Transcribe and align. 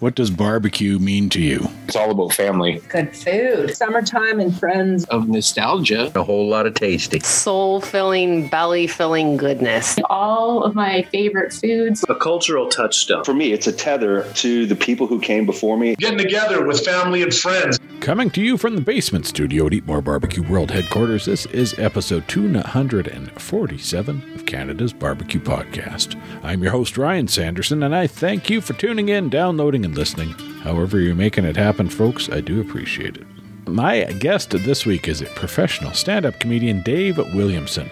What 0.00 0.14
does 0.14 0.30
barbecue 0.30 1.00
mean 1.00 1.28
to 1.30 1.40
you? 1.40 1.68
It's 1.88 1.96
all 1.96 2.12
about 2.12 2.32
family. 2.32 2.80
Good 2.88 3.16
food. 3.16 3.74
Summertime 3.74 4.38
and 4.38 4.56
friends. 4.56 5.04
Of 5.06 5.28
nostalgia. 5.28 6.12
A 6.14 6.22
whole 6.22 6.48
lot 6.48 6.66
of 6.66 6.74
tasty. 6.74 7.18
Soul 7.18 7.80
filling, 7.80 8.48
belly 8.48 8.86
filling 8.86 9.36
goodness. 9.36 9.98
All 10.08 10.62
of 10.62 10.76
my 10.76 11.02
favorite 11.10 11.52
foods. 11.52 12.04
A 12.08 12.14
cultural 12.14 12.68
touchstone. 12.68 13.24
For 13.24 13.34
me, 13.34 13.52
it's 13.52 13.66
a 13.66 13.72
tether 13.72 14.22
to 14.34 14.66
the 14.66 14.76
people 14.76 15.08
who 15.08 15.18
came 15.18 15.46
before 15.46 15.76
me. 15.76 15.96
Getting 15.96 16.18
together 16.18 16.64
with 16.64 16.84
family 16.84 17.24
and 17.24 17.34
friends. 17.34 17.80
Coming 18.08 18.30
to 18.30 18.40
you 18.40 18.56
from 18.56 18.74
the 18.74 18.80
basement 18.80 19.26
studio 19.26 19.66
at 19.66 19.74
Eat 19.74 19.86
More 19.86 20.00
Barbecue 20.00 20.42
World 20.42 20.70
headquarters, 20.70 21.26
this 21.26 21.44
is 21.44 21.78
episode 21.78 22.26
247 22.26 24.34
of 24.34 24.46
Canada's 24.46 24.94
Barbecue 24.94 25.40
Podcast. 25.40 26.18
I'm 26.42 26.62
your 26.62 26.72
host, 26.72 26.96
Ryan 26.96 27.28
Sanderson, 27.28 27.82
and 27.82 27.94
I 27.94 28.06
thank 28.06 28.48
you 28.48 28.62
for 28.62 28.72
tuning 28.72 29.10
in, 29.10 29.28
downloading, 29.28 29.84
and 29.84 29.94
listening. 29.94 30.30
However, 30.62 30.98
you're 30.98 31.14
making 31.14 31.44
it 31.44 31.58
happen, 31.58 31.90
folks, 31.90 32.30
I 32.30 32.40
do 32.40 32.62
appreciate 32.62 33.18
it. 33.18 33.26
My 33.68 34.04
guest 34.04 34.52
this 34.52 34.86
week 34.86 35.06
is 35.06 35.20
a 35.20 35.26
professional 35.26 35.92
stand 35.92 36.24
up 36.24 36.40
comedian, 36.40 36.82
Dave 36.82 37.18
Williamson. 37.18 37.90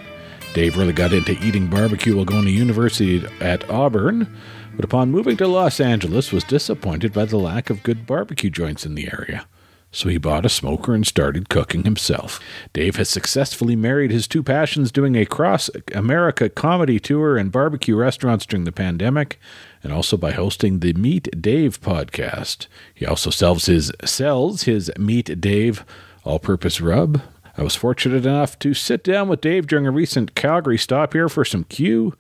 Dave 0.55 0.79
really 0.79 0.95
got 0.95 1.13
into 1.13 1.39
eating 1.45 1.67
barbecue 1.67 2.17
while 2.17 2.25
going 2.25 2.47
to 2.47 2.51
university 2.51 3.23
at 3.43 3.69
Auburn, 3.69 4.35
but 4.77 4.87
upon 4.87 5.11
moving 5.11 5.37
to 5.37 5.47
Los 5.47 5.79
Angeles 5.79 6.33
was 6.33 6.43
disappointed 6.43 7.13
by 7.13 7.27
the 7.27 7.37
lack 7.37 7.69
of 7.69 7.83
good 7.83 8.07
barbecue 8.07 8.49
joints 8.49 8.87
in 8.87 8.95
the 8.95 9.11
area 9.13 9.47
so 9.97 10.11
he 10.11 10.19
bought 10.19 10.45
a 10.45 10.51
smoker 10.51 10.95
and 10.95 11.07
started 11.07 11.49
cooking 11.49 11.85
himself. 11.85 12.39
Dave 12.75 12.97
has 12.97 13.09
successfully 13.09 13.75
married 13.75 14.11
his 14.11 14.29
two 14.29 14.43
passions 14.43 14.93
doing 14.93 15.17
a 15.17 15.25
cross 15.25 15.71
America 15.95 16.51
comedy 16.51 17.01
tour 17.01 17.39
and 17.39 17.51
barbecue 17.51 17.97
restaurants 17.97 18.45
during 18.45 18.65
the 18.65 18.73
pandemic, 18.73 19.41
and 19.83 19.95
also 19.95 20.19
by 20.19 20.33
hosting 20.33 20.81
the 20.81 20.93
Meat 20.93 21.31
Dave 21.41 21.81
podcast. 21.81 22.67
He 22.95 23.07
also 23.07 23.31
sells 23.31 23.65
his 23.65 23.91
sells 24.05 24.65
his 24.65 24.93
Meat 24.99 25.41
Dave 25.41 25.83
all-purpose 26.25 26.83
rub. 26.83 27.23
I 27.57 27.63
was 27.63 27.75
fortunate 27.75 28.27
enough 28.27 28.59
to 28.59 28.75
sit 28.75 29.03
down 29.03 29.29
with 29.29 29.41
Dave 29.41 29.67
during 29.67 29.87
a 29.87 29.91
recent 29.91 30.35
Calgary 30.35 30.77
stop 30.77 31.15
here 31.15 31.31
for 31.31 31.45
some 31.45 31.65
Q 31.65 32.15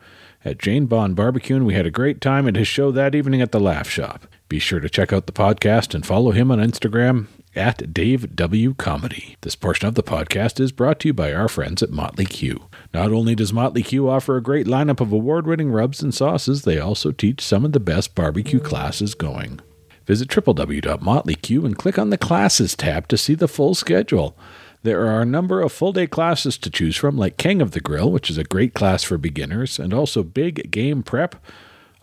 at 0.47 0.59
Jane 0.59 0.87
Bond 0.87 1.15
Barbecue, 1.15 1.57
and 1.57 1.67
we 1.67 1.75
had 1.75 1.85
a 1.85 1.91
great 1.91 2.23
time 2.23 2.49
at 2.49 2.57
his 2.57 2.69
show 2.69 2.91
that 2.91 3.15
evening 3.15 3.43
at 3.43 3.53
the 3.53 3.61
Laugh 3.61 3.89
Shop. 3.91 4.27
Be 4.49 4.59
sure 4.59 4.81
to 4.81 4.89
check 4.89 5.13
out 5.13 5.27
the 5.27 5.33
podcast 5.33 5.95
and 5.95 6.07
follow 6.07 6.31
him 6.31 6.51
on 6.51 6.59
Instagram 6.59 7.27
at 7.57 7.95
Dave 7.95 8.37
W. 8.37 8.75
Comedy. 8.75 9.37
This 9.41 9.57
portion 9.57 9.89
of 9.89 9.95
the 9.95 10.03
podcast 10.03 10.61
is 10.61 10.73
brought 10.73 11.01
to 11.01 11.09
you 11.09 11.15
by 11.15 11.33
our 11.33 11.49
friends 11.49 11.83
at 11.83 11.91
Motley 11.91 12.27
Que. 12.27 12.57
Not 12.93 13.13
only 13.13 13.35
does 13.35 13.53
Motley 13.53 13.83
Que 13.83 14.07
offer 14.07 14.37
a 14.37 14.43
great 14.43 14.67
lineup 14.67 15.01
of 15.01 15.13
award 15.13 15.47
winning 15.47 15.71
rubs 15.71 16.03
and 16.03 16.15
sauces, 16.15 16.63
they 16.63 16.79
also 16.79 17.13
teach 17.13 17.41
some 17.41 17.65
of 17.65 17.73
the 17.73 17.81
best 17.81 18.15
barbecue 18.15 18.61
classes 18.61 19.15
going. 19.15 19.61
Visit 20.07 20.29
www.motleyque 20.29 21.65
and 21.65 21.77
click 21.77 21.99
on 21.99 22.11
the 22.11 22.19
Classes 22.19 22.77
tab 22.77 23.09
to 23.09 23.17
see 23.17 23.35
the 23.35 23.49
full 23.49 23.75
schedule. 23.75 24.37
There 24.83 25.05
are 25.07 25.23
a 25.23 25.27
number 25.27 25.61
of 25.61 25.73
full 25.73 25.93
day 25.93 26.07
classes 26.07 26.57
to 26.59 26.71
choose 26.71 26.97
from, 26.97 27.17
like 27.17 27.39
King 27.39 27.61
of 27.61 27.73
the 27.73 27.81
Grill, 27.81 28.13
which 28.13 28.31
is 28.31 28.39
a 28.39 28.45
great 28.45 28.73
class 28.73 29.03
for 29.03 29.19
beginners, 29.19 29.81
and 29.81 29.93
also 29.93 30.23
Big 30.23 30.71
Game 30.71 31.03
Prep, 31.03 31.35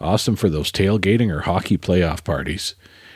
awesome 0.01 0.35
for 0.35 0.49
those 0.49 0.71
tailgating 0.71 1.31
or 1.31 1.41
hockey 1.41 1.77
playoff 1.77 2.23
parties. 2.25 2.75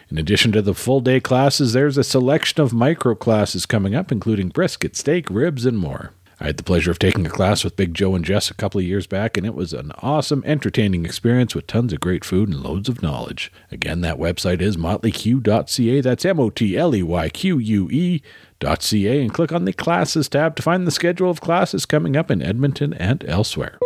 In 0.10 0.18
addition 0.18 0.52
to 0.54 0.62
the 0.62 0.74
full 0.74 1.02
day 1.02 1.20
classes, 1.20 1.74
there's 1.74 1.98
a 1.98 2.04
selection 2.04 2.62
of 2.62 2.74
micro 2.74 3.14
classes 3.14 3.66
coming 3.66 3.94
up, 3.94 4.12
including 4.12 4.50
brisket, 4.50 4.96
steak, 4.96 5.30
ribs, 5.30 5.66
and 5.66 5.78
more. 5.78 6.14
I 6.40 6.46
had 6.46 6.58
the 6.58 6.64
pleasure 6.64 6.92
of 6.92 7.00
taking 7.00 7.26
a 7.26 7.32
class 7.32 7.64
with 7.64 7.76
Big 7.76 7.96
Joe 7.96 8.14
and 8.14 8.24
Jess 8.24 8.52
a 8.52 8.54
couple 8.54 8.80
of 8.80 8.86
years 8.86 9.08
back, 9.08 9.38
and 9.38 9.46
it 9.46 9.56
was 9.56 9.74
an 9.74 9.92
awesome, 10.04 10.44
entertaining 10.46 11.04
experience 11.04 11.56
with 11.56 11.66
tons 11.66 11.92
of 11.92 12.00
great 12.00 12.24
food 12.24 12.50
and 12.50 12.62
loads 12.62 12.88
of 12.88 13.02
knowledge. 13.02 13.52
Again, 13.72 14.02
that 14.02 14.20
website 14.20 14.62
is 14.62 14.78
motleyque.ca. 14.78 16.02
That's 16.02 16.26
M 16.26 16.40
O 16.40 16.52
T 16.52 16.78
L 16.78 16.96
E 16.96 17.02
Y 17.02 17.30
Q 17.30 17.58
U 17.58 17.90
E.ca, 17.92 19.22
and 19.22 19.34
click 19.34 19.52
on 19.52 19.66
the 19.66 19.74
classes 19.74 20.30
tab 20.30 20.56
to 20.58 20.62
find 20.62 20.86
the 20.86 20.92
schedule 20.92 21.32
of 21.32 21.42
classes 21.42 21.88
coming 21.88 22.16
up 22.16 22.30
in 22.30 22.44
Edmonton 22.44 22.94
and 22.94 23.26
elsewhere. 23.28 23.80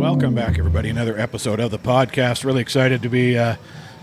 Welcome 0.00 0.34
back, 0.34 0.58
everybody. 0.58 0.88
Another 0.88 1.18
episode 1.18 1.60
of 1.60 1.70
the 1.70 1.78
podcast. 1.78 2.42
Really 2.42 2.62
excited 2.62 3.02
to 3.02 3.10
be 3.10 3.36
uh, 3.36 3.56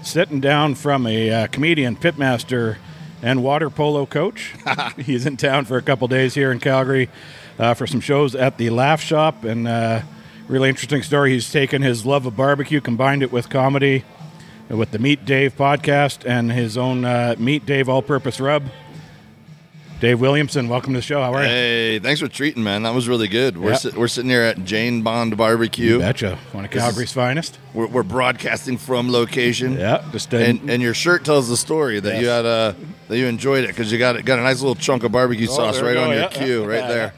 sitting 0.03 0.39
down 0.39 0.75
from 0.75 1.07
a 1.07 1.31
uh, 1.31 1.47
comedian, 1.47 1.95
pitmaster, 1.95 2.77
and 3.23 3.43
water 3.43 3.71
polo 3.71 4.05
coach. 4.05 4.53
He's 4.95 5.25
in 5.25 5.37
town 5.37 5.65
for 5.65 5.75
a 5.75 5.81
couple 5.81 6.07
days 6.07 6.35
here 6.35 6.51
in 6.51 6.59
Calgary 6.59 7.09
uh, 7.57 7.73
for 7.73 7.87
some 7.87 7.99
shows 7.99 8.35
at 8.35 8.59
the 8.59 8.69
Laugh 8.69 9.01
Shop. 9.01 9.43
And 9.43 9.67
uh, 9.67 10.03
really 10.47 10.69
interesting 10.69 11.01
story. 11.01 11.31
He's 11.31 11.51
taken 11.51 11.81
his 11.81 12.05
love 12.05 12.27
of 12.27 12.37
barbecue, 12.37 12.79
combined 12.79 13.23
it 13.23 13.31
with 13.31 13.49
comedy, 13.49 14.05
with 14.69 14.91
the 14.91 14.99
Meat 14.99 15.25
Dave 15.25 15.57
podcast, 15.57 16.29
and 16.29 16.51
his 16.51 16.77
own 16.77 17.05
uh, 17.05 17.33
Meat 17.39 17.65
Dave 17.65 17.89
all 17.89 18.03
purpose 18.03 18.39
rub. 18.39 18.65
Dave 19.99 20.21
Williamson, 20.21 20.69
welcome 20.69 20.93
to 20.93 20.99
the 20.99 21.01
show. 21.03 21.21
How 21.23 21.33
are 21.33 21.41
you? 21.41 21.49
Hey, 21.49 21.97
thanks 21.99 22.21
for 22.21 22.27
treating, 22.27 22.63
man. 22.63 22.83
That 22.83 22.93
was 22.93 23.07
really 23.07 23.27
good. 23.27 23.57
We're, 23.57 23.71
Yep. 23.71 23.79
si- 23.79 23.89
we're 23.97 24.07
sitting 24.07 24.29
here 24.29 24.43
at 24.43 24.63
Jane 24.63 25.01
Bond 25.01 25.35
Barbecue. 25.35 25.93
You 25.93 25.99
betcha. 25.99 26.37
One 26.51 26.65
of 26.65 26.69
Calgary's 26.71 27.07
is- 27.09 27.13
finest. 27.13 27.57
We're, 27.73 27.87
we're 27.87 28.03
broadcasting 28.03 28.77
from 28.77 29.11
location. 29.11 29.73
Yeah, 29.73 30.03
just 30.11 30.31
And, 30.35 30.69
and 30.69 30.83
your 30.83 30.93
shirt 30.93 31.25
tells 31.25 31.49
the 31.49 31.57
story 31.57 31.99
that 31.99 32.21
you 32.21 32.27
had 32.27 32.45
uh, 32.45 32.73
that 33.07 33.17
you 33.17 33.25
enjoyed 33.25 33.63
it 33.63 33.69
because 33.69 33.91
you 33.91 33.97
got 33.97 34.23
got 34.23 34.37
a 34.37 34.43
nice 34.43 34.61
little 34.61 34.75
chunk 34.75 35.03
of 35.03 35.11
barbecue 35.11 35.47
Oh, 35.49 35.55
sauce 35.55 35.81
right 35.81 35.97
on 35.97 36.09
your 36.09 36.19
yeah, 36.19 36.27
cue, 36.27 36.63
right 36.63 36.87
there. 36.87 37.13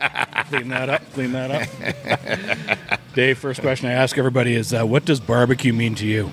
clean 0.50 0.68
that 0.68 0.88
up. 0.88 1.02
Clean 1.14 1.32
that 1.32 1.50
up. 1.50 3.00
Dave, 3.14 3.38
first 3.38 3.60
question 3.60 3.88
I 3.88 3.94
ask 3.94 4.16
everybody 4.16 4.54
is, 4.54 4.72
uh, 4.72 4.84
what 4.86 5.04
does 5.04 5.18
barbecue 5.18 5.72
mean 5.72 5.96
to 5.96 6.06
you? 6.06 6.30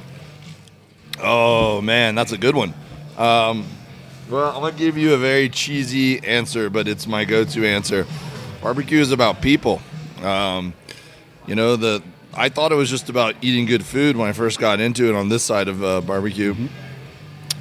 Oh 1.20 1.82
man, 1.82 2.14
that's 2.14 2.34
a 2.34 2.38
good 2.38 2.56
one. 2.56 2.76
Um, 3.18 3.66
well, 4.30 4.50
I'm 4.56 4.62
gonna 4.62 4.72
give 4.74 4.97
you 4.97 5.13
a 5.13 5.18
very 5.18 5.50
cheesy 5.50 6.24
answer, 6.25 6.69
but 6.69 6.88
it's 6.88 7.08
my 7.08 7.25
go-to 7.25 7.66
answer. 7.66 8.06
Barbecue 8.62 9.00
is 9.00 9.12
about 9.12 9.41
people. 9.41 9.81
Um, 10.24 10.74
you 11.47 11.56
know, 11.56 11.75
the 11.75 12.02
I 12.34 12.50
thought 12.50 12.72
it 12.72 12.75
was 12.75 12.90
just 12.90 13.09
about 13.09 13.35
eating 13.41 13.66
good 13.66 13.85
food 13.85 14.18
when 14.18 14.28
I 14.28 14.34
first 14.34 14.59
got 14.59 14.80
into 14.80 15.08
it 15.08 15.16
on 15.16 15.30
this 15.30 15.44
side 15.44 15.68
of 15.68 15.84
uh, 15.84 16.02
barbecue, 16.02 16.53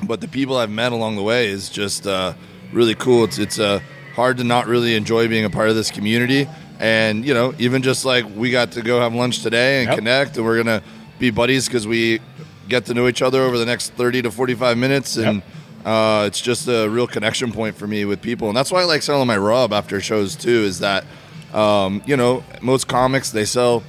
but 0.05 0.21
the 0.21 0.29
people 0.29 0.57
I've 0.57 0.71
met 0.71 0.93
along 0.93 1.17
the 1.17 1.23
way 1.23 1.49
is 1.49 1.69
just 1.69 2.07
uh, 2.07 2.35
really 2.73 2.95
cool. 2.95 3.25
It's 3.25 3.39
it's 3.39 3.59
uh, 3.59 3.81
hard 4.15 4.39
to 4.39 4.45
not 4.45 4.67
really 4.67 4.95
enjoy 4.97 5.29
being 5.29 5.45
a 5.45 5.51
part 5.51 5.69
of 5.69 5.75
this 5.77 5.91
community, 5.91 6.49
and 6.81 7.25
you 7.25 7.35
know, 7.35 7.55
even 7.59 7.83
just 7.83 8.05
like 8.05 8.25
we 8.35 8.51
got 8.51 8.73
to 8.73 8.83
go 8.83 9.01
have 9.01 9.15
lunch 9.15 9.43
today 9.43 9.81
and 9.81 9.89
Yep. 9.91 9.99
connect, 9.99 10.37
and 10.39 10.45
we're 10.47 10.57
gonna 10.57 10.83
be 11.19 11.31
buddies 11.31 11.67
because 11.67 11.87
we 11.87 12.21
get 12.69 12.87
to 12.87 12.95
know 12.95 13.07
each 13.07 13.21
other 13.23 13.43
over 13.43 13.59
the 13.59 13.67
next 13.67 13.91
30 13.93 14.23
to 14.23 14.31
45 14.31 14.79
minutes 14.79 15.17
and 15.19 15.43
uh, 15.84 16.25
it's 16.27 16.41
just 16.41 16.67
a 16.69 16.89
real 16.89 17.06
connection 17.06 17.53
point 17.53 17.77
for 17.77 17.87
me 17.87 18.05
with 18.05 18.21
people 18.22 18.49
and 18.49 18.56
that's 18.56 18.71
why 18.72 18.81
i 18.81 18.84
like 18.84 19.03
selling 19.03 19.27
my 19.27 19.37
rub 19.37 19.72
after 19.72 20.00
shows 20.00 20.34
too 20.37 20.49
is 20.65 20.78
that 20.81 21.05
um, 21.53 22.03
you 22.06 22.17
know 22.17 22.43
most 22.61 22.89
comics 22.89 23.31
they 23.31 23.45
sell 23.45 23.83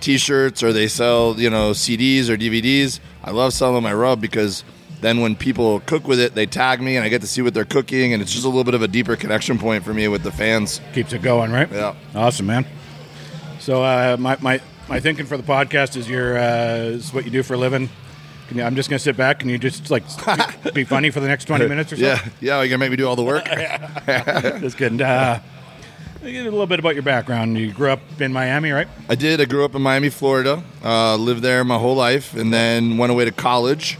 t-shirts 0.00 0.62
or 0.62 0.72
they 0.72 0.86
sell 0.86 1.34
you 1.38 1.50
know 1.50 1.70
cds 1.72 2.28
or 2.28 2.36
dvds 2.36 3.00
i 3.24 3.30
love 3.30 3.52
selling 3.52 3.82
my 3.82 3.92
rub 3.92 4.20
because 4.20 4.62
then 5.00 5.20
when 5.20 5.34
people 5.36 5.80
cook 5.80 6.06
with 6.06 6.20
it 6.20 6.34
they 6.34 6.46
tag 6.46 6.80
me 6.80 6.96
and 6.96 7.04
i 7.04 7.08
get 7.08 7.20
to 7.20 7.26
see 7.26 7.42
what 7.42 7.54
they're 7.54 7.64
cooking 7.64 8.12
and 8.12 8.22
it's 8.22 8.32
just 8.32 8.44
a 8.44 8.48
little 8.48 8.64
bit 8.64 8.74
of 8.74 8.82
a 8.82 8.88
deeper 8.88 9.16
connection 9.16 9.58
point 9.58 9.82
for 9.84 9.92
me 9.94 10.06
with 10.06 10.22
the 10.22 10.30
fans 10.30 10.80
Keeps 10.92 11.12
it 11.12 11.22
going, 11.22 11.50
right? 11.50 11.70
Yeah. 11.70 11.94
Awesome, 12.14 12.46
man. 12.46 12.66
So 13.60 13.82
uh, 13.82 14.16
my, 14.18 14.36
my 14.40 14.60
my 14.88 15.00
thinking 15.00 15.26
for 15.26 15.36
the 15.36 15.42
podcast 15.42 15.96
is 15.96 16.08
your 16.08 16.38
uh, 16.38 16.96
is 16.96 17.12
what 17.12 17.24
you 17.24 17.30
do 17.30 17.42
for 17.42 17.54
a 17.54 17.58
living. 17.58 17.90
Can 18.48 18.56
you, 18.56 18.62
I'm 18.62 18.74
just 18.74 18.88
gonna 18.88 18.98
sit 18.98 19.16
back. 19.16 19.40
Can 19.40 19.48
you 19.48 19.58
just 19.58 19.90
like 19.90 20.04
be, 20.74 20.84
funny 20.84 21.10
for 21.10 21.20
the 21.20 21.28
next 21.28 21.44
20 21.44 21.68
minutes 21.68 21.92
or 21.92 21.96
so? 21.96 22.02
yeah 22.02 22.28
yeah 22.40 22.60
you're 22.60 22.68
gonna 22.68 22.78
make 22.78 22.90
me 22.90 22.96
do 22.96 23.06
all 23.06 23.16
the 23.16 23.22
work 23.22 23.44
Just 24.60 24.78
kidding. 24.78 25.00
Uh, 25.00 25.40
a 26.22 26.26
little 26.26 26.66
bit 26.66 26.80
about 26.80 26.94
your 26.94 27.02
background. 27.02 27.56
You 27.56 27.72
grew 27.72 27.90
up 27.90 28.00
in 28.20 28.32
Miami, 28.32 28.70
right? 28.72 28.88
I 29.08 29.14
did. 29.14 29.40
I 29.40 29.44
grew 29.44 29.64
up 29.64 29.74
in 29.74 29.82
Miami, 29.82 30.08
Florida. 30.08 30.62
Uh, 30.84 31.16
lived 31.16 31.42
there 31.42 31.62
my 31.62 31.78
whole 31.78 31.94
life, 31.94 32.34
and 32.34 32.52
then 32.52 32.98
went 32.98 33.12
away 33.12 33.24
to 33.24 33.30
college 33.30 33.98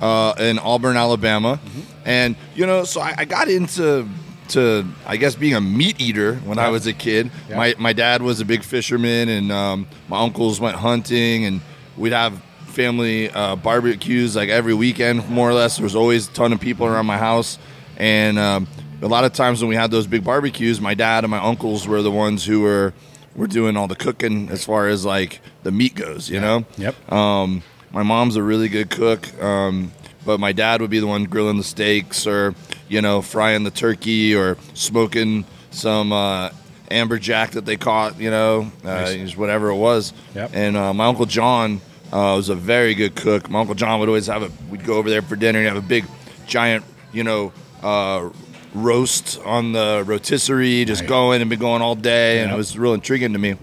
uh, 0.00 0.34
in 0.38 0.58
Auburn, 0.58 0.96
Alabama. 0.96 1.60
And 2.04 2.36
you 2.54 2.66
know, 2.66 2.84
so 2.84 3.00
I, 3.00 3.14
I 3.18 3.24
got 3.24 3.48
into 3.48 4.08
to 4.48 4.84
I 5.06 5.16
guess 5.16 5.36
being 5.36 5.54
a 5.54 5.60
meat 5.60 6.00
eater 6.00 6.36
when 6.36 6.58
I 6.58 6.70
was 6.70 6.86
a 6.86 6.92
kid. 6.92 7.30
Yeah. 7.48 7.56
My 7.56 7.74
my 7.78 7.92
dad 7.92 8.22
was 8.22 8.40
a 8.40 8.44
big 8.44 8.64
fisherman, 8.64 9.28
and 9.28 9.52
um, 9.52 9.86
my 10.08 10.20
uncles 10.20 10.60
went 10.60 10.76
hunting, 10.76 11.44
and 11.44 11.60
we'd 11.96 12.12
have 12.12 12.42
family 12.70 13.30
uh, 13.30 13.56
barbecues 13.56 14.34
like 14.36 14.48
every 14.48 14.74
weekend, 14.74 15.28
more 15.28 15.48
or 15.50 15.54
less. 15.54 15.76
There 15.76 15.84
was 15.84 15.96
always 15.96 16.28
a 16.28 16.32
ton 16.32 16.52
of 16.52 16.60
people 16.60 16.86
around 16.86 17.06
my 17.06 17.18
house, 17.18 17.58
and 17.96 18.38
um, 18.38 18.66
a 19.02 19.08
lot 19.08 19.24
of 19.24 19.32
times 19.32 19.60
when 19.60 19.68
we 19.68 19.76
had 19.76 19.90
those 19.90 20.06
big 20.06 20.24
barbecues, 20.24 20.80
my 20.80 20.94
dad 20.94 21.24
and 21.24 21.30
my 21.30 21.38
uncles 21.42 21.86
were 21.86 22.02
the 22.02 22.10
ones 22.10 22.44
who 22.44 22.60
were 22.60 22.92
were 23.36 23.46
doing 23.46 23.76
all 23.76 23.86
the 23.86 23.94
cooking 23.96 24.48
as 24.50 24.64
far 24.64 24.88
as 24.88 25.04
like 25.04 25.40
the 25.62 25.70
meat 25.70 25.94
goes. 25.94 26.28
You 26.30 26.40
know. 26.40 26.64
Yep. 26.78 27.12
Um, 27.12 27.62
my 27.92 28.02
mom's 28.02 28.36
a 28.36 28.42
really 28.42 28.68
good 28.68 28.88
cook, 28.90 29.28
um, 29.42 29.92
but 30.24 30.38
my 30.38 30.52
dad 30.52 30.80
would 30.80 30.90
be 30.90 31.00
the 31.00 31.06
one 31.06 31.24
grilling 31.24 31.56
the 31.56 31.64
steaks 31.64 32.24
or, 32.26 32.54
you 32.88 33.00
know, 33.02 33.20
frying 33.20 33.64
the 33.64 33.70
turkey 33.72 34.32
or 34.34 34.56
smoking 34.74 35.44
some 35.72 36.12
uh, 36.12 36.50
amberjack 36.90 37.50
that 37.52 37.64
they 37.66 37.76
caught, 37.76 38.20
you 38.20 38.30
know, 38.30 38.70
uh, 38.84 38.88
Nice. 38.88 39.16
just 39.16 39.36
whatever 39.36 39.70
it 39.70 39.76
was. 39.76 40.12
Yep. 40.36 40.50
And 40.54 40.76
uh, 40.76 40.94
my 40.94 41.06
uncle 41.06 41.26
John 41.26 41.80
Uh, 42.12 42.34
was 42.36 42.48
a 42.48 42.54
very 42.54 42.94
good 42.94 43.14
cook. 43.14 43.48
My 43.48 43.60
uncle 43.60 43.74
John 43.74 44.00
would 44.00 44.08
always 44.08 44.26
have 44.26 44.42
a. 44.42 44.50
We'd 44.68 44.84
go 44.84 44.94
over 44.94 45.08
there 45.08 45.22
for 45.22 45.36
dinner 45.36 45.60
and 45.60 45.68
have 45.68 45.76
a 45.76 45.80
big, 45.86 46.04
giant, 46.46 46.84
you 47.12 47.22
know, 47.22 47.52
uh, 47.82 48.30
roast 48.74 49.38
on 49.44 49.72
the 49.72 50.02
rotisserie, 50.06 50.84
just 50.84 51.02
Right. 51.02 51.08
going 51.08 51.40
and 51.40 51.48
been 51.50 51.58
going 51.60 51.82
all 51.82 51.94
day, 51.94 52.40
and 52.42 52.50
it 52.50 52.56
was 52.56 52.76
real 52.78 52.94
intriguing 52.94 53.32
to 53.32 53.38
me. 53.38 53.54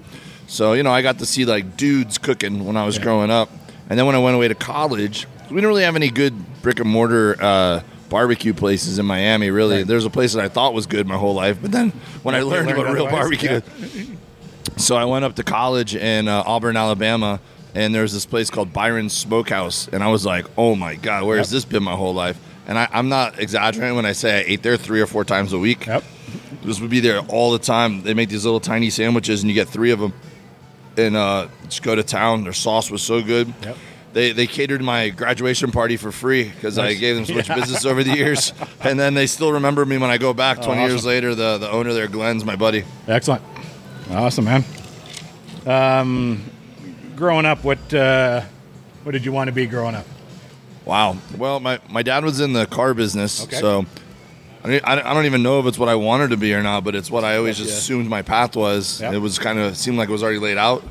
So 0.47 0.73
you 0.73 0.83
know, 0.83 0.91
I 0.91 1.01
got 1.01 1.19
to 1.19 1.25
see 1.25 1.43
like 1.45 1.75
dudes 1.77 2.17
cooking 2.17 2.65
when 2.65 2.77
I 2.77 2.85
was 2.85 2.97
growing 2.99 3.29
up, 3.31 3.49
and 3.89 3.99
then 3.99 4.05
when 4.05 4.15
I 4.15 4.19
went 4.19 4.35
away 4.35 4.47
to 4.47 4.55
college, 4.55 5.27
we 5.49 5.55
didn't 5.55 5.67
really 5.67 5.83
have 5.83 5.95
any 5.97 6.09
good 6.09 6.33
brick 6.61 6.79
and 6.79 6.89
mortar 6.89 7.35
uh, 7.41 7.81
barbecue 8.09 8.53
places 8.53 8.97
in 8.97 9.05
Miami. 9.05 9.49
Really, 9.51 9.77
Right. 9.79 9.87
there's 9.87 10.05
a 10.05 10.09
place 10.09 10.31
that 10.33 10.43
I 10.43 10.47
thought 10.47 10.73
was 10.73 10.85
good 10.85 11.05
my 11.05 11.17
whole 11.17 11.33
life, 11.33 11.57
but 11.61 11.73
then 11.73 11.91
when 12.23 12.33
I 12.33 12.43
learned 12.43 12.67
learned 12.67 12.77
what 12.79 12.93
real 12.93 13.09
barbecue, 13.09 13.59
yeah. 13.87 14.03
so 14.77 14.95
I 14.95 15.03
went 15.03 15.25
up 15.25 15.35
to 15.35 15.43
college 15.43 15.95
in 15.95 16.29
uh, 16.29 16.43
Auburn, 16.45 16.77
Alabama, 16.77 17.39
and 17.77 17.93
there's 17.93 18.11
this 18.11 18.25
place 18.25 18.49
called 18.49 18.73
Byron's 18.73 19.13
Smokehouse, 19.13 19.87
and 19.87 20.03
I 20.03 20.07
was 20.07 20.25
like, 20.25 20.45
"Oh 20.57 20.75
my 20.75 20.95
god, 20.95 21.23
where 21.25 21.37
has 21.37 21.51
this 21.51 21.63
been 21.63 21.83
my 21.83 21.95
whole 21.95 22.13
life?" 22.13 22.37
And 22.67 22.77
I, 22.77 22.87
I'm 22.91 23.07
not 23.07 23.39
exaggerating 23.39 23.95
when 23.95 24.05
I 24.05 24.11
say 24.13 24.39
I 24.39 24.43
ate 24.47 24.63
there 24.63 24.75
three 24.77 24.99
or 24.99 25.05
four 25.07 25.23
times 25.23 25.53
a 25.53 25.59
week. 25.59 25.85
Yep. 25.85 26.03
This 26.63 26.81
would 26.81 26.89
be 26.89 26.99
there 26.99 27.19
all 27.29 27.51
the 27.51 27.59
time. 27.59 28.01
They 28.01 28.13
make 28.13 28.29
these 28.29 28.43
little 28.43 28.59
tiny 28.59 28.89
sandwiches, 28.89 29.41
and 29.43 29.49
you 29.49 29.53
get 29.55 29.69
three 29.69 29.91
of 29.91 29.99
them, 29.99 30.11
and 30.97 31.15
uh, 31.15 31.47
just 31.65 31.83
go 31.83 31.95
to 31.95 32.03
town. 32.03 32.43
Their 32.43 32.51
sauce 32.53 32.89
was 32.91 33.01
so 33.03 33.21
good. 33.21 33.53
Yep. 33.61 33.77
They, 34.13 34.31
they 34.31 34.47
catered 34.47 34.81
my 34.81 35.09
graduation 35.09 35.71
party 35.71 35.95
for 35.95 36.11
free 36.11 36.45
because 36.45 36.79
I 36.79 36.95
gave 36.95 37.15
them 37.15 37.25
so 37.25 37.35
much 37.35 37.47
business 37.55 37.85
over 37.85 38.03
the 38.03 38.15
years, 38.15 38.51
and 38.81 38.99
then 38.99 39.13
they 39.13 39.27
still 39.27 39.51
remember 39.51 39.85
me 39.85 39.97
when 39.99 40.09
I 40.09 40.17
go 40.17 40.33
back 40.33 40.57
20 40.61 40.81
years 40.81 40.91
Oh, 40.91 40.95
awesome. 40.95 41.07
later. 41.09 41.35
The 41.35 41.59
the 41.59 41.69
owner 41.69 41.93
there, 41.93 42.07
Glenn's 42.07 42.43
my 42.43 42.55
buddy. 42.55 42.83
Excellent. 43.07 43.43
Awesome, 44.09 44.45
man. 44.45 44.63
Um, 45.65 46.43
growing 47.17 47.45
up, 47.45 47.63
what 47.65 47.93
uh, 47.93 48.41
what 49.03 49.11
did 49.11 49.25
you 49.25 49.31
want 49.33 49.47
to 49.49 49.51
be 49.51 49.65
growing 49.65 49.95
up? 49.95 50.05
Wow. 50.85 51.17
Well, 51.37 51.59
my, 51.59 51.79
my 51.89 52.01
dad 52.01 52.23
was 52.23 52.39
in 52.39 52.53
the 52.53 52.65
car 52.65 52.93
business, 52.93 53.43
Okay. 53.43 53.57
so 53.57 53.85
I, 54.63 54.67
mean, 54.69 54.79
I 54.85 54.93
I 55.01 55.13
don't 55.13 55.25
even 55.25 55.43
know 55.43 55.59
if 55.59 55.65
it's 55.65 55.77
what 55.77 55.89
I 55.89 55.95
wanted 55.95 56.29
to 56.29 56.37
be 56.37 56.53
or 56.53 56.63
not, 56.63 56.83
but 56.85 56.95
it's 56.95 57.11
what 57.11 57.25
I 57.25 57.35
always 57.37 57.57
just 57.57 57.71
Yeah. 57.71 57.77
assumed 57.77 58.09
my 58.09 58.21
path 58.21 58.55
was. 58.55 59.01
Yep. 59.01 59.13
It 59.13 59.19
was 59.19 59.37
kind 59.37 59.59
of 59.59 59.75
seemed 59.75 59.97
like 59.97 60.07
it 60.07 60.13
was 60.13 60.23
already 60.23 60.39
laid 60.39 60.57
out, 60.57 60.83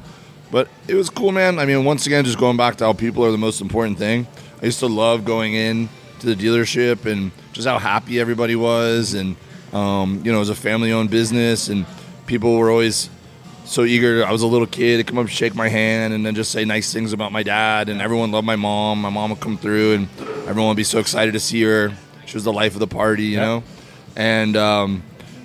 but 0.50 0.68
it 0.86 0.94
was 0.94 1.08
cool, 1.08 1.32
man. 1.32 1.58
I 1.58 1.64
mean, 1.64 1.84
once 1.84 2.06
again, 2.06 2.24
just 2.24 2.38
going 2.38 2.56
back 2.58 2.76
to 2.76 2.84
how 2.84 2.92
people 2.92 3.24
are 3.24 3.30
the 3.30 3.38
most 3.38 3.60
important 3.62 3.96
thing. 3.98 4.26
I 4.60 4.66
used 4.66 4.80
to 4.80 4.86
love 4.86 5.24
going 5.24 5.54
in 5.54 5.88
to 6.20 6.34
the 6.34 6.34
dealership 6.34 7.04
and 7.06 7.30
just 7.52 7.66
how 7.66 7.78
happy 7.78 8.20
everybody 8.20 8.56
was, 8.56 9.14
and 9.14 9.36
um, 9.72 10.20
you 10.24 10.30
know, 10.32 10.38
it 10.38 10.40
was 10.40 10.48
a 10.50 10.54
family-owned 10.54 11.10
business, 11.10 11.68
and 11.68 11.84
people 12.26 12.56
were 12.56 12.70
always 12.70 13.08
so 13.66 13.84
eager. 13.84 14.24
I 14.24 14.32
was 14.32 14.42
a 14.42 14.46
little 14.46 14.66
kid 14.66 14.98
to 14.98 15.04
come 15.04 15.18
up, 15.18 15.28
shake 15.28 15.54
my 15.54 15.68
hand, 15.68 16.14
and 16.14 16.24
then 16.24 16.34
just 16.34 16.50
say 16.50 16.64
nice 16.64 16.92
things 16.92 17.12
about 17.12 17.32
my 17.32 17.42
dad. 17.42 17.88
And 17.88 18.00
everyone 18.00 18.30
loved 18.30 18.46
my 18.46 18.56
mom. 18.56 19.00
My 19.02 19.10
mom 19.10 19.30
would 19.30 19.40
come 19.40 19.58
through, 19.58 19.94
and 19.94 20.08
everyone 20.46 20.68
would 20.68 20.76
be 20.76 20.84
so 20.84 20.98
excited 20.98 21.32
to 21.32 21.40
see 21.40 21.62
her. 21.62 21.92
She 22.26 22.34
was 22.34 22.44
the 22.44 22.52
life 22.52 22.74
of 22.74 22.80
the 22.80 22.86
party, 22.86 23.24
you 23.24 23.36
Yeah. 23.36 23.44
know. 23.44 23.64
And 24.16 24.56
um, 24.56 25.02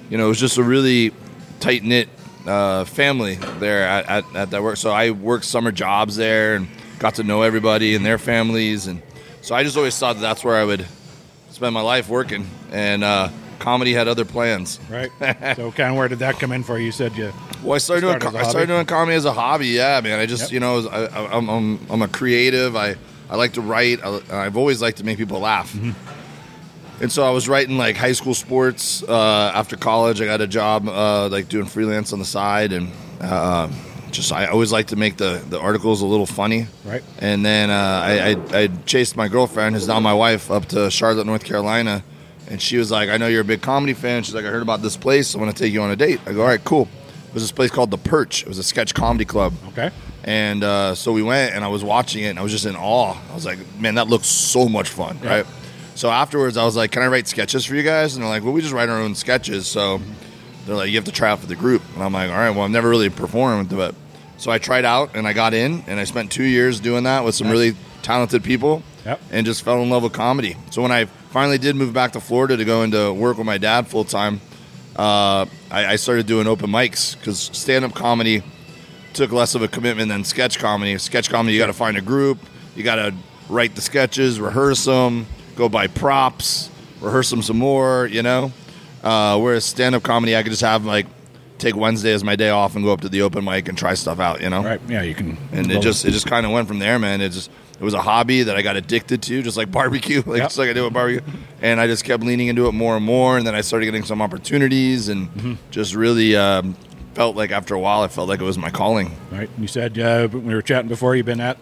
you 0.09 0.18
know, 0.18 0.25
it 0.25 0.29
was 0.29 0.39
just 0.39 0.57
a 0.57 0.63
really 0.63 1.12
tight 1.59 1.83
knit 1.83 2.09
uh, 2.47 2.85
family 2.85 3.35
there 3.59 3.83
at, 3.88 4.06
at, 4.07 4.35
at 4.35 4.50
that 4.51 4.63
work. 4.63 4.77
So 4.77 4.91
I 4.91 5.12
worked 5.12 5.45
summer 5.45 5.71
jobs 5.71 6.15
there 6.15 6.56
and 6.56 6.67
got 7.00 7.15
to 7.15 7.24
know 7.24 7.41
everybody 7.44 7.95
and 7.95 8.06
their 8.06 8.17
families. 8.17 8.88
And 8.88 9.01
so 9.41 9.53
I 9.56 9.63
just 9.63 9.77
always 9.77 9.97
thought 9.97 10.15
that 10.15 10.21
that's 10.21 10.44
where 10.44 10.56
I 10.56 10.63
would 10.63 10.85
spend 11.51 11.74
my 11.74 11.81
life 11.81 12.09
working. 12.09 12.50
And 12.71 13.03
uh, 13.03 13.29
comedy 13.61 13.93
had 13.93 14.07
other 14.07 14.25
plans. 14.25 14.79
Right. 14.89 15.11
so, 15.55 15.71
kind 15.71 15.91
of 15.91 15.95
where 15.95 16.07
did 16.07 16.19
that 16.19 16.39
come 16.39 16.51
in 16.51 16.63
for 16.63 16.77
you? 16.77 16.87
You 16.87 16.91
said 16.91 17.15
you. 17.15 17.31
Well, 17.63 17.73
I 17.73 17.77
started, 17.77 18.01
doing 18.01 18.19
Started 18.19 18.37
a 18.37 18.39
I 18.39 18.43
started 18.49 18.67
doing 18.67 18.85
comedy 18.85 19.15
as 19.15 19.25
a 19.25 19.31
hobby. 19.31 19.67
Yeah, 19.67 20.01
man. 20.01 20.19
I 20.19 20.25
just 20.25 20.43
Yep. 20.43 20.51
you 20.51 20.59
know 20.59 20.87
I, 20.89 21.05
I, 21.05 21.37
I'm, 21.37 21.49
I'm 21.49 21.79
I'm 21.89 22.01
a 22.01 22.07
creative. 22.07 22.75
I 22.75 22.95
I 23.29 23.35
like 23.35 23.53
to 23.53 23.61
write. 23.61 24.03
I, 24.03 24.19
I've 24.31 24.57
always 24.57 24.81
liked 24.81 24.97
to 24.97 25.05
make 25.05 25.17
people 25.17 25.39
laugh. 25.39 25.71
Mm-hmm. 25.71 25.91
And 27.01 27.11
so 27.11 27.23
I 27.23 27.31
was 27.31 27.47
writing 27.47 27.77
like 27.77 27.95
high 27.95 28.11
school 28.11 28.33
sports. 28.35 29.03
Uh, 29.03 29.51
after 29.55 29.75
college, 29.75 30.21
I 30.21 30.25
got 30.25 30.41
a 30.41 30.47
job 30.47 30.87
uh, 30.87 31.29
like 31.29 31.49
doing 31.49 31.65
freelance 31.65 32.13
on 32.13 32.19
the 32.19 32.25
side, 32.25 32.73
and 32.73 32.91
uh, 33.19 33.69
just 34.11 34.31
I 34.31 34.47
always 34.47 34.71
like 34.71 34.87
to 34.87 34.95
make 34.95 35.17
the 35.17 35.41
the 35.49 35.59
articles 35.59 36.01
a 36.01 36.05
little 36.05 36.27
funny. 36.27 36.67
Right. 36.85 37.03
And 37.19 37.45
then 37.45 37.69
uh, 37.69 37.73
I, 37.73 38.29
I 38.31 38.63
I 38.63 38.67
chased 38.85 39.15
my 39.15 39.27
girlfriend, 39.27 39.75
who's 39.75 39.87
now 39.87 39.99
my 39.99 40.13
wife, 40.13 40.51
up 40.51 40.65
to 40.67 40.91
Charlotte, 40.91 41.25
North 41.25 41.43
Carolina, 41.43 42.03
and 42.49 42.61
she 42.61 42.77
was 42.77 42.91
like, 42.91 43.09
"I 43.09 43.17
know 43.17 43.27
you're 43.27 43.41
a 43.41 43.45
big 43.45 43.61
comedy 43.61 43.93
fan." 43.93 44.23
She's 44.23 44.35
like, 44.35 44.45
"I 44.45 44.49
heard 44.49 44.61
about 44.61 44.81
this 44.81 44.97
place. 44.97 45.35
I 45.35 45.39
want 45.39 45.55
to 45.55 45.63
take 45.63 45.71
you 45.73 45.81
on 45.81 45.91
a 45.91 45.95
date." 45.95 46.19
I 46.25 46.33
go, 46.33 46.41
"All 46.41 46.47
right, 46.47 46.63
cool." 46.63 46.88
It 47.29 47.33
was 47.33 47.43
this 47.43 47.51
place 47.51 47.71
called 47.71 47.91
the 47.91 47.97
Perch. 47.97 48.41
It 48.41 48.47
was 48.47 48.57
a 48.57 48.63
sketch 48.63 48.93
comedy 48.93 49.23
club. 49.25 49.53
Okay. 49.69 49.89
And 50.23 50.63
uh, 50.63 50.93
so 50.95 51.13
we 51.13 51.23
went, 51.23 51.55
and 51.55 51.63
I 51.63 51.69
was 51.69 51.83
watching 51.83 52.23
it, 52.23 52.27
and 52.29 52.38
I 52.39 52.43
was 52.43 52.51
just 52.51 52.65
in 52.65 52.75
awe. 52.75 53.15
I 53.31 53.33
was 53.33 53.45
like, 53.45 53.59
"Man, 53.79 53.95
that 53.95 54.07
looks 54.07 54.27
so 54.27 54.67
much 54.69 54.89
fun!" 54.89 55.17
Yeah. 55.23 55.29
Right. 55.38 55.45
So 55.95 56.09
afterwards, 56.09 56.57
I 56.57 56.65
was 56.65 56.75
like, 56.75 56.91
"Can 56.91 57.01
I 57.03 57.07
write 57.07 57.27
sketches 57.27 57.65
for 57.65 57.75
you 57.75 57.83
guys?" 57.83 58.15
And 58.15 58.23
they're 58.23 58.29
like, 58.29 58.43
"Well, 58.43 58.53
we 58.53 58.61
just 58.61 58.73
write 58.73 58.89
our 58.89 58.99
own 58.99 59.15
sketches." 59.15 59.67
So 59.67 60.01
they're 60.65 60.75
like, 60.75 60.89
"You 60.89 60.95
have 60.95 61.05
to 61.05 61.11
try 61.11 61.29
out 61.31 61.39
for 61.39 61.47
the 61.47 61.55
group." 61.55 61.81
And 61.95 62.03
I'm 62.03 62.13
like, 62.13 62.29
"All 62.29 62.35
right, 62.38 62.49
well, 62.51 62.61
I've 62.63 62.71
never 62.71 62.89
really 62.89 63.09
performed, 63.09 63.69
but." 63.69 63.95
So 64.38 64.49
I 64.51 64.57
tried 64.57 64.85
out, 64.85 65.15
and 65.15 65.27
I 65.27 65.33
got 65.33 65.53
in, 65.53 65.83
and 65.88 65.99
I 65.99 66.03
spent 66.03 66.31
two 66.31 66.43
years 66.43 66.79
doing 66.79 67.03
that 67.03 67.23
with 67.23 67.35
some 67.35 67.45
Nice. 67.47 67.51
really 67.53 67.75
talented 68.01 68.43
people, 68.43 68.81
Yep. 69.05 69.21
and 69.31 69.45
just 69.45 69.61
fell 69.63 69.83
in 69.83 69.91
love 69.91 70.01
with 70.01 70.13
comedy. 70.13 70.57
So 70.71 70.81
when 70.81 70.91
I 70.91 71.05
finally 71.31 71.57
did 71.57 71.75
move 71.75 71.93
back 71.93 72.11
to 72.11 72.19
Florida 72.19 72.57
to 72.57 72.65
go 72.65 72.83
into 72.83 73.11
work 73.13 73.37
with 73.37 73.47
my 73.47 73.57
dad 73.57 73.87
full 73.87 74.03
time, 74.03 74.41
uh, 74.95 75.45
I, 75.71 75.93
I 75.93 75.95
started 75.95 76.27
doing 76.27 76.45
open 76.47 76.69
mics 76.69 77.17
because 77.17 77.39
stand 77.39 77.85
up 77.85 77.93
comedy 77.93 78.43
took 79.13 79.31
less 79.31 79.55
of 79.55 79.61
a 79.61 79.67
commitment 79.67 80.09
than 80.09 80.23
sketch 80.23 80.59
comedy. 80.59 80.97
Sketch 80.97 81.29
comedy, 81.29 81.53
you 81.53 81.59
got 81.59 81.67
to 81.67 81.73
find 81.73 81.97
a 81.97 82.01
group, 82.01 82.37
you 82.75 82.83
got 82.83 82.95
to 82.95 83.13
write 83.49 83.75
the 83.75 83.81
sketches, 83.81 84.39
rehearse 84.39 84.85
them, 84.85 85.25
go 85.55 85.69
buy 85.69 85.87
props, 85.87 86.69
rehearse 86.99 87.29
them 87.29 87.41
some 87.41 87.57
more, 87.57 88.07
you 88.07 88.21
know. 88.21 88.51
Uh, 89.03 89.39
whereas 89.39 89.65
stand 89.65 89.95
up 89.95 90.03
comedy, 90.03 90.35
I 90.35 90.43
could 90.43 90.51
just 90.51 90.61
have 90.61 90.85
like 90.85 91.07
take 91.57 91.75
Wednesday 91.75 92.11
as 92.11 92.23
my 92.23 92.35
day 92.35 92.49
off 92.49 92.75
and 92.75 92.83
go 92.83 92.91
up 92.91 93.01
to 93.01 93.09
the 93.09 93.21
open 93.21 93.45
mic 93.45 93.69
and 93.69 93.77
try 93.77 93.93
stuff 93.93 94.19
out, 94.19 94.41
you 94.41 94.49
know. 94.49 94.63
Right. 94.63 94.81
Yeah, 94.87 95.01
you 95.01 95.15
can. 95.15 95.37
And 95.51 95.71
it 95.71 95.81
just 95.81 96.05
it 96.05 96.11
just 96.11 96.25
kind 96.25 96.45
of 96.45 96.51
went 96.51 96.67
from 96.67 96.79
there, 96.79 96.99
man. 96.99 97.21
It 97.21 97.29
just 97.29 97.49
it 97.81 97.83
was 97.83 97.95
a 97.95 98.01
hobby 98.01 98.43
that 98.43 98.55
I 98.55 98.61
got 98.61 98.75
addicted 98.77 99.23
to, 99.23 99.41
just 99.41 99.57
like 99.57 99.71
barbecue, 99.71 100.17
like 100.25 100.37
Yep. 100.37 100.45
just 100.49 100.57
like 100.59 100.69
I 100.69 100.73
do 100.73 100.83
with 100.83 100.93
barbecue. 100.93 101.21
And 101.61 101.81
I 101.81 101.87
just 101.87 102.05
kept 102.05 102.23
leaning 102.23 102.47
into 102.47 102.67
it 102.67 102.73
more 102.73 102.95
and 102.95 103.03
more, 103.03 103.37
and 103.37 103.45
then 103.45 103.55
I 103.55 103.61
started 103.61 103.85
getting 103.87 104.03
some 104.05 104.21
opportunities, 104.21 105.09
and 105.09 105.27
Mm-hmm. 105.33 105.53
just 105.71 105.95
really 105.95 106.35
um, 106.37 106.75
felt 107.15 107.35
like 107.35 107.51
after 107.51 107.73
a 107.73 107.79
while, 107.79 108.03
I 108.03 108.07
felt 108.07 108.29
like 108.29 108.39
it 108.39 108.45
was 108.45 108.57
my 108.57 108.69
calling. 108.69 109.17
Right. 109.31 109.49
You 109.57 109.67
said 109.67 109.97
uh, 109.99 110.29
we 110.31 110.53
were 110.53 110.61
chatting 110.61 110.89
before. 110.89 111.15
You've 111.15 111.25
been 111.25 111.41
at 111.41 111.57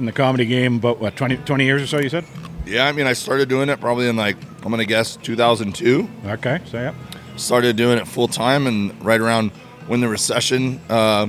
in 0.00 0.06
the 0.06 0.12
comedy 0.12 0.44
game 0.44 0.76
about 0.76 0.98
what 0.98 1.14
20, 1.16 1.36
20 1.38 1.64
years 1.64 1.80
or 1.82 1.86
so. 1.86 1.98
You 2.00 2.08
said. 2.08 2.24
Yeah, 2.66 2.86
I 2.88 2.92
mean, 2.92 3.06
I 3.06 3.12
started 3.12 3.48
doing 3.48 3.68
it 3.68 3.78
probably 3.80 4.08
in 4.08 4.16
like 4.16 4.36
I'm 4.64 4.70
gonna 4.70 4.84
guess 4.86 5.16
2002. 5.16 6.08
Okay. 6.26 6.60
So 6.66 6.78
yeah. 6.78 6.94
Started 7.36 7.76
doing 7.76 7.98
it 7.98 8.08
full 8.08 8.26
time, 8.28 8.66
and 8.66 8.92
right 9.04 9.20
around 9.20 9.50
when 9.86 10.00
the 10.00 10.08
recession 10.08 10.80
uh, 10.88 11.26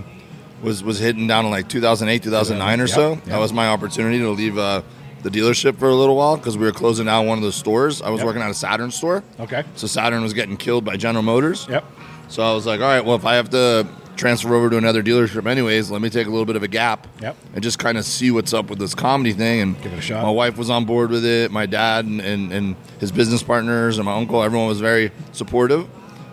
was 0.66 0.84
was 0.84 1.00
hitting 1.00 1.28
down 1.28 1.46
in 1.46 1.52
like 1.52 1.70
2008, 1.70 2.24
2009 2.24 2.82
or 2.82 2.88
so, 2.88 3.12
yep. 3.14 3.24
that 3.26 3.40
was 3.40 3.54
my 3.54 3.68
opportunity 3.70 4.20
to 4.20 4.30
leave 4.32 4.58
uh, 4.58 4.82
the 5.24 5.30
dealership 5.30 5.78
for 5.78 5.88
a 5.90 5.96
little 5.96 6.16
while 6.16 6.36
because 6.38 6.58
we 6.58 6.66
were 6.66 6.72
closing 6.72 7.06
down 7.06 7.26
one 7.28 7.38
of 7.38 7.44
the 7.44 7.52
stores. 7.52 8.02
I 8.02 8.10
was 8.10 8.20
Yep. 8.20 8.26
working 8.28 8.42
at 8.42 8.52
a 8.52 8.54
Saturn 8.54 8.92
store, 8.92 9.24
Okay. 9.40 9.64
so 9.76 9.88
Saturn 9.88 10.22
was 10.24 10.34
getting 10.34 10.58
killed 10.58 10.84
by 10.84 10.98
General 10.98 11.24
Motors. 11.24 11.68
Yep. 11.70 11.84
So 12.28 12.44
I 12.44 12.54
was 12.54 12.66
like, 12.66 12.82
all 12.82 12.88
right, 12.88 13.06
well, 13.06 13.16
if 13.16 13.26
I 13.26 13.36
have 13.36 13.50
to 13.52 13.88
transfer 14.16 14.56
over 14.56 14.70
to 14.70 14.78
another 14.78 15.04
dealership 15.04 15.46
anyways, 15.46 15.92
let 15.92 16.02
me 16.02 16.10
take 16.10 16.26
a 16.26 16.30
little 16.30 16.46
bit 16.46 16.56
of 16.56 16.64
a 16.64 16.68
gap 16.68 17.06
Yep. 17.22 17.36
and 17.54 17.62
just 17.64 17.78
kind 17.80 17.98
of 17.98 18.06
see 18.06 18.32
what's 18.32 18.54
up 18.54 18.70
with 18.70 18.80
this 18.80 18.96
comedy 18.96 19.34
thing. 19.34 19.62
And 19.62 19.82
Give 19.82 19.94
it 19.94 20.00
a 20.00 20.02
shot. 20.02 20.24
My 20.24 20.30
wife 20.32 20.58
was 20.58 20.70
on 20.70 20.86
board 20.86 21.10
with 21.12 21.26
it. 21.26 21.52
My 21.52 21.66
dad 21.66 22.06
and, 22.06 22.22
and, 22.22 22.52
and 22.54 22.76
his 23.00 23.12
business 23.12 23.44
partners 23.44 23.98
and 23.98 24.06
my 24.06 24.16
uncle, 24.16 24.42
everyone 24.42 24.68
was 24.68 24.80
very 24.80 25.12
supportive. 25.34 25.88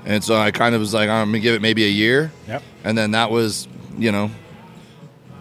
And 0.04 0.22
so 0.22 0.36
I 0.36 0.50
kind 0.52 0.74
of 0.74 0.80
was 0.80 0.94
like, 0.94 1.08
I'm 1.08 1.28
going 1.30 1.34
to 1.34 1.40
give 1.40 1.54
it 1.54 1.62
maybe 1.62 1.84
a 1.84 1.88
year. 1.88 2.32
Yep. 2.48 2.62
And 2.84 2.96
then 2.98 3.10
that 3.12 3.30
was, 3.30 3.66
you 3.99 4.12
know, 4.12 4.30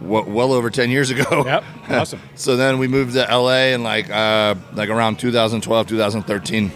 w- 0.01 0.29
well 0.29 0.53
over 0.53 0.69
10 0.69 0.89
years 0.89 1.09
ago. 1.09 1.43
Yep. 1.45 1.63
Awesome. 1.91 2.21
So 2.35 2.55
then 2.55 2.77
we 2.79 2.87
moved 2.87 3.13
to 3.15 3.23
LA 3.29 3.73
in 3.73 3.83
like, 3.83 4.09
uh, 4.09 4.55
like 4.73 4.89
around 4.89 5.19
2012, 5.19 5.87
2013. 5.87 6.71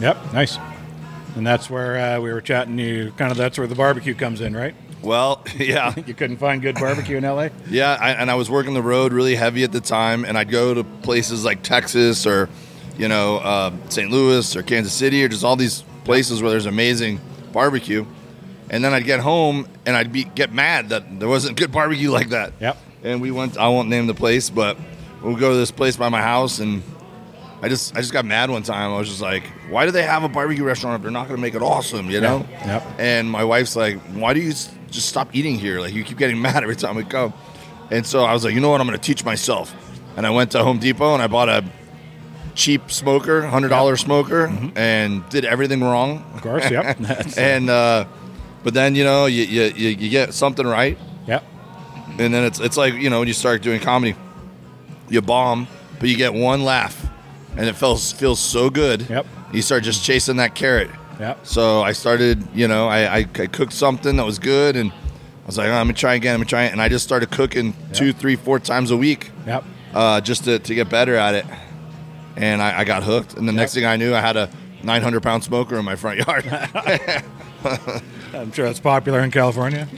Yep. 0.00 0.32
Nice. 0.32 0.58
And 1.36 1.46
that's 1.46 1.70
where 1.70 2.16
uh, 2.16 2.20
we 2.20 2.32
were 2.32 2.40
chatting. 2.40 2.78
You 2.78 3.12
kind 3.16 3.30
of 3.30 3.36
that's 3.36 3.58
where 3.58 3.66
the 3.68 3.76
barbecue 3.76 4.14
comes 4.14 4.40
in, 4.40 4.54
right? 4.56 4.74
Well, 5.02 5.44
yeah. 5.56 5.94
You 6.06 6.14
couldn't 6.14 6.38
find 6.38 6.60
good 6.60 6.74
barbecue 6.74 7.16
in 7.16 7.22
LA. 7.22 7.48
Yeah, 7.68 7.96
I, 8.00 8.10
and 8.12 8.30
I 8.30 8.34
was 8.34 8.50
working 8.50 8.74
the 8.74 8.82
road 8.82 9.12
really 9.12 9.36
heavy 9.36 9.62
at 9.62 9.70
the 9.72 9.80
time, 9.80 10.24
and 10.24 10.36
I'd 10.36 10.50
go 10.50 10.74
to 10.74 10.82
places 10.84 11.44
like 11.44 11.62
Texas 11.62 12.26
or, 12.26 12.48
you 12.98 13.06
know, 13.08 13.36
uh, 13.38 13.72
St. 13.88 14.10
Louis 14.10 14.56
or 14.56 14.62
Kansas 14.62 14.92
City 14.92 15.24
or 15.24 15.28
just 15.28 15.44
all 15.44 15.54
these 15.56 15.84
places 16.04 16.42
where 16.42 16.50
there's 16.50 16.66
amazing 16.66 17.20
barbecue. 17.52 18.04
And 18.72 18.82
then 18.82 18.92
I'd 18.94 19.04
get 19.04 19.20
home 19.20 19.68
and 19.86 19.94
I'd 19.94 20.12
be 20.12 20.24
get 20.24 20.52
mad 20.52 20.88
that 20.88 21.20
there 21.20 21.28
wasn't 21.28 21.56
good 21.56 21.70
barbecue 21.70 22.10
like 22.10 22.30
that. 22.30 22.54
Yep. 22.60 22.76
And 23.04 23.20
we 23.20 23.30
went. 23.30 23.56
I 23.58 23.68
won't 23.68 23.88
name 23.88 24.06
the 24.08 24.14
place, 24.14 24.50
but 24.50 24.76
we'll 25.22 25.36
go 25.36 25.50
to 25.50 25.56
this 25.56 25.70
place 25.70 25.96
by 25.96 26.08
my 26.08 26.22
house, 26.22 26.58
and 26.58 26.82
I 27.60 27.68
just 27.68 27.94
I 27.94 28.00
just 28.00 28.12
got 28.12 28.24
mad 28.24 28.48
one 28.50 28.62
time. 28.62 28.92
I 28.92 28.96
was 28.98 29.08
just 29.08 29.20
like, 29.20 29.44
why 29.68 29.84
do 29.86 29.92
they 29.92 30.02
have 30.04 30.22
a 30.24 30.28
barbecue 30.28 30.64
restaurant 30.64 30.96
if 30.96 31.02
they're 31.02 31.10
not 31.10 31.28
going 31.28 31.36
to 31.36 31.42
make 31.42 31.54
it 31.54 31.62
awesome? 31.62 32.10
You 32.10 32.20
know. 32.20 32.46
Yep. 32.50 32.82
And 32.98 33.30
my 33.30 33.44
wife's 33.44 33.76
like, 33.76 34.00
why 34.14 34.32
do 34.34 34.40
you 34.40 34.50
s- 34.50 34.70
just 34.90 35.08
stop 35.08 35.34
eating 35.34 35.58
here? 35.58 35.80
Like 35.80 35.92
you 35.94 36.02
keep 36.02 36.16
getting 36.18 36.40
mad 36.48 36.62
every 36.62 36.76
time 36.76 36.96
we 36.96 37.02
go. 37.02 37.32
And 37.90 38.06
so 38.06 38.24
I 38.24 38.32
was 38.32 38.42
like, 38.44 38.54
you 38.54 38.60
know 38.60 38.70
what? 38.70 38.80
I'm 38.80 38.86
going 38.86 38.98
to 38.98 39.04
teach 39.04 39.22
myself. 39.24 39.74
And 40.16 40.26
I 40.26 40.30
went 40.30 40.52
to 40.52 40.62
Home 40.64 40.78
Depot 40.78 41.12
and 41.12 41.22
I 41.22 41.26
bought 41.26 41.48
a 41.50 41.62
cheap 42.54 42.90
smoker, 42.90 43.42
hundred 43.42 43.68
dollar 43.68 43.96
smoker, 43.96 44.46
and 44.76 45.28
did 45.28 45.44
everything 45.44 45.82
wrong. 45.82 46.24
Of 46.34 46.42
course, 46.42 46.70
yep. 46.70 46.98
Uh, 47.08 47.22
And 47.36 47.68
uh, 47.70 48.04
but 48.62 48.74
then 48.74 48.94
you 48.94 49.04
know 49.04 49.26
you, 49.26 49.44
you 49.44 49.62
you 49.74 49.88
you 49.90 50.10
get 50.10 50.34
something 50.34 50.66
right, 50.66 50.98
yep. 51.26 51.44
and 52.18 52.32
then 52.32 52.44
it's 52.44 52.60
it's 52.60 52.76
like 52.76 52.94
you 52.94 53.10
know 53.10 53.18
when 53.18 53.28
you 53.28 53.34
start 53.34 53.62
doing 53.62 53.80
comedy, 53.80 54.16
you 55.08 55.20
bomb, 55.22 55.66
but 55.98 56.08
you 56.08 56.16
get 56.16 56.32
one 56.34 56.64
laugh, 56.64 57.06
and 57.56 57.68
it 57.68 57.74
feels 57.74 58.12
feels 58.12 58.38
so 58.40 58.70
good. 58.70 59.08
Yep. 59.08 59.26
You 59.52 59.62
start 59.62 59.82
just 59.82 60.04
chasing 60.04 60.36
that 60.36 60.54
carrot. 60.54 60.90
Yep. 61.20 61.46
So 61.46 61.82
I 61.82 61.92
started, 61.92 62.42
you 62.54 62.66
know, 62.66 62.88
I, 62.88 63.18
I, 63.18 63.18
I 63.18 63.46
cooked 63.46 63.74
something 63.74 64.16
that 64.16 64.24
was 64.24 64.38
good, 64.38 64.76
and 64.76 64.90
I 64.90 65.46
was 65.46 65.58
like, 65.58 65.68
oh, 65.68 65.72
I'm 65.72 65.86
gonna 65.86 65.92
try 65.92 66.14
again. 66.14 66.34
I'm 66.34 66.40
gonna 66.40 66.48
try 66.48 66.64
it, 66.64 66.72
and 66.72 66.80
I 66.80 66.88
just 66.88 67.04
started 67.04 67.30
cooking 67.30 67.74
two, 67.92 68.12
three, 68.12 68.34
four 68.36 68.58
times 68.58 68.90
a 68.90 68.96
week, 68.96 69.30
Yep. 69.46 69.64
uh, 69.94 70.20
just 70.20 70.44
to, 70.44 70.58
to 70.58 70.74
get 70.74 70.88
better 70.88 71.14
at 71.14 71.34
it. 71.34 71.44
And 72.36 72.62
I, 72.62 72.80
I 72.80 72.84
got 72.84 73.02
hooked. 73.02 73.34
And 73.34 73.46
the 73.46 73.52
next 73.52 73.74
thing 73.74 73.84
I 73.84 73.96
knew, 73.96 74.14
I 74.14 74.20
had 74.20 74.36
a 74.36 74.48
900 74.82 75.22
pound 75.22 75.44
smoker 75.44 75.78
in 75.78 75.84
my 75.84 75.96
front 75.96 76.18
yard. 76.26 76.44
I'm 78.34 78.52
sure 78.52 78.66
that's 78.66 78.80
popular 78.80 79.20
in 79.20 79.30
California. 79.30 79.88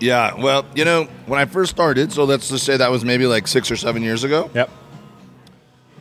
yeah. 0.00 0.34
Well, 0.40 0.64
you 0.74 0.84
know, 0.84 1.04
when 1.26 1.38
I 1.40 1.44
first 1.46 1.70
started, 1.70 2.12
so 2.12 2.24
let's 2.24 2.48
just 2.48 2.64
say 2.64 2.76
that 2.76 2.90
was 2.90 3.04
maybe 3.04 3.26
like 3.26 3.46
six 3.46 3.70
or 3.70 3.76
seven 3.76 4.02
years 4.02 4.24
ago. 4.24 4.50
Yep. 4.54 4.70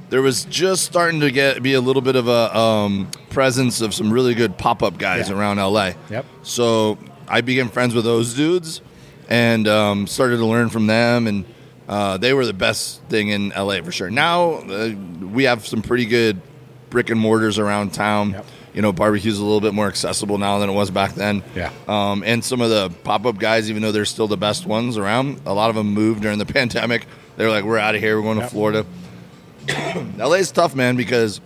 there 0.09 0.21
was 0.21 0.45
just 0.45 0.83
starting 0.85 1.21
to 1.21 1.31
get 1.31 1.63
be 1.63 1.73
a 1.73 1.81
little 1.81 2.01
bit 2.01 2.15
of 2.15 2.27
a 2.27 2.55
um, 2.57 3.09
presence 3.29 3.81
of 3.81 3.93
some 3.93 4.11
really 4.13 4.35
good 4.35 4.57
pop 4.57 4.83
up 4.83 4.97
guys 4.97 5.29
Yeah. 5.29 5.35
around 5.37 5.57
LA. 5.57 5.93
Yep. 6.09 6.25
So 6.43 6.97
I 7.27 7.41
became 7.41 7.69
friends 7.69 7.95
with 7.95 8.03
those 8.05 8.33
dudes 8.33 8.81
and 9.29 9.67
um, 9.67 10.05
started 10.07 10.37
to 10.37 10.45
learn 10.45 10.69
from 10.69 10.85
them, 10.87 11.27
and 11.27 11.45
uh, 11.87 12.17
they 12.17 12.33
were 12.33 12.45
the 12.45 12.53
best 12.53 13.01
thing 13.03 13.29
in 13.29 13.49
LA 13.49 13.81
for 13.81 13.91
sure. 13.91 14.09
Now 14.11 14.53
uh, 14.55 14.93
we 15.21 15.45
have 15.45 15.65
some 15.65 15.81
pretty 15.81 16.05
good 16.05 16.41
brick 16.89 17.09
and 17.09 17.19
mortars 17.19 17.57
around 17.57 17.93
town. 17.93 18.31
Yep. 18.31 18.45
You 18.73 18.81
know, 18.81 18.91
barbecue's 18.91 19.37
a 19.39 19.43
little 19.43 19.61
bit 19.61 19.73
more 19.73 19.87
accessible 19.87 20.37
now 20.39 20.57
than 20.59 20.69
it 20.69 20.73
was 20.73 20.89
back 20.89 21.13
then. 21.13 21.43
Yeah. 21.55 21.71
Um, 21.87 22.23
and 22.25 22.43
some 22.43 22.59
of 22.59 22.69
the 22.71 22.89
pop 23.03 23.25
up 23.27 23.37
guys, 23.37 23.69
even 23.69 23.81
though 23.83 23.91
they're 23.91 24.03
still 24.05 24.27
the 24.27 24.37
best 24.37 24.65
ones 24.65 24.97
around, 24.97 25.41
a 25.45 25.53
lot 25.53 25.69
of 25.69 25.75
them 25.75 25.93
moved 25.93 26.21
during 26.23 26.39
the 26.39 26.45
pandemic. 26.57 27.05
They're 27.37 27.51
like, 27.51 27.63
we're 27.65 27.77
out 27.77 27.93
of 27.95 28.01
here. 28.01 28.17
We're 28.17 28.23
going 28.23 28.39
Yep. 28.39 28.49
to 28.49 28.53
Florida. 28.53 28.85
LA's 30.17 30.51
tough, 30.51 30.75
man, 30.75 30.95
because 30.95 31.39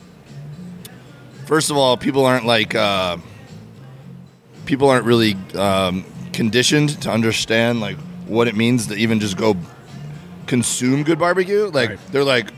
first 1.46 1.69
of 1.69 1.77
all, 1.77 1.98
people 1.98 2.25
aren't 2.25 2.46
like 2.46 2.74
uh, 2.75 3.17
people 4.65 4.89
aren't 4.89 5.05
really 5.05 5.36
um, 5.55 6.05
conditioned 6.34 7.01
to 7.01 7.12
understand 7.12 7.79
like 7.79 7.98
what 8.25 8.48
it 8.48 8.55
means 8.55 8.88
to 8.88 8.96
even 8.96 9.19
just 9.19 9.38
go 9.38 9.55
consume 10.46 11.03
good 11.03 11.19
barbecue. 11.19 11.65
Like 11.69 11.89
Right. 11.91 12.00
they're 12.12 12.24
like, 12.24 12.51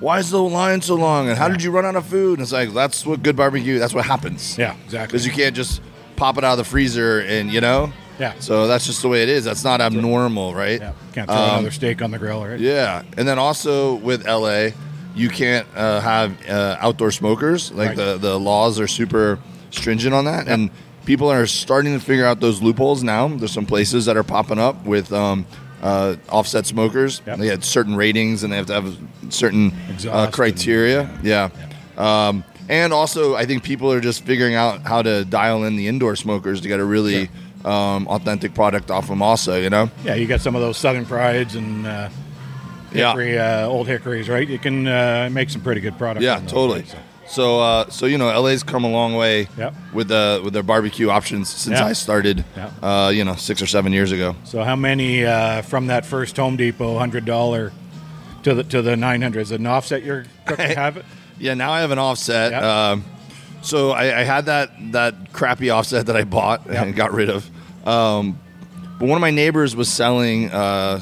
why 0.00 0.18
is 0.18 0.30
the 0.30 0.42
line 0.42 0.80
so 0.82 0.94
long? 0.94 1.28
And 1.28 1.38
how 1.38 1.48
did 1.48 1.62
you 1.62 1.70
run 1.70 1.84
out 1.86 1.96
of 1.96 2.06
food? 2.06 2.38
And 2.38 2.42
it's 2.42 2.52
like 2.52 2.72
that's 2.72 3.04
what 3.06 3.22
good 3.22 3.36
barbecue. 3.36 3.78
That's 3.78 3.94
what 3.94 4.04
happens. 4.04 4.56
Yeah, 4.58 4.74
exactly. 4.84 5.06
because 5.12 5.26
you 5.26 5.32
can't 5.32 5.54
just 5.56 5.80
pop 6.16 6.38
it 6.38 6.44
out 6.44 6.52
of 6.52 6.58
the 6.58 6.64
freezer 6.64 7.20
and 7.20 7.50
you 7.52 7.60
know. 7.60 7.92
Yeah. 8.18 8.34
So 8.38 8.66
that's 8.68 8.86
just 8.86 9.02
the 9.02 9.08
way 9.08 9.22
it 9.24 9.28
is. 9.28 9.44
That's 9.44 9.64
not 9.64 9.80
abnormal, 9.80 10.54
right? 10.54 10.80
Yeah. 10.80 10.92
Can't 11.14 11.28
throw 11.28 11.36
Um, 11.36 11.50
another 11.50 11.70
steak 11.72 12.00
on 12.00 12.10
the 12.12 12.18
grill, 12.18 12.44
right? 12.46 12.60
yeah, 12.60 13.02
and 13.16 13.26
then 13.26 13.38
also 13.40 13.94
with 13.96 14.24
LA, 14.26 14.68
you 15.16 15.28
can't 15.28 15.66
uh, 15.74 16.00
have 16.00 16.36
uh, 16.48 16.76
outdoor 16.80 17.10
smokers. 17.10 17.72
Like 17.72 17.88
Right. 17.88 17.96
the 17.96 18.18
the 18.18 18.38
laws 18.38 18.78
are 18.78 18.86
super 18.86 19.38
stringent 19.70 20.14
on 20.14 20.26
that, 20.26 20.46
and 20.46 20.70
people 21.06 21.28
are 21.30 21.46
starting 21.46 21.92
to 21.92 22.00
figure 22.04 22.24
out 22.24 22.38
those 22.40 22.62
loopholes 22.62 23.02
now. 23.02 23.26
There's 23.28 23.52
some 23.52 23.66
places 23.66 24.04
that 24.06 24.16
are 24.16 24.22
popping 24.22 24.58
up 24.60 24.84
with 24.86 25.12
um, 25.12 25.44
uh, 25.84 26.16
offset 26.28 26.66
smokers. 26.66 27.22
Yep. 27.26 27.38
They 27.38 27.46
had 27.46 27.62
certain 27.62 27.94
ratings, 27.94 28.42
and 28.42 28.52
they 28.52 28.56
have 28.56 28.66
to 28.66 28.72
have 28.74 28.98
certain 29.28 29.72
uh, 30.10 30.30
criteria. 30.32 31.08
Yeah. 31.22 31.50
Um, 31.96 32.42
and 32.68 32.92
also, 32.92 33.34
I 33.36 33.44
think 33.44 33.62
people 33.62 33.92
are 33.92 34.00
just 34.00 34.24
figuring 34.24 34.54
out 34.54 34.80
how 34.82 35.02
to 35.02 35.24
dial 35.26 35.64
in 35.64 35.76
the 35.76 35.86
indoor 35.86 36.16
smokers 36.16 36.62
to 36.62 36.68
get 36.68 36.80
a 36.80 36.84
really 36.84 37.28
um, 37.64 38.08
authentic 38.08 38.54
product 38.54 38.90
off 38.90 39.08
them. 39.08 39.20
Also, 39.22 39.60
you 39.60 39.68
know. 39.70 39.90
Yeah, 40.04 40.14
you 40.14 40.26
got 40.26 40.40
some 40.40 40.56
of 40.56 40.62
those 40.62 40.78
Southern 40.78 41.04
Prides 41.04 41.54
and 41.56 41.86
uh, 41.86 42.08
Yeah. 42.92 43.10
hickory, 43.10 43.38
uh, 43.38 43.66
old 43.66 43.86
hickories, 43.86 44.28
right? 44.30 44.48
You 44.48 44.58
can 44.58 44.86
uh, 44.88 45.28
make 45.30 45.50
some 45.50 45.60
pretty 45.60 45.82
good 45.82 45.98
product. 45.98 46.24
Yeah, 46.24 46.40
totally. 46.40 46.80
right? 46.80 46.88
So- 46.88 46.98
So, 47.26 47.60
uh, 47.60 47.88
so 47.90 48.06
you 48.06 48.18
know, 48.18 48.26
LA's 48.40 48.62
come 48.62 48.84
a 48.84 48.90
long 48.90 49.14
way 49.14 49.48
Yep. 49.56 49.74
with 49.92 50.08
the 50.08 50.40
with 50.44 50.52
their 50.52 50.62
barbecue 50.62 51.08
options 51.10 51.48
since 51.48 51.78
Yeah. 51.78 51.86
I 51.86 51.92
started. 51.94 52.44
Yeah. 52.56 52.70
Uh, 52.82 53.08
you 53.10 53.24
know, 53.24 53.34
six 53.34 53.62
or 53.62 53.66
seven 53.66 53.92
years 53.92 54.12
ago. 54.12 54.36
So 54.44 54.62
how 54.62 54.76
many 54.76 55.24
uh, 55.24 55.62
from 55.62 55.86
that 55.88 56.04
first 56.04 56.36
Home 56.36 56.56
Depot 56.56 56.98
hundred 56.98 57.24
dollar 57.24 57.72
to 58.42 58.54
the 58.54 58.64
to 58.64 58.82
the 58.82 58.96
nine 58.96 59.22
hundred? 59.22 59.40
Is 59.40 59.52
it 59.52 59.60
an 59.60 59.66
offset 59.66 60.02
you're 60.04 60.24
cooking 60.46 60.70
have 60.76 60.96
it? 60.98 61.04
Yeah, 61.38 61.54
now 61.54 61.72
I 61.72 61.80
have 61.80 61.90
an 61.90 61.98
offset. 61.98 62.52
Yep. 62.52 62.62
Um, 62.62 63.04
so 63.62 63.90
I, 63.90 64.20
I 64.20 64.22
had 64.24 64.46
that 64.46 64.70
that 64.92 65.32
crappy 65.32 65.70
offset 65.70 66.06
that 66.06 66.16
I 66.16 66.24
bought 66.24 66.66
Yep. 66.66 66.82
and 66.86 66.94
got 66.94 67.12
rid 67.12 67.30
of. 67.30 67.48
Um, 67.86 68.38
but 68.98 69.08
one 69.08 69.16
of 69.16 69.20
my 69.22 69.30
neighbors 69.30 69.74
was 69.74 69.88
selling 69.90 70.50
uh, 70.50 71.00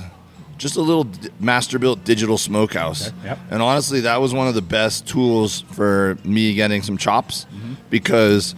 just 0.62 0.76
a 0.76 0.81
little 0.81 1.04
d- 1.04 1.28
Masterbuilt 1.40 2.04
digital 2.04 2.38
smokehouse. 2.38 3.09
Okay, 3.09 3.16
yep. 3.25 3.38
And 3.50 3.61
honestly, 3.62 4.00
that 4.00 4.21
was 4.21 4.33
one 4.33 4.49
of 4.49 4.54
the 4.54 4.62
best 4.62 5.07
tools 5.07 5.61
for 5.73 6.16
me 6.25 6.54
getting 6.54 6.83
some 6.83 6.97
chops 6.97 7.47
Mm-hmm. 7.54 7.75
because 7.90 8.54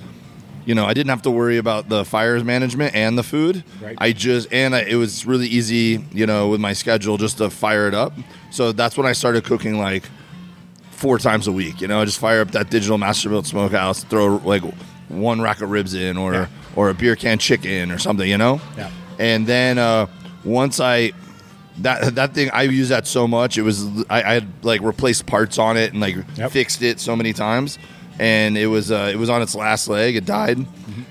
you 0.66 0.75
know 0.75 0.84
I 0.87 0.94
didn't 0.94 1.11
have 1.11 1.23
to 1.23 1.30
worry 1.30 1.58
about 1.58 1.88
the 1.88 2.04
fires 2.04 2.44
management 2.44 2.94
and 2.94 3.18
the 3.18 3.23
food. 3.23 3.64
Right. 3.82 3.96
I 3.99 4.12
just 4.12 4.52
and 4.52 4.75
I, 4.75 4.80
it 4.82 4.94
was 4.96 5.26
really 5.26 5.46
easy, 5.49 6.04
you 6.12 6.26
know, 6.26 6.49
with 6.49 6.61
my 6.61 6.73
schedule 6.75 7.16
just 7.18 7.38
to 7.38 7.50
fire 7.50 7.88
it 7.88 7.94
up. 7.94 8.12
So 8.50 8.73
that's 8.73 8.96
when 8.96 9.06
I 9.06 9.12
started 9.12 9.44
cooking 9.44 9.78
like 9.78 10.04
four 10.90 11.18
times 11.18 11.46
a 11.49 11.52
week. 11.52 11.80
You 11.80 11.88
know, 11.88 12.00
I 12.00 12.04
just 12.04 12.18
fire 12.18 12.40
up 12.40 12.52
that 12.52 12.70
digital 12.70 12.99
Masterbuilt 12.99 13.46
smokehouse, 13.46 14.04
throw 14.04 14.37
like 14.37 14.62
one 15.08 15.40
rack 15.40 15.61
of 15.61 15.70
ribs 15.70 15.94
in, 15.94 16.16
or 16.16 16.32
Yeah. 16.34 16.46
or 16.76 16.88
a 16.90 16.94
beer 16.94 17.16
can 17.16 17.38
chicken 17.38 17.90
or 17.90 17.99
something. 17.99 18.28
You 18.28 18.38
know, 18.38 18.61
Yeah. 18.76 18.90
and 19.18 19.46
then 19.46 19.78
uh, 19.78 20.06
once 20.44 20.80
I 20.80 21.12
that 21.78 22.14
that 22.14 22.35
thing 22.35 22.50
I 22.52 22.62
use 22.62 22.88
that 22.90 23.07
so 23.07 23.26
much, 23.26 23.59
it 23.59 23.62
was 23.62 23.85
I, 24.09 24.23
I 24.23 24.35
had 24.35 24.47
like 24.62 24.81
replaced 24.83 25.26
parts 25.26 25.59
on 25.59 25.76
it 25.76 25.93
and 25.93 26.00
like 26.00 26.16
Yep. 26.37 26.50
fixed 26.52 26.83
it 26.83 27.00
so 27.00 27.16
many 27.16 27.33
times. 27.33 27.78
And 28.19 28.57
it 28.57 28.69
was 28.69 28.93
uh, 28.93 29.11
it 29.12 29.16
was 29.16 29.28
on 29.28 29.43
its 29.43 29.57
last 29.57 29.88
leg. 29.88 30.14
It 30.14 30.25
died, 30.25 30.64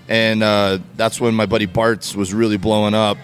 and 0.07 0.41
uh, 0.41 0.77
that's 0.95 1.19
when 1.19 1.35
my 1.35 1.45
buddy 1.45 1.65
Bart's 1.65 2.15
was 2.15 2.33
really 2.33 2.55
blowing 2.55 2.93
up 2.93 3.17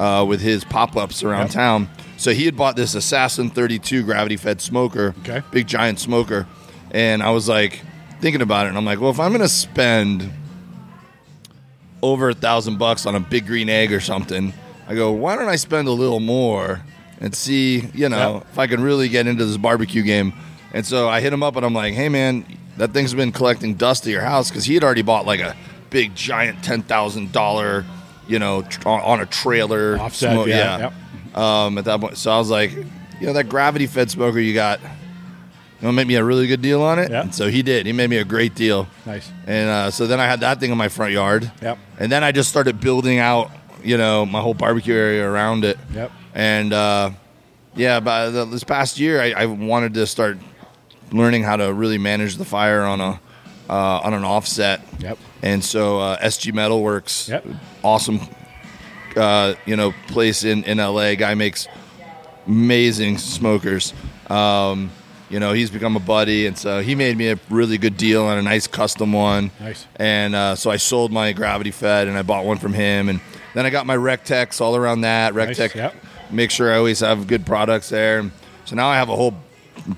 uh, 0.00 0.24
with 0.28 0.40
his 0.40 0.64
pop 0.64 0.96
ups 0.96 1.22
around 1.22 1.42
Yep. 1.42 1.50
town. 1.50 1.88
So 2.16 2.32
he 2.32 2.44
had 2.44 2.56
bought 2.56 2.74
this 2.74 2.96
Assassin 2.96 3.48
32 3.48 4.02
gravity 4.02 4.36
fed 4.36 4.60
smoker, 4.60 5.14
Okay. 5.20 5.42
big 5.52 5.68
giant 5.68 6.00
smoker, 6.00 6.48
and 6.90 7.22
I 7.22 7.30
was 7.30 7.48
like 7.48 7.82
thinking 8.20 8.42
about 8.42 8.66
it, 8.66 8.70
and 8.70 8.78
I'm 8.78 8.84
like, 8.84 9.00
well, 9.00 9.10
if 9.10 9.20
I'm 9.20 9.30
gonna 9.30 9.48
spend 9.48 10.28
over 12.02 12.30
a 12.30 12.34
thousand 12.34 12.78
bucks 12.78 13.06
on 13.06 13.14
a 13.14 13.20
big 13.20 13.46
green 13.46 13.68
egg 13.68 13.92
or 13.92 14.00
something, 14.00 14.52
I 14.90 14.94
go, 14.96 15.12
why 15.12 15.36
don't 15.36 15.48
I 15.48 15.56
spend 15.56 15.86
a 15.88 15.92
little 15.92 16.20
more 16.20 16.82
and 17.20 17.34
see, 17.34 17.88
you 17.94 18.08
know, 18.08 18.34
Yep. 18.34 18.46
if 18.52 18.58
I 18.58 18.66
can 18.66 18.82
really 18.82 19.08
get 19.08 19.26
into 19.26 19.44
this 19.44 19.56
barbecue 19.56 20.02
game. 20.02 20.32
And 20.74 20.84
so 20.84 21.08
I 21.08 21.20
hit 21.20 21.32
him 21.32 21.42
up 21.42 21.56
and 21.56 21.64
I'm 21.64 21.74
like, 21.74 21.94
hey 21.94 22.08
man, 22.08 22.44
that 22.76 22.92
thing's 22.92 23.14
been 23.14 23.30
collecting 23.32 23.74
dust 23.74 24.06
at 24.06 24.10
your 24.10 24.22
house 24.22 24.48
because 24.50 24.64
he 24.64 24.74
had 24.74 24.82
already 24.84 25.02
bought 25.02 25.26
like 25.26 25.40
a 25.40 25.54
big 25.90 26.14
giant 26.14 26.62
ten 26.64 26.82
thousand 26.82 27.30
dollar, 27.32 27.84
you 28.26 28.38
know, 28.38 28.62
tr- 28.62 28.88
on, 28.88 29.20
a 29.20 29.26
trailer 29.26 29.96
Offset, 29.98 30.32
smoke- 30.32 30.48
yeah, 30.48 30.78
yep. 30.78 31.36
Um, 31.38 31.78
at 31.78 31.84
that 31.84 32.00
point, 32.00 32.16
so 32.16 32.30
I 32.32 32.38
was 32.38 32.50
like, 32.50 32.72
you 32.72 33.26
know, 33.26 33.32
that 33.34 33.48
gravity 33.48 33.86
fed 33.86 34.10
smoker 34.10 34.40
you 34.40 34.54
got, 34.54 34.80
you 34.80 34.86
want 35.86 35.92
to 35.92 35.92
make 35.92 36.08
me 36.08 36.16
a 36.16 36.24
really 36.24 36.46
good 36.46 36.62
deal 36.62 36.82
on 36.82 36.98
it? 36.98 37.10
Yeah. 37.10 37.22
And 37.22 37.34
so 37.34 37.48
he 37.48 37.62
did. 37.62 37.86
He 37.86 37.92
made 37.92 38.10
me 38.10 38.16
a 38.16 38.24
great 38.24 38.54
deal. 38.54 38.86
Nice. 39.06 39.30
And 39.46 39.68
uh, 39.70 39.90
so 39.90 40.06
then 40.06 40.18
I 40.20 40.26
had 40.26 40.40
that 40.40 40.58
thing 40.60 40.70
in 40.72 40.78
my 40.78 40.88
front 40.88 41.12
yard. 41.12 41.50
Yep. 41.62 41.78
And 41.98 42.10
then 42.10 42.24
I 42.24 42.32
just 42.32 42.48
started 42.48 42.80
building 42.80 43.18
out, 43.18 43.50
you 43.84 43.96
know, 43.96 44.24
my 44.26 44.40
whole 44.40 44.54
barbecue 44.54 44.94
area 44.94 45.28
around 45.28 45.64
it. 45.64 45.78
Yep. 45.94 46.10
And 46.34 46.72
uh, 46.72 47.10
yeah, 47.74 48.00
by 48.00 48.30
the, 48.30 48.44
this 48.44 48.64
past 48.64 48.98
year, 48.98 49.20
I, 49.20 49.32
I 49.32 49.46
wanted 49.46 49.94
to 49.94 50.06
start 50.06 50.38
learning 51.12 51.42
how 51.42 51.56
to 51.56 51.72
really 51.72 51.98
manage 51.98 52.36
the 52.36 52.44
fire 52.44 52.82
on 52.82 53.00
a 53.00 53.20
uh, 53.68 54.00
on 54.04 54.14
an 54.14 54.24
offset. 54.24 54.80
Yep. 55.00 55.18
And 55.42 55.64
so 55.64 55.98
uh, 56.00 56.18
SG 56.20 56.52
Metalworks, 56.52 57.28
Yep. 57.28 57.46
awesome, 57.82 58.20
uh, 59.16 59.54
you 59.66 59.76
know, 59.76 59.92
place 60.08 60.44
in 60.44 60.64
in 60.64 60.78
LA. 60.78 61.14
Guy 61.14 61.34
makes 61.34 61.66
amazing 62.46 63.18
smokers. 63.18 63.92
Um, 64.28 64.90
you 65.30 65.38
know, 65.40 65.52
he's 65.52 65.70
become 65.70 65.96
a 65.96 66.00
buddy, 66.00 66.46
and 66.46 66.58
so 66.58 66.80
he 66.82 66.94
made 66.94 67.16
me 67.16 67.28
a 67.30 67.38
really 67.48 67.78
good 67.78 67.96
deal 67.96 68.24
on 68.24 68.36
a 68.36 68.42
nice 68.42 68.66
custom 68.66 69.12
one. 69.12 69.50
Nice. 69.60 69.86
And 69.96 70.34
uh, 70.34 70.56
so 70.56 70.70
I 70.70 70.76
sold 70.76 71.12
my 71.12 71.32
gravity 71.32 71.70
fed, 71.70 72.08
and 72.08 72.18
I 72.18 72.22
bought 72.22 72.44
one 72.44 72.58
from 72.58 72.72
him, 72.74 73.08
and 73.08 73.20
then 73.54 73.64
I 73.64 73.70
got 73.70 73.86
my 73.86 73.96
Recteqs 73.96 74.60
all 74.60 74.76
around 74.76 75.02
that. 75.02 75.34
Nice, 75.34 75.58
yep. 75.74 75.94
make 76.30 76.50
sure 76.50 76.72
I 76.72 76.76
always 76.76 77.00
have 77.00 77.26
good 77.26 77.46
products 77.46 77.88
there. 77.88 78.30
So 78.64 78.76
now 78.76 78.88
I 78.88 78.96
have 78.96 79.08
a 79.08 79.16
whole 79.16 79.34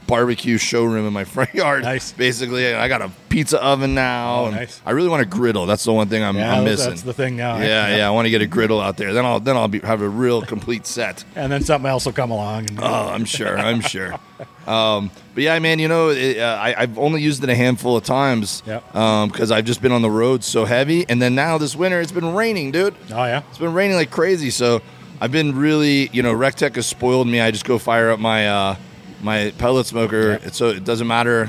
barbecue 0.06 0.58
showroom 0.58 1.06
in 1.06 1.12
my 1.12 1.24
front 1.34 1.52
yard. 1.54 1.82
Nice. 1.82 2.12
Basically, 2.12 2.72
I 2.72 2.88
got 2.88 3.02
a 3.02 3.10
pizza 3.28 3.62
oven 3.62 3.94
now. 3.94 4.44
Oh, 4.46 4.50
nice. 4.50 4.80
I 4.86 4.92
really 4.92 5.08
want 5.08 5.22
a 5.22 5.26
griddle. 5.26 5.66
That's 5.66 5.84
the 5.84 5.92
one 5.92 6.08
thing 6.08 6.22
I'm, 6.22 6.36
Yeah, 6.36 6.56
I'm 6.58 6.64
that's 6.64 6.86
missing. 6.86 7.06
the 7.06 7.12
thing 7.14 7.36
now. 7.36 7.58
Yeah, 7.58 7.96
yeah. 7.96 8.06
I 8.06 8.10
want 8.10 8.26
to 8.26 8.30
get 8.30 8.42
a 8.42 8.46
griddle 8.46 8.80
out 8.80 8.96
there. 8.96 9.12
Then 9.12 9.24
I'll 9.24 9.40
then 9.40 9.56
I'll 9.56 9.68
be, 9.68 9.80
have 9.80 10.00
a 10.02 10.08
real 10.08 10.42
complete 10.42 10.86
set. 10.86 11.24
And 11.34 11.50
then 11.50 11.62
something 11.64 11.88
else 11.88 12.06
will 12.06 12.12
come 12.12 12.30
along. 12.30 12.70
And, 12.70 12.80
Oh, 12.80 12.84
I'm 13.08 13.24
sure. 13.24 13.58
I'm 13.58 13.80
sure. 13.80 14.14
Um, 14.66 15.10
but 15.34 15.42
yeah, 15.42 15.58
man, 15.58 15.78
you 15.78 15.88
know, 15.88 16.10
it, 16.10 16.38
uh, 16.38 16.58
I, 16.60 16.74
I've 16.82 16.98
only 16.98 17.20
used 17.22 17.42
it 17.42 17.50
a 17.50 17.54
handful 17.54 17.96
of 17.96 18.04
times 18.04 18.62
Yep. 18.66 18.84
because 18.92 19.50
I've 19.50 19.64
just 19.64 19.82
been 19.82 19.92
on 19.92 20.02
the 20.02 20.10
road 20.10 20.44
so 20.44 20.64
heavy. 20.64 21.04
And 21.08 21.20
then 21.20 21.34
now 21.34 21.58
this 21.58 21.74
winter, 21.74 22.00
it's 22.00 22.12
been 22.12 22.34
raining, 22.34 22.70
dude. 22.70 22.94
oh 23.10 23.24
yeah. 23.24 23.42
It's 23.50 23.58
been 23.58 23.72
raining 23.72 23.96
like 23.96 24.10
crazy. 24.10 24.50
So 24.50 24.80
I've 25.20 25.32
been 25.32 25.56
really, 25.56 26.08
you 26.08 26.22
know, 26.22 26.32
Recteq 26.34 26.74
has 26.76 26.86
spoiled 26.86 27.26
me. 27.28 27.40
I 27.40 27.50
just 27.50 27.64
go 27.64 27.78
fire 27.78 28.10
up 28.10 28.20
my 28.20 28.48
uh, 28.48 28.76
my 29.22 29.52
pellet 29.58 29.86
smoker. 29.86 30.38
So 30.52 30.70
it 30.70 30.84
doesn't 30.84 31.06
matter 31.06 31.48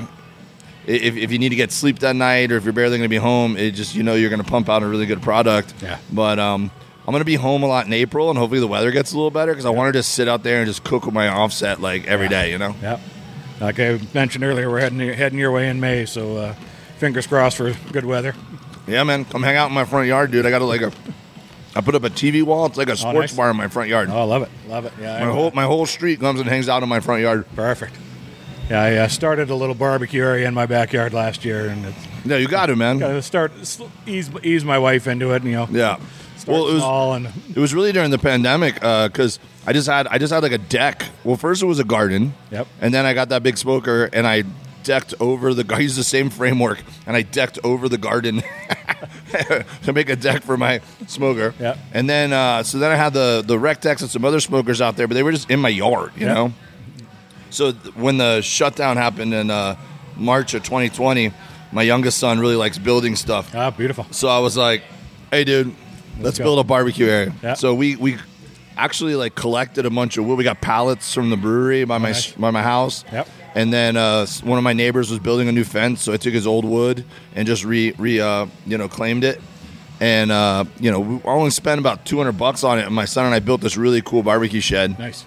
if, 0.86 1.16
if 1.16 1.32
you 1.32 1.38
need 1.38 1.48
to 1.50 1.56
get 1.56 1.72
sleep 1.72 1.98
that 2.00 2.14
night 2.16 2.52
or 2.52 2.56
if 2.56 2.64
you're 2.64 2.72
barely 2.72 2.98
going 2.98 3.08
to 3.08 3.08
be 3.08 3.16
home. 3.16 3.56
It 3.56 3.72
just 3.72 3.94
you 3.94 4.02
know 4.02 4.14
you're 4.14 4.30
going 4.30 4.42
to 4.42 4.48
pump 4.50 4.68
out 4.68 4.82
a 4.82 4.86
really 4.86 5.06
good 5.06 5.22
product. 5.22 5.74
Yeah. 5.82 5.98
But 6.12 6.38
um, 6.38 6.70
I'm 7.06 7.12
to 7.14 7.24
be 7.24 7.34
home 7.36 7.62
a 7.62 7.66
lot 7.66 7.86
in 7.86 7.92
April, 7.92 8.30
and 8.30 8.38
hopefully 8.38 8.60
the 8.60 8.66
weather 8.66 8.90
gets 8.90 9.12
a 9.12 9.16
little 9.16 9.30
better 9.30 9.52
because 9.52 9.66
I 9.66 9.70
want 9.70 9.92
to 9.92 9.98
just 9.98 10.14
sit 10.14 10.26
out 10.28 10.42
there 10.42 10.58
and 10.58 10.66
just 10.66 10.84
cook 10.84 11.04
with 11.04 11.14
my 11.14 11.28
offset 11.28 11.80
like 11.80 12.06
every 12.06 12.28
day. 12.28 12.50
You 12.50 12.58
know. 12.58 12.74
Yeah. 12.82 12.98
Like 13.60 13.78
I 13.78 14.00
mentioned 14.14 14.42
earlier, 14.44 14.70
we're 14.70 14.80
heading 14.80 14.98
heading 15.12 15.38
your 15.38 15.52
way 15.52 15.68
in 15.68 15.80
May, 15.80 16.06
so 16.06 16.36
uh, 16.38 16.54
fingers 16.98 17.26
crossed 17.26 17.56
for 17.58 17.72
good 17.92 18.04
weather. 18.04 18.34
Yeah, 18.86 19.02
man. 19.04 19.24
Come 19.26 19.42
hang 19.42 19.56
out 19.56 19.68
in 19.68 19.74
my 19.74 19.84
front 19.84 20.08
yard, 20.08 20.30
dude. 20.30 20.46
I 20.46 20.50
got 20.50 20.62
like 20.62 20.80
a. 20.82 20.92
I 21.76 21.80
put 21.80 21.94
up 21.94 22.04
a 22.04 22.10
TV 22.10 22.42
wall. 22.42 22.66
It's 22.66 22.76
like 22.78 22.88
a 22.88 22.96
sports 22.96 23.32
nice. 23.32 23.36
bar 23.36 23.50
in 23.50 23.56
my 23.56 23.68
front 23.68 23.88
yard. 23.90 24.08
Oh, 24.08 24.18
I 24.20 24.22
love 24.24 24.42
it, 24.42 24.48
love 24.68 24.84
it. 24.84 24.92
Yeah, 25.00 25.18
My 25.20 25.28
I- 25.28 25.32
whole 25.32 25.50
my 25.52 25.64
whole 25.64 25.86
street 25.86 26.20
comes 26.20 26.40
and 26.40 26.48
hangs 26.48 26.68
out 26.68 26.82
in 26.82 26.88
my 26.88 27.00
front 27.00 27.22
yard. 27.22 27.44
perfect. 27.56 27.94
Yeah, 28.70 28.80
I 28.80 28.94
uh, 28.96 29.08
started 29.08 29.50
a 29.50 29.54
little 29.54 29.74
barbecue 29.74 30.22
area 30.22 30.48
in 30.48 30.54
my 30.54 30.64
backyard 30.66 31.12
last 31.12 31.44
year, 31.44 31.66
and 31.68 31.84
it's 31.84 32.06
Yeah, 32.24 32.36
you 32.38 32.48
got 32.48 32.66
to, 32.66 32.76
man. 32.76 32.98
got 32.98 33.08
to 33.08 33.20
start 33.22 33.52
ease 34.06 34.30
ease 34.42 34.64
my 34.64 34.78
wife 34.78 35.06
into 35.06 35.32
it. 35.32 35.42
And, 35.42 35.50
you 35.50 35.56
know, 35.56 35.68
Yeah. 35.70 35.96
Well, 36.46 36.68
it 36.68 36.74
was 36.74 36.82
small 36.82 37.14
and 37.14 37.26
it 37.54 37.58
was 37.58 37.72
really 37.74 37.92
during 37.92 38.10
the 38.10 38.18
pandemic 38.18 38.74
because 38.74 39.38
I 39.66 39.72
just 39.72 39.88
had 39.88 40.06
I 40.08 40.18
just 40.18 40.32
had 40.32 40.42
like 40.42 40.52
a 40.52 40.58
deck. 40.58 41.04
Well, 41.24 41.36
first 41.36 41.62
it 41.62 41.66
was 41.66 41.78
a 41.78 41.84
garden. 41.84 42.34
Yep. 42.50 42.66
And 42.80 42.92
then 42.92 43.06
I 43.06 43.14
got 43.14 43.30
that 43.30 43.42
big 43.42 43.56
smoker 43.56 44.10
and 44.12 44.26
I 44.26 44.44
decked 44.82 45.14
over 45.20 45.54
the. 45.54 45.74
I 45.74 45.78
used 45.78 45.96
the 45.96 46.04
same 46.04 46.28
framework 46.30 46.82
and 47.06 47.16
I 47.16 47.22
decked 47.22 47.58
over 47.64 47.88
the 47.88 47.96
garden 47.96 48.42
to 49.82 49.92
make 49.92 50.08
a 50.08 50.16
deck 50.16 50.42
for 50.42 50.56
my 50.56 50.80
smoker. 51.06 51.54
Yep. 51.58 51.78
And 51.92 52.08
then 52.08 52.32
uh, 52.32 52.62
so 52.62 52.78
then 52.78 52.90
I 52.90 52.96
had 52.96 53.12
the 53.14 53.42
the 53.46 53.56
Recteqs 53.56 54.02
and 54.02 54.10
some 54.10 54.24
other 54.24 54.40
smokers 54.40 54.80
out 54.80 54.96
there, 54.96 55.06
but 55.08 55.14
they 55.14 55.22
were 55.22 55.32
just 55.32 55.50
in 55.50 55.60
my 55.60 55.68
yard, 55.70 56.12
you 56.16 56.26
Yep. 56.26 56.34
know. 56.34 56.52
So 57.50 57.72
th- 57.72 57.94
when 57.94 58.18
the 58.18 58.40
shutdown 58.42 58.96
happened 58.96 59.32
in 59.32 59.50
uh, 59.50 59.76
March 60.16 60.54
of 60.54 60.62
2020, 60.64 61.32
my 61.72 61.82
youngest 61.82 62.18
son 62.18 62.38
really 62.40 62.56
likes 62.56 62.78
building 62.78 63.16
stuff. 63.16 63.54
ah, 63.54 63.70
beautiful. 63.70 64.06
So 64.10 64.28
I 64.28 64.38
was 64.40 64.56
like, 64.56 64.82
"Hey, 65.30 65.44
dude, 65.44 65.74
let's, 66.20 66.38
build 66.38 66.58
a 66.58 66.64
barbecue 66.64 67.06
area." 67.06 67.34
Yeah. 67.42 67.54
So 67.54 67.74
we 67.74 67.96
we 67.96 68.16
actually 68.76 69.14
like 69.14 69.34
collected 69.34 69.86
a 69.86 69.90
bunch 69.90 70.16
of 70.16 70.26
wood. 70.26 70.36
We 70.38 70.44
got 70.44 70.60
pallets 70.60 71.14
from 71.14 71.30
the 71.30 71.36
brewery 71.36 71.84
by 71.84 71.98
my 71.98 72.08
Oh, 72.08 72.12
nice. 72.12 72.32
by 72.32 72.50
my 72.50 72.62
house. 72.62 73.04
Yep. 73.12 73.28
And 73.56 73.72
then 73.72 73.96
uh, 73.96 74.26
one 74.42 74.58
of 74.58 74.64
my 74.64 74.72
neighbors 74.72 75.10
was 75.10 75.20
building 75.20 75.48
a 75.48 75.52
new 75.52 75.62
fence, 75.64 76.02
so 76.02 76.12
I 76.12 76.16
took 76.16 76.34
his 76.34 76.44
old 76.46 76.64
wood 76.64 77.04
and 77.36 77.46
just 77.46 77.64
re 77.64 77.92
re 77.98 78.20
uh, 78.20 78.46
you 78.66 78.76
know 78.78 78.88
claimed 78.88 79.22
it. 79.24 79.40
And 80.00 80.32
uh, 80.32 80.64
you 80.80 80.90
know, 80.90 80.98
we 80.98 81.20
only 81.24 81.50
spent 81.50 81.78
about 81.78 82.04
two 82.04 82.16
hundred 82.16 82.32
bucks 82.32 82.64
on 82.64 82.80
it. 82.80 82.86
And 82.86 82.94
my 82.94 83.04
son 83.04 83.26
and 83.26 83.34
I 83.34 83.38
built 83.38 83.60
this 83.60 83.76
really 83.76 84.02
cool 84.02 84.24
barbecue 84.24 84.60
shed. 84.60 84.98
Nice, 84.98 85.24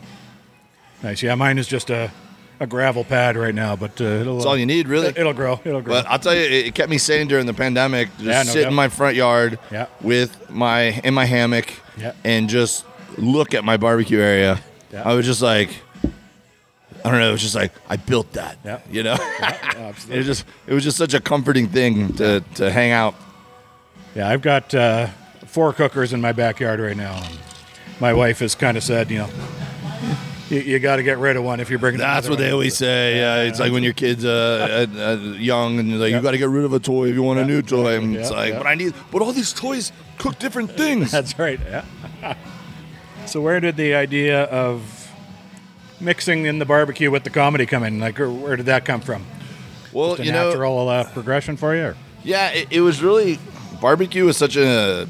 nice. 1.01 1.23
Yeah, 1.23 1.35
mine 1.35 1.57
is 1.57 1.67
just 1.67 1.89
a, 1.89 2.11
a 2.59 2.67
gravel 2.67 3.03
pad 3.03 3.35
right 3.37 3.53
now, 3.53 3.75
but 3.75 3.99
uh, 4.01 4.03
it'll 4.03 4.35
That's 4.35 4.45
all 4.45 4.57
you 4.57 4.65
need, 4.65 4.87
really. 4.87 5.07
It'll 5.07 5.33
grow. 5.33 5.59
It'll 5.63 5.81
grow. 5.81 5.93
But 5.95 6.07
I'll 6.07 6.19
tell 6.19 6.33
you, 6.35 6.41
it 6.41 6.73
kept 6.75 6.89
me 6.89 6.97
sane 6.97 7.27
during 7.27 7.45
the 7.45 7.53
pandemic. 7.53 8.09
Just 8.17 8.23
Yeah, 8.23 8.43
no 8.43 8.51
sit 8.51 8.61
doubt. 8.63 8.69
in 8.69 8.73
my 8.75 8.89
front 8.89 9.15
yard 9.15 9.59
Yeah. 9.71 9.85
with 10.01 10.49
my 10.49 10.99
in 11.03 11.13
my 11.13 11.25
hammock 11.25 11.71
Yeah. 11.97 12.13
and 12.23 12.49
just 12.49 12.83
look 13.17 13.53
at 13.53 13.63
my 13.63 13.77
barbecue 13.77 14.19
area. 14.19 14.59
Yeah. 14.91 15.03
I 15.07 15.13
was 15.13 15.25
just 15.25 15.41
like, 15.41 15.69
I 17.05 17.11
don't 17.11 17.19
know. 17.19 17.29
It 17.29 17.33
was 17.33 17.41
just 17.41 17.55
like 17.55 17.71
I 17.89 17.95
built 17.97 18.33
that. 18.33 18.57
Yeah. 18.65 18.79
You 18.91 19.03
know, 19.03 19.17
it 20.09 20.17
was 20.17 20.25
just 20.25 20.45
it 20.65 20.73
was 20.73 20.83
just 20.83 20.97
such 20.97 21.13
a 21.13 21.19
comforting 21.19 21.67
thing 21.67 22.13
to 22.13 22.41
to 22.55 22.71
hang 22.71 22.91
out. 22.91 23.13
Yeah, 24.15 24.29
I've 24.29 24.41
got 24.41 24.73
uh, 24.73 25.07
four 25.45 25.73
cookers 25.73 26.11
in 26.11 26.21
my 26.21 26.31
backyard 26.31 26.79
right 26.79 26.97
now. 26.97 27.13
And 27.23 27.37
my 27.99 28.13
wife 28.13 28.39
has 28.39 28.55
kind 28.55 28.77
of 28.77 28.83
said, 28.83 29.11
you 29.11 29.19
know, 29.19 29.29
you, 30.49 30.59
you 30.59 30.79
got 30.79 30.97
to 30.97 31.03
get 31.03 31.17
rid 31.17 31.35
of 31.35 31.43
one 31.43 31.59
if 31.59 31.69
you're 31.69 31.79
bringing. 31.79 31.99
That's 31.99 32.29
what 32.29 32.39
they 32.39 32.51
always 32.51 32.77
say. 32.77 33.17
Yeah, 33.17 33.43
it's 33.43 33.59
like 33.59 33.71
when 33.71 33.83
your 33.83 33.93
kid's 33.93 34.25
uh, 34.25 34.87
uh, 34.95 34.99
uh, 34.99 35.15
young 35.33 35.79
and 35.79 35.89
you're 35.89 35.99
like, 35.99 36.11
you 36.11 36.21
got 36.21 36.31
to 36.31 36.37
get 36.37 36.49
rid 36.49 36.65
of 36.65 36.73
a 36.73 36.79
toy 36.79 37.09
if 37.09 37.15
you 37.15 37.23
want 37.23 37.39
a 37.39 37.45
new 37.45 37.61
toy. 37.61 37.97
And 37.97 38.15
it's 38.15 38.31
like, 38.31 38.53
yeah. 38.53 38.57
but 38.57 38.67
I 38.67 38.75
need, 38.75 38.93
but 39.11 39.21
all 39.21 39.33
these 39.33 39.53
toys 39.53 39.91
cook 40.17 40.39
different 40.39 40.71
things. 40.71 41.11
That's 41.11 41.37
right. 41.37 41.59
Yeah. 41.59 41.85
so 43.25 43.41
where 43.41 43.59
did 43.59 43.75
the 43.77 43.95
idea 43.95 44.43
of 44.43 45.11
mixing 45.99 46.45
in 46.45 46.59
the 46.59 46.65
barbecue 46.65 47.11
with 47.11 47.23
the 47.23 47.29
comedy 47.29 47.65
come 47.65 47.83
in? 47.83 47.99
Like, 47.99 48.19
or 48.19 48.31
where 48.31 48.55
did 48.55 48.67
that 48.67 48.85
come 48.85 49.01
from? 49.01 49.25
well, 49.93 50.09
Just 50.09 50.21
a 50.21 50.25
you 50.25 50.31
know, 50.31 50.49
natural 50.49 50.89
uh, 50.89 51.03
progression 51.11 51.57
for 51.57 51.75
you? 51.75 51.81
Or? 51.81 51.97
Yeah, 52.23 52.49
it, 52.49 52.67
it 52.71 52.81
was 52.81 53.01
really 53.01 53.39
barbecue 53.81 54.25
was 54.25 54.37
such 54.37 54.55
a, 54.55 55.07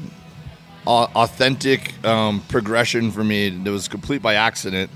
authentic 0.86 2.02
um, 2.06 2.40
progression 2.48 3.10
for 3.10 3.22
me. 3.22 3.50
That 3.50 3.70
was 3.70 3.88
complete 3.88 4.22
by 4.22 4.34
accident. 4.34 4.90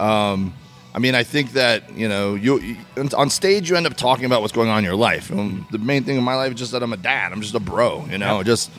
Um, 0.00 0.54
I 0.94 0.98
mean, 1.00 1.14
I 1.14 1.24
think 1.24 1.52
that 1.52 1.92
you 1.96 2.08
know, 2.08 2.34
you 2.34 2.60
you- 2.60 2.76
on 3.16 3.30
stage 3.30 3.68
you 3.68 3.76
end 3.76 3.86
up 3.86 3.96
talking 3.96 4.24
about 4.26 4.40
what's 4.42 4.52
going 4.52 4.68
on 4.68 4.78
in 4.78 4.84
your 4.84 4.94
life. 4.96 5.30
And 5.30 5.64
the 5.70 5.78
main 5.78 6.04
thing 6.04 6.16
in 6.16 6.22
my 6.24 6.36
life 6.36 6.52
is 6.52 6.58
just 6.58 6.72
that 6.72 6.82
I'm 6.82 6.92
a 6.92 6.96
dad. 6.96 7.32
I'm 7.32 7.40
just 7.40 7.54
a 7.54 7.60
bro. 7.60 8.06
You 8.10 8.18
know, 8.18 8.42
just 8.42 8.70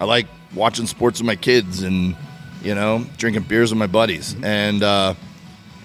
I 0.00 0.04
like 0.04 0.26
watching 0.54 0.86
sports 0.86 1.20
with 1.20 1.26
my 1.26 1.36
kids 1.36 1.82
and 1.82 2.16
you 2.62 2.74
know 2.74 3.04
drinking 3.16 3.42
beers 3.44 3.70
with 3.70 3.78
my 3.78 3.86
buddies. 3.86 4.36
And 4.42 4.82
uh, 4.82 5.14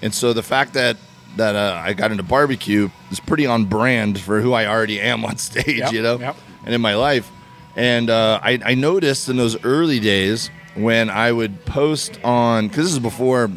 and 0.02 0.12
so 0.14 0.32
the 0.32 0.42
fact 0.42 0.74
that 0.74 0.96
that 1.36 1.54
uh, 1.56 1.80
I 1.82 1.92
got 1.94 2.10
into 2.10 2.24
barbecue 2.24 2.90
is 3.10 3.20
pretty 3.20 3.46
on 3.46 3.64
brand 3.64 4.18
for 4.20 4.40
who 4.40 4.52
I 4.52 4.66
already 4.66 5.00
am 5.00 5.24
on 5.24 5.36
stage, 5.48 5.78
Yep, 5.78 5.92
you 5.92 6.02
know, 6.02 6.18
yep. 6.18 6.36
and 6.66 6.74
in 6.74 6.80
my 6.80 6.94
life. 6.96 7.30
And 7.76 8.10
uh, 8.10 8.40
I, 8.42 8.58
I 8.64 8.74
noticed 8.74 9.28
in 9.28 9.36
those 9.36 9.62
early 9.64 10.00
days 10.00 10.50
when 10.74 11.08
I 11.08 11.30
would 11.30 11.64
post 11.64 12.18
on, 12.24 12.66
because 12.66 12.86
this 12.86 12.92
is 12.92 12.98
before 12.98 13.48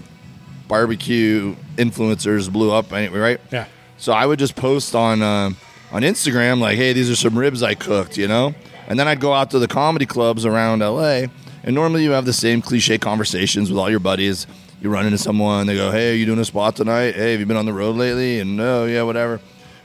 barbecue 0.77 1.55
influencers 1.77 2.51
blew 2.51 2.71
up, 2.71 2.91
anyway, 2.93 3.19
right? 3.19 3.39
Yeah. 3.51 3.65
So 3.97 4.11
I 4.11 4.25
would 4.25 4.39
just 4.39 4.55
post 4.55 4.95
on 4.95 5.21
uh, 5.21 5.51
on 5.91 6.01
Instagram 6.01 6.59
like, 6.59 6.77
"Hey, 6.77 6.93
these 6.93 7.09
are 7.11 7.15
some 7.15 7.37
ribs 7.37 7.61
I 7.61 7.75
cooked," 7.75 8.17
you 8.17 8.27
know. 8.27 8.55
And 8.87 8.97
then 8.99 9.07
I'd 9.07 9.19
go 9.19 9.33
out 9.33 9.51
to 9.51 9.59
the 9.59 9.67
comedy 9.67 10.07
clubs 10.07 10.45
around 10.47 10.79
LA, 10.81 11.27
and 11.63 11.75
normally 11.75 12.03
you 12.03 12.11
have 12.11 12.25
the 12.25 12.33
same 12.33 12.59
cliche 12.61 12.97
conversations 12.97 13.69
with 13.69 13.77
all 13.79 13.89
your 13.89 13.99
buddies. 13.99 14.47
You 14.81 14.89
run 14.89 15.05
into 15.05 15.19
someone, 15.19 15.67
they 15.67 15.75
go, 15.75 15.91
"Hey, 15.91 16.11
are 16.11 16.15
you 16.15 16.25
doing 16.25 16.39
a 16.39 16.45
spot 16.45 16.75
tonight? 16.75 17.13
Hey, 17.15 17.31
have 17.33 17.39
you 17.39 17.45
been 17.45 17.55
on 17.57 17.67
the 17.67 17.73
road 17.73 17.95
lately?" 17.95 18.39
And 18.39 18.57
no, 18.57 18.85
yeah, 18.85 19.03
whatever. 19.03 19.39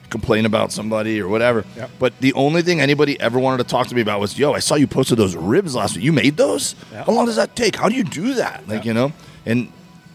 Complain 0.09 0.47
about 0.47 0.73
somebody 0.73 1.21
or 1.21 1.29
whatever. 1.29 1.67
Yep. 1.77 1.91
But 1.99 2.13
the 2.21 2.33
only 2.33 2.63
thing 2.63 2.81
anybody 2.81 3.21
ever 3.21 3.39
wanted 3.39 3.59
to 3.59 3.69
talk 3.69 3.89
to 3.89 3.95
me 3.95 4.01
about 4.01 4.21
was, 4.21 4.39
"Yo, 4.39 4.55
I 4.55 4.61
saw 4.61 4.75
you 4.75 4.87
posted 4.87 5.19
those 5.19 5.37
ribs 5.37 5.75
last 5.75 5.97
week. 5.97 6.05
You 6.05 6.13
made 6.15 6.39
those? 6.39 6.75
Yeah. 6.91 7.05
How 7.05 7.13
long 7.13 7.27
does 7.27 7.37
that 7.37 7.55
take? 7.55 7.77
How 7.77 7.91
do 7.91 7.95
you 7.95 8.05
do 8.05 8.35
that?" 8.35 8.67
Like, 8.67 8.85
Yeah. 8.85 8.89
you 8.89 8.95
know, 8.95 9.13
and 9.45 9.69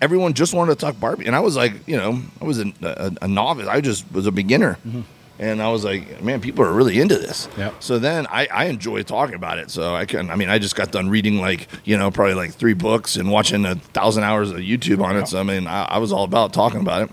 everyone 0.04 0.34
just 0.34 0.54
wanted 0.54 0.78
to 0.78 0.86
talk 0.86 1.00
barbecue, 1.00 1.28
and 1.28 1.36
I 1.36 1.40
was 1.40 1.56
like, 1.56 1.88
you 1.88 1.96
know, 1.98 2.22
I 2.42 2.46
was 2.46 2.60
a, 2.60 2.72
a, 2.82 3.12
a 3.24 3.28
novice. 3.28 3.68
I 3.68 3.80
just 3.82 4.06
was 4.12 4.28
a 4.28 4.32
beginner, 4.32 4.78
and 5.40 5.62
I 5.62 5.70
was 5.72 5.84
like, 5.84 6.22
man, 6.22 6.42
people 6.42 6.64
are 6.66 6.74
really 6.74 7.00
into 7.00 7.16
this. 7.16 7.48
So 7.80 8.00
then 8.00 8.28
I, 8.28 8.48
I 8.52 8.66
enjoy 8.66 9.04
talking 9.04 9.36
about 9.36 9.58
it. 9.60 9.72
So 9.72 9.96
I 9.96 10.06
can, 10.06 10.30
I 10.30 10.36
mean, 10.36 10.50
I 10.50 10.60
just 10.60 10.76
got 10.76 10.92
done 10.92 11.10
reading 11.10 11.38
like, 11.40 11.68
you 11.86 11.98
know, 11.98 12.12
probably 12.12 12.36
like 12.36 12.52
three 12.52 12.74
books 12.74 13.16
and 13.16 13.32
watching 13.32 13.66
a 13.66 13.76
thousand 13.76 14.24
hours 14.24 14.52
of 14.52 14.58
YouTube 14.58 15.02
on 15.02 15.18
it. 15.18 15.28
So 15.28 15.40
I 15.40 15.44
mean, 15.44 15.66
I, 15.68 15.86
I 15.86 15.98
was 15.98 16.12
all 16.12 16.26
about 16.26 16.54
talking 16.54 16.82
about 16.82 17.10
it. 17.10 17.12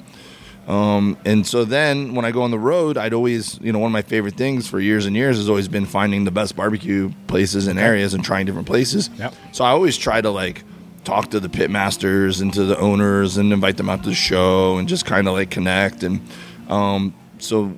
Um, 0.68 1.16
and 1.24 1.44
so 1.46 1.64
then 1.64 2.14
when 2.14 2.24
I 2.24 2.30
go 2.30 2.42
on 2.42 2.50
the 2.52 2.58
road, 2.58 2.96
I'd 2.96 3.14
always, 3.14 3.58
you 3.60 3.72
know, 3.72 3.80
one 3.80 3.88
of 3.88 3.92
my 3.92 4.02
favorite 4.02 4.34
things 4.34 4.68
for 4.68 4.78
years 4.78 5.06
and 5.06 5.16
years 5.16 5.36
has 5.38 5.48
always 5.48 5.66
been 5.66 5.86
finding 5.86 6.24
the 6.24 6.30
best 6.30 6.54
barbecue 6.54 7.10
places 7.26 7.66
and 7.66 7.78
areas 7.78 8.14
and 8.14 8.24
trying 8.24 8.46
different 8.46 8.68
places. 8.68 9.10
Yep. 9.16 9.34
So 9.52 9.64
I 9.64 9.70
always 9.70 9.96
try 9.96 10.20
to 10.20 10.30
like 10.30 10.62
talk 11.04 11.30
to 11.30 11.40
the 11.40 11.48
pit 11.48 11.70
masters 11.70 12.40
and 12.40 12.52
to 12.54 12.64
the 12.64 12.78
owners 12.78 13.36
and 13.36 13.52
invite 13.52 13.76
them 13.76 13.88
out 13.88 14.02
to 14.02 14.10
the 14.10 14.14
show 14.14 14.78
and 14.78 14.88
just 14.88 15.06
kind 15.06 15.26
of 15.28 15.34
like 15.34 15.50
connect. 15.50 16.02
And 16.02 16.20
um, 16.68 17.14
so 17.38 17.74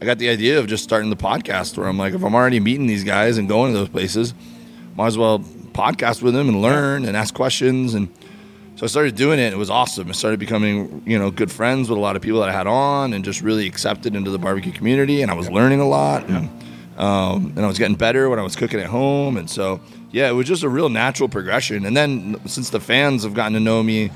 I 0.00 0.04
got 0.04 0.18
the 0.18 0.28
idea 0.28 0.58
of 0.58 0.66
just 0.66 0.82
starting 0.82 1.10
the 1.10 1.16
podcast 1.16 1.76
where 1.76 1.86
I'm 1.86 1.98
like, 1.98 2.14
if 2.14 2.22
I'm 2.22 2.34
already 2.34 2.60
meeting 2.60 2.86
these 2.86 3.04
guys 3.04 3.38
and 3.38 3.48
going 3.48 3.72
to 3.72 3.78
those 3.78 3.88
places, 3.88 4.34
might 4.96 5.08
as 5.08 5.18
well 5.18 5.40
podcast 5.72 6.22
with 6.22 6.34
them 6.34 6.48
and 6.48 6.60
learn 6.60 7.04
and 7.04 7.16
ask 7.16 7.34
questions. 7.34 7.94
And 7.94 8.08
so 8.76 8.84
I 8.84 8.86
started 8.86 9.14
doing 9.14 9.38
it. 9.38 9.52
It 9.52 9.56
was 9.56 9.70
awesome. 9.70 10.08
I 10.08 10.12
started 10.12 10.40
becoming, 10.40 11.02
you 11.06 11.18
know, 11.18 11.30
good 11.30 11.52
friends 11.52 11.88
with 11.88 11.98
a 11.98 12.00
lot 12.00 12.16
of 12.16 12.22
people 12.22 12.40
that 12.40 12.48
I 12.48 12.52
had 12.52 12.66
on 12.66 13.12
and 13.12 13.24
just 13.24 13.42
really 13.42 13.66
accepted 13.66 14.16
into 14.16 14.30
the 14.30 14.38
barbecue 14.38 14.72
community. 14.72 15.22
And 15.22 15.30
I 15.30 15.34
was 15.34 15.50
learning 15.50 15.80
a 15.80 15.88
lot. 15.88 16.28
And, 16.28 16.48
um, 16.98 17.52
and 17.56 17.60
I 17.60 17.68
was 17.68 17.78
getting 17.78 17.96
better 17.96 18.28
when 18.28 18.38
I 18.38 18.42
was 18.42 18.56
cooking 18.56 18.80
at 18.80 18.86
home. 18.86 19.36
And 19.36 19.48
so, 19.48 19.80
yeah, 20.12 20.28
it 20.28 20.32
was 20.32 20.46
just 20.46 20.62
a 20.62 20.68
real 20.68 20.88
natural 20.88 21.28
progression. 21.28 21.86
And 21.86 21.96
then 21.96 22.40
since 22.46 22.70
the 22.70 22.80
fans 22.80 23.22
have 23.24 23.34
gotten 23.34 23.52
to 23.54 23.60
know 23.60 23.82
me 23.82 24.10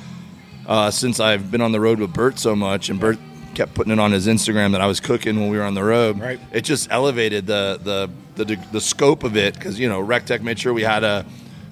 uh, 0.67 0.91
since 0.91 1.21
I've 1.21 1.51
been 1.51 1.61
on 1.61 1.73
the 1.73 1.81
road 1.81 1.99
with 2.01 2.13
Bert 2.13 2.39
so 2.39 2.57
much, 2.57 2.89
and 2.89 2.99
Bert 2.99 3.19
kept 3.55 3.75
putting 3.75 3.93
it 3.93 3.99
on 4.01 4.11
his 4.13 4.27
Instagram 4.27 4.73
that 4.73 4.81
I 4.81 4.87
was 4.87 4.99
cooking 5.01 5.39
when 5.39 5.49
we 5.49 5.57
were 5.57 5.63
on 5.65 5.75
the 5.75 5.85
road. 5.85 6.19
Right. 6.19 6.41
It 6.53 6.63
just 6.63 6.91
elevated 6.91 7.47
the 7.47 7.79
the 7.83 8.45
the, 8.45 8.57
the 8.73 8.81
scope 8.81 9.23
of 9.23 9.37
it 9.37 9.55
because 9.55 9.79
you 9.79 9.89
know 9.89 10.05
Recteq 10.05 10.43
made 10.43 10.59
sure 10.59 10.73
we 10.73 10.83
had 10.83 11.05
a, 11.05 11.25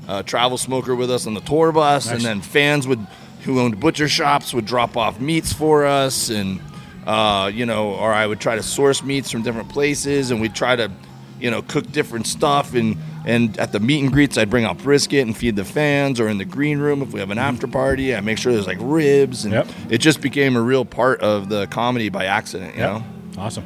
a 0.08 0.22
travel 0.22 0.58
smoker 0.58 0.94
with 0.94 1.10
us 1.10 1.26
on 1.26 1.34
the 1.34 1.40
tour 1.40 1.72
bus, 1.72 2.06
Nice. 2.06 2.14
and 2.16 2.24
then 2.24 2.40
fans 2.40 2.86
would 2.86 3.04
who 3.42 3.58
owned 3.58 3.80
butcher 3.80 4.06
shops 4.06 4.54
would 4.54 4.66
drop 4.66 4.96
off 4.96 5.20
meats 5.20 5.52
for 5.52 5.84
us, 5.84 6.30
and 6.30 6.60
uh, 7.06 7.50
you 7.52 7.66
know, 7.66 7.94
or 7.94 8.12
I 8.12 8.26
would 8.26 8.38
try 8.40 8.54
to 8.54 8.62
source 8.62 9.02
meats 9.02 9.30
from 9.30 9.42
different 9.42 9.68
places, 9.70 10.30
and 10.30 10.40
we'd 10.40 10.54
try 10.54 10.76
to 10.76 10.92
you 11.40 11.50
know 11.50 11.62
cook 11.62 11.90
different 11.90 12.26
stuff 12.26 12.74
and. 12.74 12.96
And 13.24 13.56
at 13.58 13.70
the 13.72 13.78
meet 13.80 14.02
and 14.02 14.12
greets, 14.12 14.36
I'd 14.36 14.50
bring 14.50 14.64
out 14.64 14.78
brisket 14.78 15.26
and 15.26 15.36
feed 15.36 15.56
the 15.56 15.64
fans, 15.64 16.18
or 16.18 16.28
in 16.28 16.38
the 16.38 16.44
green 16.44 16.78
room 16.78 17.02
if 17.02 17.12
we 17.12 17.20
have 17.20 17.30
an 17.30 17.38
after 17.38 17.66
party, 17.68 18.14
I 18.16 18.20
make 18.20 18.38
sure 18.38 18.52
there's 18.52 18.66
like 18.66 18.78
ribs, 18.80 19.44
and 19.44 19.52
Yep. 19.54 19.68
it 19.90 19.98
just 19.98 20.20
became 20.20 20.56
a 20.56 20.60
real 20.60 20.84
part 20.84 21.20
of 21.20 21.48
the 21.48 21.66
comedy 21.68 22.08
by 22.08 22.24
accident. 22.26 22.74
You 22.74 22.80
Yep. 22.80 22.90
know? 22.90 23.04
Awesome. 23.38 23.64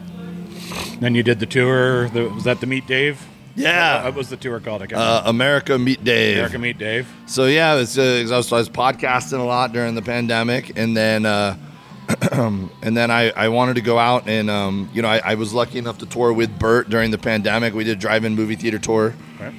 Then 1.00 1.14
you 1.14 1.22
did 1.22 1.38
the 1.40 1.46
tour. 1.46 2.08
The, 2.10 2.28
was 2.28 2.44
that 2.44 2.60
the 2.60 2.66
Meat 2.66 2.86
Dave? 2.86 3.20
Yeah. 3.54 4.04
What 4.04 4.14
was 4.16 4.28
the 4.28 4.36
tour 4.36 4.60
called? 4.60 4.82
I 4.82 4.94
Uh, 4.94 5.22
America 5.24 5.78
Meat 5.78 6.04
Dave. 6.04 6.36
America 6.36 6.58
Meat 6.58 6.76
Dave. 6.78 7.08
So 7.24 7.46
yeah, 7.46 7.76
it's, 7.76 7.96
uh, 7.96 8.26
I, 8.30 8.36
was, 8.36 8.52
I 8.52 8.56
was 8.56 8.68
podcasting 8.68 9.38
a 9.38 9.42
lot 9.42 9.72
during 9.72 9.94
the 9.94 10.02
pandemic, 10.02 10.72
and 10.78 10.94
then 10.96 11.24
uh, 11.24 11.56
and 12.82 12.96
then 12.96 13.10
I, 13.10 13.30
I 13.30 13.48
wanted 13.48 13.74
to 13.74 13.80
go 13.82 13.98
out 13.98 14.28
and 14.28 14.48
um, 14.50 14.88
you 14.92 15.02
know 15.02 15.08
I, 15.08 15.20
I 15.24 15.34
was 15.34 15.52
lucky 15.54 15.78
enough 15.78 15.98
to 15.98 16.06
tour 16.06 16.32
with 16.32 16.58
Bert 16.58 16.88
during 16.90 17.10
the 17.10 17.18
pandemic. 17.18 17.74
We 17.74 17.84
did 17.84 17.98
drive-in 17.98 18.34
movie 18.34 18.56
theater 18.56 18.78
tour, 18.78 19.14
Right. 19.40 19.54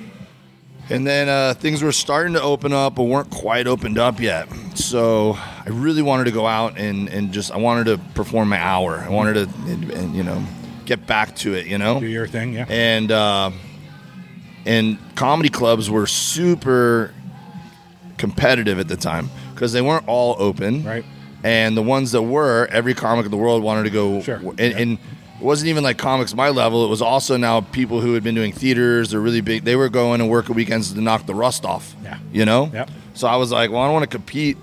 and 0.90 1.06
then 1.06 1.30
uh, 1.30 1.54
things 1.54 1.82
were 1.84 1.92
starting 1.92 2.34
to 2.34 2.42
open 2.42 2.74
up, 2.74 2.96
but 2.96 3.04
weren't 3.04 3.30
quite 3.30 3.68
opened 3.68 3.98
up 3.98 4.20
yet. 4.20 4.48
So 4.76 5.34
I 5.40 5.70
really 5.70 6.02
wanted 6.02 6.26
to 6.26 6.32
go 6.32 6.46
out 6.48 6.78
and, 6.78 7.10
and 7.10 7.32
just 7.32 7.52
I 7.52 7.58
wanted 7.58 7.86
to 7.86 7.98
perform 8.14 8.50
my 8.50 8.60
hour. 8.60 8.98
I 9.00 9.10
wanted 9.10 9.34
to 9.34 9.56
and, 9.72 9.92
and, 9.92 10.16
you 10.16 10.24
know 10.24 10.44
get 10.86 11.06
back 11.06 11.36
to 11.36 11.54
it. 11.54 11.68
You 11.68 11.78
know, 11.78 12.00
Do 12.00 12.06
your 12.06 12.28
thing, 12.28 12.54
yeah. 12.54 12.66
and 12.70 13.12
uh, 13.12 13.52
and 14.66 14.98
comedy 15.16 15.50
clubs 15.50 15.90
were 15.90 16.08
super 16.08 17.14
competitive 18.18 18.80
at 18.80 18.88
the 18.88 18.96
time 18.98 19.30
because 19.54 19.74
they 19.74 19.82
weren't 19.82 20.08
all 20.08 20.36
open, 20.40 20.84
Right. 20.84 21.06
And 21.44 21.78
the 21.78 21.82
ones 21.84 22.12
that 22.14 22.22
were, 22.24 22.68
every 22.72 22.94
comic 22.94 23.26
in 23.26 23.32
the 23.32 23.38
world 23.38 23.62
wanted 23.64 23.84
to 23.84 23.90
go, 23.92 24.22
Sure. 24.22 24.36
and, 24.38 24.60
Yeah. 24.60 24.78
and 24.78 24.94
it 24.94 25.44
wasn't 25.44 25.70
even 25.70 25.84
like 25.84 25.98
comics 25.98 26.34
my 26.34 26.50
level. 26.50 26.84
It 26.86 26.90
was 26.90 27.02
also 27.02 27.38
now 27.38 27.62
people 27.62 28.02
who 28.02 28.14
had 28.16 28.24
been 28.24 28.34
doing 28.36 28.52
theaters. 28.52 29.12
They're 29.12 29.20
really 29.20 29.42
big. 29.42 29.64
They 29.64 29.76
were 29.76 29.88
going 29.90 30.20
and 30.20 30.30
working 30.30 30.56
weekends 30.56 30.92
to 30.94 31.00
knock 31.02 31.26
the 31.28 31.36
rust 31.36 31.64
off. 31.64 31.96
Yeah. 32.04 32.18
you 32.34 32.44
know. 32.46 32.72
Yep. 32.74 32.90
So 33.14 33.28
I 33.28 33.36
was 33.36 33.52
like, 33.52 33.70
well, 33.72 33.82
I 33.82 33.86
don't 33.86 33.94
want 33.94 34.10
to 34.10 34.18
compete. 34.18 34.58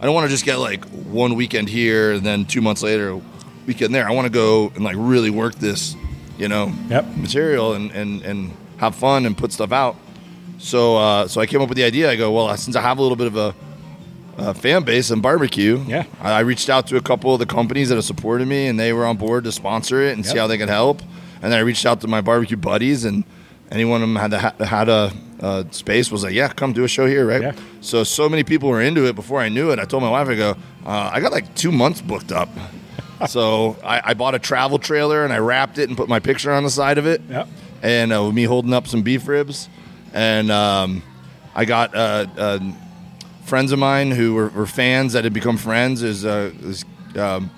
I 0.00 0.04
don't 0.04 0.14
want 0.14 0.24
to 0.26 0.30
just 0.30 0.44
get 0.44 0.56
like 0.58 0.84
one 0.84 1.36
weekend 1.36 1.68
here 1.68 2.12
and 2.12 2.26
then 2.26 2.44
two 2.44 2.60
months 2.60 2.82
later, 2.82 3.18
weekend 3.66 3.94
there. 3.94 4.06
I 4.08 4.12
want 4.12 4.26
to 4.26 4.32
go 4.32 4.70
and 4.74 4.84
like 4.84 4.96
really 4.98 5.30
work 5.30 5.54
this, 5.54 5.94
you 6.38 6.48
know, 6.48 6.72
Yep. 6.90 7.16
material 7.16 7.72
and, 7.74 7.90
and, 7.92 8.22
and 8.22 8.50
have 8.78 8.94
fun 8.96 9.26
and 9.26 9.36
put 9.38 9.52
stuff 9.52 9.72
out. 9.72 9.96
So 10.58 10.96
uh, 10.96 11.28
so 11.28 11.40
I 11.40 11.46
came 11.46 11.60
up 11.62 11.68
with 11.68 11.76
the 11.76 11.84
idea. 11.84 12.10
I 12.10 12.16
go, 12.16 12.32
well, 12.32 12.54
since 12.56 12.76
I 12.76 12.80
have 12.82 12.98
a 12.98 13.02
little 13.02 13.16
bit 13.16 13.26
of 13.28 13.36
a, 13.36 13.54
a 14.38 14.52
fan 14.54 14.82
base 14.84 15.10
and 15.10 15.22
barbecue, 15.22 15.82
Yeah. 15.86 16.04
I, 16.20 16.32
I 16.32 16.40
reached 16.40 16.68
out 16.68 16.86
to 16.88 16.96
a 16.96 17.00
couple 17.00 17.32
of 17.32 17.38
the 17.38 17.46
companies 17.46 17.88
that 17.88 17.94
have 17.96 18.04
supported 18.04 18.46
me, 18.48 18.66
and 18.66 18.78
they 18.78 18.92
were 18.92 19.06
on 19.06 19.16
board 19.16 19.44
to 19.44 19.52
sponsor 19.52 20.02
it 20.02 20.14
and 20.16 20.24
see 20.26 20.36
how 20.38 20.46
they 20.46 20.58
could 20.58 20.68
help. 20.68 21.00
And 21.42 21.52
then 21.52 21.54
I 21.54 21.60
reached 21.60 21.86
out 21.86 22.00
to 22.02 22.08
my 22.08 22.20
barbecue 22.20 22.56
buddies, 22.56 23.04
and 23.04 23.24
anyone 23.70 24.02
of 24.02 24.08
them 24.08 24.16
had 24.16 24.32
a, 24.32 24.64
had 24.66 24.88
a, 24.88 25.12
uh 25.42 25.64
space 25.70 26.10
was 26.10 26.24
like, 26.24 26.32
yeah, 26.32 26.48
come 26.48 26.72
do 26.72 26.82
a 26.84 26.88
show 26.88 27.06
here, 27.06 27.26
right? 27.26 27.42
Yeah. 27.42 27.52
So 27.82 28.04
so 28.04 28.26
many 28.28 28.42
people 28.42 28.70
were 28.70 28.80
into 28.80 29.06
it 29.06 29.14
before 29.14 29.38
I 29.40 29.50
knew 29.50 29.70
it. 29.70 29.78
I 29.78 29.84
told 29.84 30.02
my 30.02 30.08
wife, 30.10 30.28
I 30.28 30.34
go, 30.34 30.50
uh, 30.86 31.10
I 31.12 31.20
got 31.20 31.30
like 31.30 31.54
two 31.54 31.70
months 31.70 32.00
booked 32.00 32.32
up. 32.32 32.48
so 33.28 33.76
I, 33.84 34.00
I 34.10 34.14
bought 34.14 34.34
a 34.34 34.38
travel 34.38 34.78
trailer 34.78 35.24
and 35.24 35.32
I 35.32 35.38
wrapped 35.38 35.76
it 35.78 35.88
and 35.88 35.96
put 35.96 36.08
my 36.08 36.20
picture 36.20 36.52
on 36.52 36.62
the 36.62 36.70
side 36.70 36.96
of 36.98 37.06
it 37.06 37.20
Yep. 37.28 37.48
and 37.82 38.12
uh, 38.14 38.24
with 38.24 38.34
me 38.34 38.44
holding 38.44 38.72
up 38.72 38.86
some 38.86 39.02
beef 39.02 39.26
ribs, 39.28 39.68
and 40.14 40.50
um, 40.50 41.02
I 41.54 41.64
got 41.66 41.94
uh, 41.94 42.26
uh, 42.38 42.58
friends 43.46 43.72
of 43.72 43.78
mine 43.78 44.10
who 44.10 44.34
were, 44.34 44.48
were 44.48 44.66
fans 44.66 45.12
that 45.14 45.24
had 45.24 45.32
become 45.32 45.56
friends. 45.56 46.02
Is 46.02 46.24
uh, 46.24 46.50
um, 47.16 47.50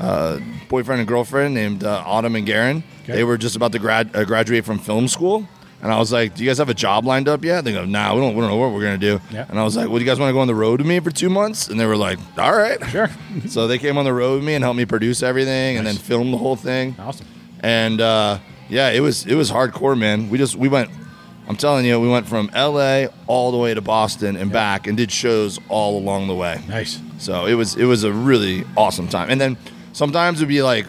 uh, 0.00 0.38
boyfriend 0.68 1.00
and 1.00 1.08
girlfriend 1.08 1.54
named 1.54 1.84
uh, 1.84 2.02
Autumn 2.06 2.36
and 2.36 2.46
Garen. 2.46 2.82
Okay. 3.04 3.12
They 3.14 3.24
were 3.24 3.36
just 3.38 3.56
about 3.56 3.72
to 3.72 3.78
grad 3.78 4.14
uh, 4.16 4.24
graduate 4.24 4.64
from 4.64 4.78
film 4.78 5.08
school. 5.08 5.46
And 5.82 5.92
I 5.92 5.98
was 5.98 6.10
like, 6.10 6.34
"Do 6.34 6.42
you 6.42 6.48
guys 6.50 6.58
have 6.58 6.70
a 6.70 6.74
job 6.74 7.04
lined 7.04 7.28
up 7.28 7.44
yet?" 7.44 7.64
They 7.64 7.72
go, 7.72 7.84
"Nah, 7.84 8.14
we 8.14 8.20
don't. 8.20 8.34
We 8.34 8.40
don't 8.40 8.50
know 8.50 8.56
what 8.56 8.72
we're 8.72 8.82
gonna 8.82 8.96
do." 8.98 9.20
Yeah. 9.30 9.44
And 9.48 9.58
I 9.58 9.62
was 9.64 9.76
like, 9.76 9.88
"Well, 9.88 9.98
do 9.98 10.04
you 10.04 10.10
guys 10.10 10.18
want 10.18 10.30
to 10.30 10.32
go 10.32 10.40
on 10.40 10.46
the 10.48 10.54
road 10.54 10.80
with 10.80 10.86
me 10.88 10.98
for 11.00 11.10
two 11.10 11.28
months?" 11.28 11.68
And 11.68 11.78
they 11.78 11.84
were 11.86 11.96
like, 11.98 12.18
"All 12.38 12.56
right." 12.56 12.82
Sure. 12.86 13.10
so 13.46 13.66
they 13.68 13.78
came 13.78 13.98
on 13.98 14.04
the 14.04 14.12
road 14.12 14.36
with 14.36 14.44
me 14.44 14.54
and 14.54 14.64
helped 14.64 14.78
me 14.78 14.86
produce 14.86 15.22
everything, 15.22 15.76
and 15.76 15.84
Nice. 15.84 15.96
then 15.96 16.02
film 16.02 16.30
the 16.30 16.38
whole 16.38 16.56
thing 16.56 16.96
Awesome. 16.98 17.26
and 17.60 18.00
uh, 18.00 18.38
yeah, 18.70 18.90
it 18.90 19.00
was 19.00 19.26
it 19.26 19.34
was 19.34 19.50
hardcore, 19.50 19.96
man. 19.96 20.30
We 20.30 20.38
just 20.38 20.56
we 20.56 20.68
went. 20.68 20.90
I'm 21.48 21.56
telling 21.56 21.84
you, 21.86 22.00
we 22.00 22.08
went 22.08 22.26
from 22.28 22.50
L.A. 22.54 23.08
all 23.28 23.52
the 23.52 23.56
way 23.58 23.72
to 23.72 23.80
Boston 23.80 24.36
and 24.36 24.50
back, 24.50 24.86
and 24.86 24.96
did 24.96 25.12
shows 25.12 25.60
all 25.68 25.96
along 25.98 26.26
the 26.26 26.34
way. 26.34 26.60
Nice. 26.68 27.00
So 27.18 27.46
it 27.46 27.54
was 27.54 27.76
it 27.76 27.84
was 27.84 28.02
a 28.04 28.12
really 28.12 28.64
awesome 28.76 29.08
time. 29.08 29.30
And 29.30 29.40
then 29.40 29.56
sometimes 29.92 30.38
it'd 30.38 30.48
be 30.48 30.62
like 30.62 30.86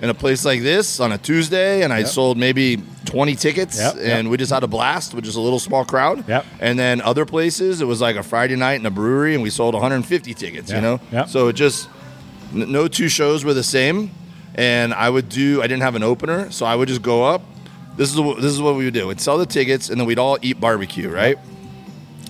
in 0.00 0.08
a 0.08 0.14
place 0.14 0.44
like 0.46 0.62
this 0.62 1.00
on 1.00 1.12
a 1.12 1.18
Tuesday, 1.18 1.82
and 1.82 1.92
I 1.92 1.98
Yep. 1.98 2.08
sold 2.08 2.38
maybe 2.38 2.82
20 3.04 3.34
tickets, 3.34 3.78
Yep, 3.78 3.94
and 3.96 4.02
yep. 4.04 4.26
we 4.26 4.36
just 4.38 4.50
had 4.52 4.62
a 4.62 4.66
blast 4.66 5.12
with 5.12 5.24
just 5.24 5.36
a 5.36 5.40
little 5.40 5.58
small 5.58 5.84
crowd. 5.84 6.24
Yep. 6.26 6.46
And 6.60 6.78
then 6.78 7.02
other 7.02 7.26
places, 7.26 7.80
it 7.82 7.84
was 7.86 8.00
like 8.00 8.16
a 8.16 8.22
Friday 8.22 8.56
night 8.56 8.80
in 8.80 8.86
a 8.86 8.90
brewery, 8.90 9.34
and 9.34 9.42
we 9.42 9.50
sold 9.50 9.74
150 9.74 10.32
tickets. 10.34 10.70
Yeah, 10.70 10.76
You 10.76 10.82
know, 10.82 11.00
yep. 11.12 11.28
so 11.28 11.48
it 11.48 11.52
just 11.54 11.88
n- 12.54 12.72
no 12.72 12.88
two 12.88 13.08
shows 13.08 13.44
were 13.44 13.52
the 13.54 13.62
same. 13.64 14.10
And 14.54 14.92
I 14.94 15.08
would 15.10 15.28
do. 15.28 15.60
I 15.62 15.66
didn't 15.68 15.82
have 15.82 15.94
an 15.94 16.02
opener, 16.02 16.50
so 16.50 16.66
I 16.66 16.74
would 16.74 16.88
just 16.88 17.02
go 17.02 17.22
up. 17.24 17.42
This 18.00 18.14
is 18.14 18.18
what, 18.18 18.36
this 18.40 18.50
is 18.50 18.62
what 18.62 18.76
we 18.76 18.86
would 18.86 18.94
do. 18.94 19.08
We'd 19.08 19.20
sell 19.20 19.36
the 19.36 19.44
tickets, 19.44 19.90
and 19.90 20.00
then 20.00 20.06
we'd 20.06 20.18
all 20.18 20.38
eat 20.40 20.58
barbecue, 20.58 21.10
right? 21.10 21.38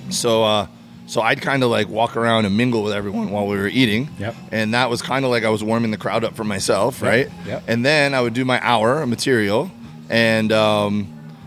So, 0.09 0.43
uh, 0.43 0.67
so 1.07 1.21
I'd 1.21 1.41
kind 1.41 1.63
of 1.63 1.71
like 1.71 1.89
walk 1.89 2.17
around 2.17 2.45
and 2.45 2.57
mingle 2.57 2.83
with 2.83 2.93
everyone 2.93 3.31
while 3.31 3.47
we 3.47 3.57
were 3.57 3.69
eating. 3.69 4.09
Yep. 4.19 4.35
And 4.51 4.75
that 4.75 4.91
was 4.91 5.01
kind 5.01 5.25
of 5.25 5.31
like 5.31 5.45
I 5.45 5.49
was 5.49 5.63
warming 5.63 5.93
the 5.93 5.97
crowd 5.97 6.25
up 6.25 6.35
for 6.35 6.43
myself, 6.43 7.01
Yep, 7.01 7.09
right? 7.09 7.31
yep. 7.47 7.63
And 7.69 7.85
then 7.87 8.15
I 8.15 8.21
would 8.21 8.35
do 8.35 8.45
my 8.45 8.59
hour 8.65 9.01
of 9.01 9.09
material, 9.09 9.71
and 10.09 10.51
um, 10.51 11.07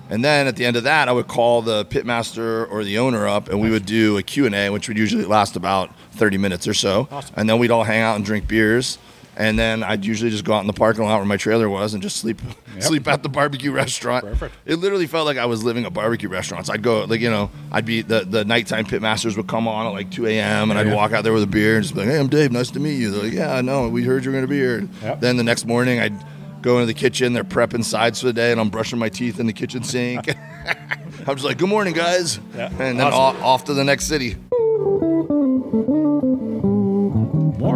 and 0.09 0.23
then 0.23 0.47
at 0.47 0.55
the 0.55 0.63
end 0.65 0.77
of 0.77 0.83
that, 0.85 1.09
I 1.09 1.11
would 1.11 1.27
call 1.27 1.61
the 1.61 1.83
pitmaster 1.83 2.65
or 2.71 2.85
the 2.85 2.99
owner 2.99 3.27
up, 3.27 3.49
and 3.49 3.59
we 3.59 3.69
would 3.69 3.85
do 3.85 4.17
a 4.17 4.23
Q 4.23 4.45
and 4.45 4.55
A, 4.55 4.69
which 4.69 4.87
would 4.87 4.97
usually 4.97 5.25
last 5.25 5.57
about 5.57 5.93
thirty 6.13 6.37
minutes 6.37 6.65
or 6.65 6.73
so. 6.73 7.09
Awesome. 7.11 7.35
And 7.35 7.49
then 7.49 7.59
we'd 7.59 7.71
all 7.71 7.83
hang 7.83 8.01
out 8.01 8.15
and 8.15 8.23
drink 8.23 8.47
beers. 8.47 8.97
And 9.35 9.57
then 9.57 9.81
I'd 9.83 10.05
usually 10.05 10.29
just 10.29 10.45
go 10.45 10.53
out 10.53 10.61
in 10.61 10.67
the 10.67 10.73
parking 10.73 11.03
lot 11.05 11.17
where 11.17 11.25
my 11.25 11.37
trailer 11.37 11.67
was 11.67 11.93
and 11.95 12.03
just 12.03 12.17
sleep 12.17 12.39
sleep 12.79 13.07
at 13.07 13.23
the 13.23 13.29
barbecue 13.29 13.71
restaurant. 13.71 14.23
Perfect. 14.25 14.53
It 14.65 14.75
literally 14.75 15.07
felt 15.07 15.25
like 15.25 15.37
I 15.37 15.45
was 15.47 15.63
living 15.63 15.85
at 15.85 15.93
barbecue 15.93 16.29
restaurants. 16.29 16.69
I'd 16.69 16.83
go 16.83 17.05
like 17.05 17.19
you 17.19 17.31
know 17.31 17.49
I'd 17.71 17.85
be 17.85 18.03
the 18.03 18.21
the 18.21 18.45
nighttime 18.45 18.85
pitmasters 18.85 19.35
would 19.35 19.47
come 19.47 19.67
on 19.67 19.87
at 19.87 19.89
like 19.89 20.11
two 20.11 20.27
a.m. 20.27 20.69
and 20.69 20.79
I'd 20.79 20.85
Yeah. 20.87 20.95
walk 20.95 21.13
out 21.13 21.23
there 21.23 21.33
with 21.33 21.43
a 21.43 21.47
beer 21.47 21.75
and 21.77 21.83
just 21.83 21.95
be 21.95 22.01
like, 22.01 22.09
"Hey, 22.09 22.19
I'm 22.19 22.27
Dave. 22.27 22.51
Nice 22.51 22.69
to 22.71 22.79
meet 22.79 22.95
you." 22.99 23.09
They're 23.09 23.23
like, 23.23 23.33
"Yeah, 23.33 23.61
no, 23.61 23.89
we 23.89 24.03
heard 24.03 24.23
you're 24.23 24.33
going 24.33 24.43
to 24.45 24.47
be 24.47 24.57
here." 24.57 24.87
Yep. 25.01 25.19
Then 25.21 25.37
the 25.37 25.43
next 25.43 25.65
morning 25.65 25.99
I'd 25.99 26.13
go 26.61 26.75
into 26.75 26.85
the 26.85 26.93
kitchen. 26.93 27.33
They're 27.33 27.43
prepping 27.43 27.83
sides 27.83 28.19
for 28.19 28.27
the 28.27 28.33
day, 28.33 28.51
and 28.51 28.61
I'm 28.61 28.69
brushing 28.69 28.99
my 28.99 29.09
teeth 29.09 29.39
in 29.39 29.47
the 29.47 29.53
kitchen 29.53 29.81
sink. 29.83 30.29
I'm 31.25 31.35
just 31.35 31.43
like, 31.43 31.57
"Good 31.57 31.69
morning, 31.69 31.93
guys," 31.95 32.39
Yeah. 32.55 32.67
and 32.67 32.99
then 32.99 33.01
Awesome. 33.01 33.19
off, 33.19 33.41
off 33.41 33.63
to 33.65 33.73
the 33.73 33.83
next 33.83 34.05
city. 34.05 34.35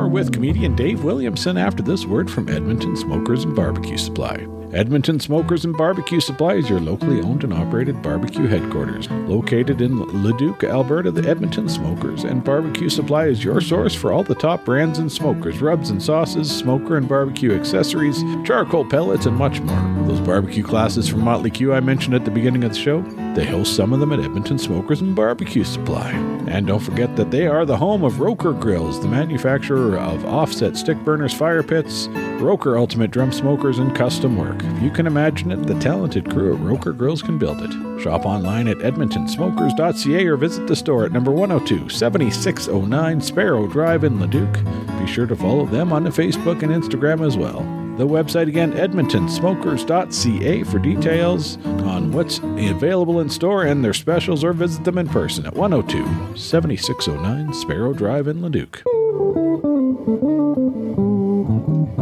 More 0.08 0.14
with 0.14 0.32
comedian 0.32 0.74
Dave 0.74 1.04
Williamson 1.04 1.58
after 1.58 1.84
this 1.84 2.06
word 2.06 2.32
from 2.32 2.48
Edmonton 2.48 2.96
Smokers 2.96 3.44
and 3.44 3.54
Barbecue 3.54 3.98
Supply. 3.98 4.48
Edmonton 4.72 5.20
Smokers 5.20 5.66
and 5.66 5.76
Barbecue 5.76 6.22
Supply 6.22 6.54
is 6.54 6.70
your 6.70 6.80
locally 6.80 7.20
owned 7.20 7.44
and 7.44 7.54
operated 7.54 8.02
barbecue 8.02 8.48
headquarters. 8.48 9.10
Located 9.10 9.82
in 9.82 10.00
Leduc, 10.24 10.64
Alberta, 10.64 11.12
the 11.12 11.30
Edmonton 11.30 11.68
Smokers 11.68 12.24
and 12.24 12.42
Barbecue 12.42 12.88
Supply 12.88 13.26
is 13.26 13.44
your 13.44 13.60
source 13.60 13.94
for 13.94 14.14
all 14.14 14.24
the 14.24 14.34
top 14.34 14.64
brands 14.64 14.98
and 14.98 15.12
smokers, 15.12 15.62
rubs 15.62 15.90
and 15.90 16.02
sauces, 16.02 16.50
smoker 16.50 16.96
and 16.96 17.10
barbecue 17.10 17.54
accessories, 17.54 18.24
charcoal 18.46 18.86
pellets, 18.86 19.26
and 19.26 19.36
much 19.36 19.60
more. 19.60 20.08
Those 20.08 20.22
barbecue 20.22 20.64
classes 20.64 21.10
from 21.10 21.20
Motley 21.22 21.52
Que 21.52 21.74
I 21.74 21.82
mentioned 21.82 22.16
at 22.16 22.24
the 22.24 22.32
beginning 22.32 22.64
of 22.64 22.72
the 22.72 22.80
show, 22.80 23.02
they 23.38 23.46
host 23.46 23.76
some 23.76 23.94
of 23.94 24.00
them 24.00 24.12
at 24.12 24.20
Edmonton 24.20 24.58
Smokers 24.58 25.00
and 25.00 25.16
Barbecue 25.16 25.64
Supply. 25.64 26.10
And 26.48 26.66
don't 26.66 26.80
forget 26.80 27.16
that 27.18 27.30
they 27.30 27.46
are 27.46 27.68
the 27.68 27.78
home 27.78 28.04
of 28.04 28.20
Roker 28.20 28.52
Grills, 28.52 29.00
the 29.00 29.08
manufacturer 29.08 29.96
of 29.96 30.26
offset 30.26 30.76
stick 30.76 30.98
burners, 31.06 31.36
fire 31.36 31.62
pits, 31.62 32.08
Roker 32.40 32.80
Ultimate 32.80 33.12
Drum 33.12 33.32
Smokers, 33.32 33.78
and 33.78 33.96
custom 33.96 34.38
work. 34.38 34.64
If 34.64 34.82
you 34.82 34.90
can 34.90 35.06
imagine 35.06 35.52
it, 35.52 35.68
the 35.68 35.80
talented 35.80 36.32
crew 36.32 36.56
at 36.56 36.62
Roker 36.62 36.94
Grills 36.94 37.22
can 37.22 37.38
build 37.38 37.62
it. 37.62 38.02
Shop 38.02 38.26
online 38.26 38.68
at 38.68 38.78
edmontonsmokers.ca 38.78 40.26
or 40.26 40.38
visit 40.38 40.66
the 40.66 40.76
store 40.76 41.06
at 41.06 41.12
number 41.12 41.30
102 41.30 41.90
7609 41.90 43.22
Sparrow 43.22 43.68
Drive 43.68 44.04
in 44.04 44.20
Leduc. 44.20 44.52
Be 45.00 45.06
sure 45.06 45.28
to 45.28 45.36
follow 45.36 45.68
them 45.68 45.94
on 45.94 46.04
the 46.04 46.10
Facebook 46.10 46.64
and 46.64 46.72
Instagram 46.72 47.24
as 47.24 47.38
well. 47.38 47.87
The 47.98 48.06
website 48.08 48.48
again, 48.48 48.74
edmontonsmokers.ca 48.74 50.64
for 50.66 50.78
details 50.80 51.58
on 51.66 52.12
what's 52.12 52.38
available 52.40 53.20
in 53.22 53.30
store 53.30 53.64
and 53.64 53.84
their 53.84 53.94
specials, 53.94 54.44
or 54.44 54.54
visit 54.54 54.84
them 54.84 55.00
in 55.00 55.08
person 55.10 55.48
at 55.48 55.56
102 55.56 56.38
7609 56.38 57.54
Sparrow 57.56 57.94
Drive 57.94 58.28
in 58.28 58.44
Leduc. 58.44 58.84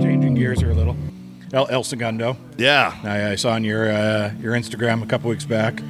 Changing 0.02 0.36
gears 0.36 0.60
here 0.60 0.72
a 0.72 0.74
little. 0.74 0.98
El, 1.54 1.68
El 1.70 1.84
Segundo. 1.84 2.36
Yeah. 2.58 2.94
I, 3.04 3.32
I 3.32 3.36
saw 3.36 3.52
on 3.52 3.64
your 3.64 3.90
uh, 3.90 4.34
your 4.42 4.54
Instagram 4.54 5.02
a 5.02 5.06
couple 5.06 5.30
weeks 5.30 5.46
back, 5.46 5.82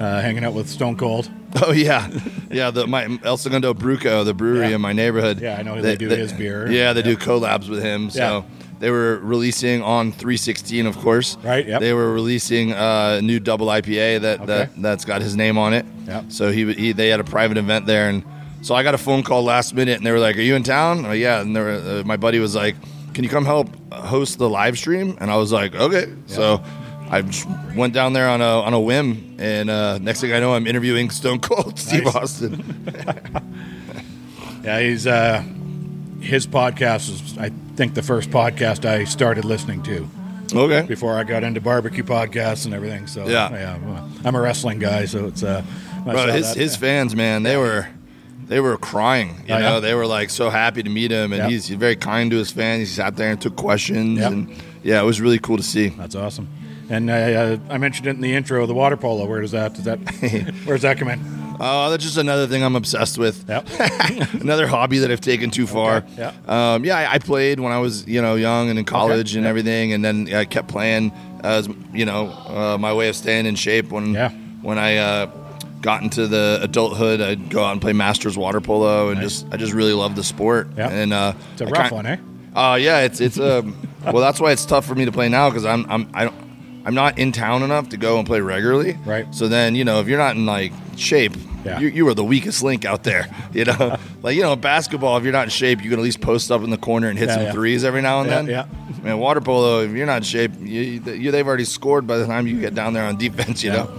uh, 0.00 0.20
hanging 0.22 0.44
out 0.44 0.54
with 0.54 0.68
Stone 0.68 0.96
Cold. 0.96 1.30
Oh 1.62 1.72
yeah, 1.72 2.10
yeah. 2.50 2.70
The 2.70 2.86
my 2.86 3.18
El 3.24 3.38
Segundo 3.38 3.72
Bruco, 3.72 4.22
the 4.26 4.34
brewery 4.34 4.68
Yeah. 4.68 4.74
in 4.74 4.80
my 4.82 4.92
neighborhood. 4.92 5.40
Yeah, 5.40 5.56
I 5.58 5.62
know 5.62 5.80
they 5.80 5.96
do 5.96 6.06
his 6.08 6.30
beer. 6.34 6.70
Yeah, 6.70 6.92
they 6.92 7.00
Yeah. 7.00 7.06
do 7.06 7.16
collabs 7.16 7.70
with 7.70 7.82
him. 7.82 8.10
So 8.10 8.18
Yeah. 8.18 8.42
They 8.78 8.90
were 8.90 9.18
releasing 9.22 9.82
on 9.82 10.12
316, 10.12 10.86
of 10.86 10.96
course. 10.98 11.36
Right, 11.42 11.66
yep. 11.66 11.80
They 11.80 11.92
were 11.92 12.12
releasing 12.12 12.72
uh, 12.72 13.16
a 13.18 13.22
new 13.22 13.40
double 13.40 13.66
IPA 13.68 14.20
that, 14.22 14.40
Okay. 14.40 14.46
that 14.46 14.70
that's 14.82 15.04
got 15.04 15.22
his 15.22 15.34
name 15.36 15.56
on 15.58 15.72
it. 15.74 15.86
Yep. 16.06 16.24
So 16.28 16.50
he, 16.52 16.72
he 16.74 16.92
they 16.92 17.08
had 17.08 17.20
a 17.20 17.24
private 17.24 17.56
event 17.56 17.86
there, 17.86 18.08
and 18.08 18.22
so 18.62 18.74
I 18.74 18.82
got 18.82 18.94
a 18.94 18.98
phone 18.98 19.22
call 19.22 19.42
last 19.44 19.74
minute, 19.74 19.96
and 19.98 20.06
they 20.06 20.12
were 20.12 20.18
like, 20.18 20.36
"Are 20.36 20.42
you 20.42 20.54
in 20.56 20.62
town?" 20.62 21.02
Like, 21.04 21.18
yeah, 21.20 21.40
and 21.40 21.54
were, 21.54 21.70
uh, 21.70 22.02
my 22.06 22.16
buddy 22.16 22.38
was 22.38 22.54
like, 22.54 22.74
"Can 23.14 23.24
you 23.24 23.30
come 23.30 23.44
help 23.44 23.68
host 23.92 24.38
the 24.38 24.48
live 24.48 24.76
stream?" 24.78 25.16
And 25.20 25.30
I 25.30 25.36
was 25.36 25.52
like, 25.52 25.74
"Okay." 25.74 26.06
So. 26.26 26.62
I 27.08 27.22
went 27.76 27.94
down 27.94 28.14
there 28.14 28.28
on 28.28 28.40
a 28.40 28.62
on 28.66 28.74
a 28.74 28.80
whim, 28.80 29.36
and 29.38 29.70
uh, 29.70 29.98
next 29.98 30.20
thing 30.20 30.32
I 30.32 30.40
know, 30.40 30.54
I'm 30.54 30.66
interviewing 30.66 31.08
Stone 31.10 31.38
Cold 31.38 31.78
Steve 31.86 32.02
Nice. 32.04 32.16
Austin. 32.16 32.64
Yeah, 34.64 34.80
he's 34.80 35.06
uh, 35.06 35.44
his 36.26 36.46
podcast 36.46 37.08
is 37.10 37.38
I 37.38 37.50
think 37.76 37.94
the 37.94 38.02
first 38.02 38.30
podcast 38.30 38.84
I 38.84 39.04
started 39.04 39.44
listening 39.44 39.82
to 39.84 40.08
Okay. 40.54 40.82
before 40.86 41.16
I 41.18 41.24
got 41.24 41.42
into 41.44 41.60
barbecue 41.60 42.04
podcasts 42.04 42.66
and 42.66 42.74
everything. 42.74 43.06
So 43.06 43.26
Yeah. 43.28 43.50
yeah, 43.52 43.78
well, 43.84 44.08
I'm 44.24 44.34
a 44.34 44.40
wrestling 44.40 44.78
guy, 44.78 45.06
so 45.06 45.26
it's 45.26 45.42
uh, 45.42 45.62
Bro, 46.04 46.28
his 46.32 46.48
that. 46.54 46.56
his 46.60 46.76
fans, 46.76 47.16
man, 47.16 47.42
they 47.42 47.56
were 47.56 47.88
they 48.48 48.60
were 48.60 48.76
crying. 48.76 49.42
You 49.48 49.54
Oh, 49.54 49.58
know, 49.58 49.74
yeah? 49.74 49.80
they 49.80 49.94
were 49.94 50.06
like 50.06 50.30
so 50.30 50.50
happy 50.50 50.82
to 50.82 50.90
meet 50.90 51.10
him, 51.10 51.32
and 51.32 51.42
Yeah. 51.42 51.48
he's 51.48 51.68
very 51.68 51.96
kind 51.96 52.30
to 52.30 52.36
his 52.36 52.50
fans. 52.52 52.80
He 52.80 52.86
sat 52.94 53.16
there 53.16 53.30
and 53.30 53.40
took 53.40 53.56
questions, 53.56 54.18
Yeah. 54.20 54.28
and 54.28 54.48
yeah, 54.84 55.00
it 55.00 55.04
was 55.04 55.20
really 55.20 55.38
cool 55.40 55.56
to 55.56 55.64
see. 55.64 55.88
That's 55.88 56.14
awesome. 56.14 56.46
And 56.88 57.10
uh, 57.10 57.14
uh, 57.14 57.56
I 57.68 57.78
mentioned 57.78 58.06
it 58.06 58.10
in 58.10 58.20
the 58.20 58.32
intro, 58.34 58.64
the 58.66 58.74
water 58.74 58.96
polo. 58.96 59.26
Where 59.26 59.40
does 59.40 59.50
that 59.50 59.74
does 59.74 59.84
that 59.84 59.98
where 60.64 60.76
does 60.76 60.82
that 60.82 60.98
come 60.98 61.08
in? 61.08 61.18
Oh, 61.60 61.90
that's 61.90 62.02
just 62.04 62.16
another 62.16 62.46
thing 62.46 62.62
I'm 62.62 62.76
obsessed 62.76 63.18
with. 63.18 63.44
Yep. 63.48 63.68
another 64.40 64.66
hobby 64.66 64.98
that 64.98 65.10
I've 65.10 65.20
taken 65.20 65.50
too 65.50 65.66
far. 65.66 65.96
Okay, 65.98 66.12
yeah. 66.18 66.32
Um, 66.74 66.84
yeah, 66.84 66.98
I, 66.98 67.14
I 67.14 67.18
played 67.18 67.60
when 67.60 67.72
I 67.72 67.78
was 67.78 68.06
you 68.06 68.20
know 68.22 68.34
young 68.34 68.70
and 68.70 68.78
in 68.78 68.84
college 68.84 69.34
and 69.34 69.44
yeah. 69.44 69.50
everything, 69.50 69.92
and 69.92 70.04
then 70.04 70.32
I 70.34 70.44
kept 70.44 70.68
playing 70.68 71.12
as 71.44 71.68
you 71.92 72.04
know 72.04 72.28
uh, 72.28 72.76
my 72.78 72.92
way 72.92 73.08
of 73.08 73.16
staying 73.16 73.46
in 73.46 73.54
shape. 73.54 73.90
When 73.90 74.12
Yeah. 74.14 74.30
when 74.62 74.78
I 74.78 74.96
uh, 74.96 75.26
got 75.82 76.02
into 76.02 76.26
the 76.26 76.58
adulthood, 76.62 77.20
I'd 77.20 77.50
go 77.50 77.62
out 77.64 77.72
and 77.72 77.80
play 77.80 77.92
masters 77.92 78.36
water 78.36 78.60
polo, 78.60 79.08
and 79.10 79.20
Nice. 79.20 79.42
just 79.42 79.52
I 79.52 79.56
just 79.56 79.72
really 79.72 79.92
love 79.92 80.16
the 80.16 80.24
sport. 80.24 80.68
Yeah. 80.76 80.88
And 80.90 81.12
uh, 81.12 81.32
It's 81.52 81.60
a 81.62 81.66
rough 81.66 81.92
one, 81.92 82.06
eh? 82.06 82.16
Uh, 82.54 82.76
yeah, 82.76 83.00
it's 83.00 83.20
it's 83.20 83.38
um, 83.38 83.76
well, 84.04 84.18
that's 84.22 84.40
why 84.40 84.50
it's 84.52 84.64
tough 84.64 84.86
for 84.86 84.94
me 84.94 85.04
to 85.04 85.12
play 85.12 85.28
now 85.28 85.50
because 85.50 85.64
I'm 85.64 85.84
I'm 85.90 86.08
I 86.14 86.24
don't 86.24 86.45
I'm 86.86 86.94
not 86.94 87.18
in 87.18 87.32
town 87.32 87.62
enough 87.62 87.88
to 87.90 87.96
go 87.96 88.18
and 88.18 88.26
play 88.26 88.40
regularly. 88.40 88.96
Right. 89.04 89.26
So 89.34 89.48
then 89.48 89.74
you 89.74 89.84
know 89.84 90.00
if 90.00 90.08
you're 90.08 90.18
not 90.18 90.36
in 90.36 90.46
like 90.46 90.72
shape, 90.96 91.32
Yeah. 91.64 91.78
you 91.80 91.88
you 91.88 92.08
are 92.08 92.14
the 92.14 92.24
weakest 92.24 92.62
link 92.62 92.84
out 92.84 93.02
there. 93.02 93.26
You 93.52 93.64
know, 93.64 93.96
like 94.22 94.36
you 94.36 94.42
know 94.42 94.54
basketball, 94.56 95.16
if 95.18 95.24
you're 95.24 95.32
not 95.32 95.44
in 95.44 95.50
shape, 95.50 95.82
you 95.82 95.90
can 95.90 95.98
at 95.98 96.02
least 96.02 96.20
post 96.20 96.50
up 96.50 96.62
in 96.62 96.70
the 96.70 96.76
corner 96.78 97.08
and 97.08 97.18
hit 97.18 97.28
Yeah, 97.28 97.34
some 97.34 97.42
yeah. 97.44 97.52
threes 97.52 97.84
every 97.84 98.02
now 98.02 98.20
and 98.20 98.30
then. 98.30 98.46
yeah. 98.46 98.66
Man, 99.02 99.18
water 99.18 99.40
polo, 99.40 99.80
if 99.82 99.90
you're 99.92 100.06
not 100.06 100.18
in 100.18 100.22
shape, 100.22 100.52
you, 100.60 100.80
you 101.12 101.30
they've 101.30 101.46
already 101.46 101.64
scored 101.64 102.06
by 102.06 102.16
the 102.18 102.26
time 102.26 102.46
you 102.46 102.60
get 102.60 102.74
down 102.74 102.92
there 102.92 103.04
on 103.04 103.16
defense. 103.18 103.62
You 103.64 103.72
know. 103.72 103.90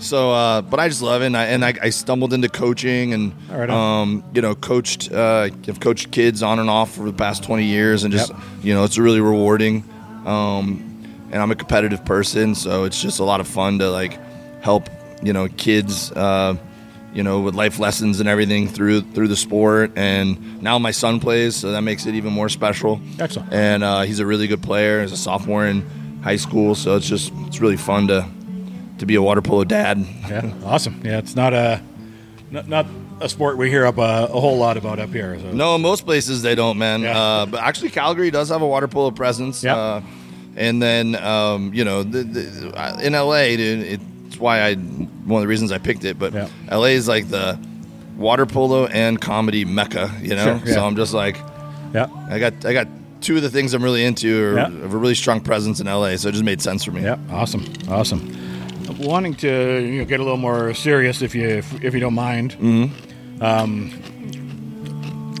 So, 0.00 0.32
uh, 0.32 0.62
but 0.62 0.80
I 0.80 0.88
just 0.88 1.02
love 1.02 1.20
it, 1.20 1.26
and 1.26 1.36
I, 1.36 1.44
and 1.44 1.62
I, 1.62 1.74
I 1.82 1.90
stumbled 1.90 2.32
into 2.32 2.48
coaching, 2.48 3.12
and 3.12 3.32
right 3.50 3.68
um, 3.68 4.24
you 4.32 4.40
know, 4.40 4.54
coached, 4.54 5.12
uh, 5.12 5.50
I've 5.68 5.78
coached 5.80 6.10
kids 6.10 6.42
on 6.42 6.58
and 6.58 6.70
off 6.70 6.92
for 6.94 7.04
the 7.04 7.12
past 7.12 7.44
twenty 7.44 7.64
years, 7.66 8.02
and 8.04 8.10
just 8.12 8.30
Yep. 8.32 8.40
you 8.62 8.72
know, 8.74 8.84
it's 8.84 8.96
really 8.96 9.20
rewarding. 9.20 9.84
Um, 10.24 10.89
and 11.32 11.42
I'm 11.42 11.50
a 11.50 11.56
competitive 11.56 12.04
person, 12.04 12.54
so 12.54 12.84
it's 12.84 13.00
just 13.00 13.20
a 13.20 13.24
lot 13.24 13.40
of 13.40 13.48
fun 13.48 13.78
to 13.78 13.90
like 13.90 14.18
help 14.62 14.88
you 15.22 15.32
know 15.32 15.48
kids, 15.48 16.12
uh, 16.12 16.56
you 17.12 17.22
know, 17.22 17.40
with 17.40 17.54
life 17.54 17.78
lessons 17.78 18.20
and 18.20 18.28
everything 18.28 18.68
through 18.68 19.02
through 19.02 19.28
the 19.28 19.36
sport. 19.36 19.92
And 19.96 20.62
now 20.62 20.78
my 20.78 20.90
son 20.90 21.20
plays, 21.20 21.56
so 21.56 21.72
that 21.72 21.82
makes 21.82 22.06
it 22.06 22.14
even 22.14 22.32
more 22.32 22.48
special. 22.48 23.00
Excellent. 23.18 23.52
And 23.52 23.82
uh, 23.82 24.02
he's 24.02 24.18
a 24.18 24.26
really 24.26 24.46
good 24.46 24.62
player. 24.62 25.02
He's 25.02 25.12
a 25.12 25.16
sophomore 25.16 25.66
in 25.66 25.82
high 26.22 26.36
school, 26.36 26.74
so 26.74 26.96
it's 26.96 27.08
just 27.08 27.32
it's 27.46 27.60
really 27.60 27.76
fun 27.76 28.08
to 28.08 28.28
to 28.98 29.06
be 29.06 29.14
a 29.14 29.22
water 29.22 29.42
polo 29.42 29.64
dad. 29.64 29.98
Yeah, 30.28 30.52
awesome. 30.64 31.00
Yeah, 31.04 31.18
it's 31.18 31.36
not 31.36 31.54
a 31.54 31.82
not, 32.50 32.68
not 32.68 32.86
a 33.20 33.28
sport 33.28 33.58
we 33.58 33.68
hear 33.68 33.84
up 33.86 33.98
a, 33.98 34.28
a 34.30 34.40
whole 34.40 34.58
lot 34.58 34.76
about 34.76 34.98
up 34.98 35.10
here. 35.10 35.38
So. 35.38 35.52
No, 35.52 35.78
most 35.78 36.04
places 36.04 36.42
they 36.42 36.54
don't, 36.54 36.78
man. 36.78 37.02
Yeah. 37.02 37.18
Uh, 37.18 37.46
but 37.46 37.60
actually, 37.62 37.90
Calgary 37.90 38.30
does 38.30 38.48
have 38.48 38.62
a 38.62 38.66
water 38.66 38.88
polo 38.88 39.10
presence. 39.10 39.62
Yeah. 39.62 39.76
Uh, 39.76 40.02
and 40.60 40.80
then, 40.82 41.16
um, 41.16 41.72
you 41.74 41.84
know, 41.84 42.02
the, 42.02 42.22
the, 42.22 42.72
uh, 42.78 42.98
in 43.02 43.14
LA, 43.14 43.56
dude, 43.56 43.82
it's 44.28 44.38
why 44.38 44.60
I 44.62 44.74
one 44.74 45.38
of 45.40 45.42
the 45.42 45.48
reasons 45.48 45.72
I 45.72 45.78
picked 45.78 46.04
it. 46.04 46.18
But 46.18 46.32
Yeah. 46.34 46.48
LA 46.70 46.92
is 47.00 47.08
like 47.08 47.28
the 47.28 47.58
water 48.16 48.46
polo 48.46 48.86
and 48.86 49.18
comedy 49.20 49.64
mecca, 49.64 50.10
you 50.22 50.34
know. 50.36 50.44
Sure, 50.58 50.68
yeah. 50.68 50.74
So 50.74 50.84
I'm 50.86 50.96
just 50.96 51.14
like, 51.14 51.36
Yeah, 51.94 52.06
I 52.28 52.38
got 52.38 52.64
I 52.64 52.72
got 52.72 52.86
two 53.20 53.36
of 53.36 53.42
the 53.42 53.50
things 53.50 53.74
I'm 53.74 53.82
really 53.82 54.04
into 54.04 54.28
are 54.44 54.54
Yeah. 54.56 54.70
have 54.70 54.94
a 54.94 54.98
really 54.98 55.14
strong 55.14 55.40
presence 55.40 55.80
in 55.80 55.86
LA, 55.86 56.16
so 56.16 56.28
it 56.28 56.32
just 56.32 56.44
made 56.44 56.60
sense 56.62 56.84
for 56.84 56.92
me. 56.92 57.02
yeah, 57.02 57.16
awesome, 57.30 57.64
awesome. 57.88 58.20
Wanting 58.98 59.34
to 59.36 59.48
you 59.80 59.98
know, 60.00 60.04
get 60.04 60.20
a 60.20 60.22
little 60.22 60.36
more 60.38 60.74
serious, 60.74 61.22
if 61.22 61.34
you 61.34 61.48
if, 61.48 61.72
if 61.82 61.94
you 61.94 62.00
don't 62.00 62.14
mind. 62.14 62.52
Mm-hmm. 62.60 63.42
Um, 63.42 63.90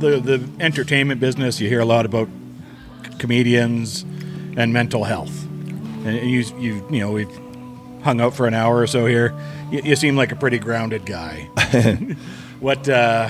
the 0.00 0.18
the 0.20 0.40
entertainment 0.60 1.20
business, 1.20 1.60
you 1.60 1.68
hear 1.68 1.80
a 1.80 1.84
lot 1.84 2.06
about 2.06 2.28
c- 3.04 3.12
comedians 3.18 4.04
and 4.56 4.72
mental 4.72 5.04
health, 5.04 5.44
and 6.04 6.16
you 6.28 6.40
you 6.58 6.86
you 6.90 7.00
know 7.00 7.12
we've 7.12 7.40
hung 8.02 8.20
out 8.20 8.34
for 8.34 8.46
an 8.46 8.54
hour 8.54 8.78
or 8.78 8.86
so 8.86 9.06
here. 9.06 9.34
You, 9.70 9.82
you 9.84 9.96
seem 9.96 10.16
like 10.16 10.32
a 10.32 10.36
pretty 10.36 10.58
grounded 10.58 11.06
guy. 11.06 11.42
what 12.60 12.88
uh, 12.88 13.28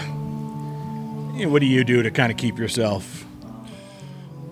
you 1.34 1.46
know, 1.46 1.48
what 1.48 1.60
do 1.60 1.66
you 1.66 1.84
do 1.84 2.02
to 2.02 2.10
kind 2.10 2.30
of 2.30 2.38
keep 2.38 2.58
yourself? 2.58 3.24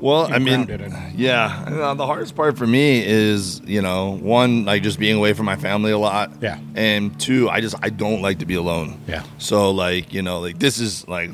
Well, 0.01 0.33
I 0.33 0.39
mean, 0.39 0.65
grounded 0.65 0.93
yeah. 1.17 1.65
Uh, 1.67 1.95
the 1.95 2.07
hardest 2.07 2.37
part 2.37 2.57
for 2.57 2.67
me 2.67 3.05
is, 3.05 3.61
you 3.65 3.83
know, 3.83 4.17
one 4.23 4.65
like 4.65 4.83
just 4.83 4.99
being 4.99 5.17
away 5.17 5.33
from 5.33 5.47
my 5.47 5.57
family 5.57 5.91
a 5.91 5.99
lot. 5.99 6.31
Yeah. 6.41 6.61
And 6.77 7.19
two, 7.21 7.51
I 7.51 7.61
just 7.61 7.75
I 7.83 7.91
don't 7.91 8.23
like 8.23 8.39
to 8.39 8.47
be 8.47 8.55
alone. 8.55 9.01
Yeah. 9.09 9.25
So 9.39 9.71
like, 9.73 10.13
you 10.13 10.23
know, 10.23 10.39
like 10.39 10.61
this 10.61 10.79
is 10.79 11.07
like 11.09 11.31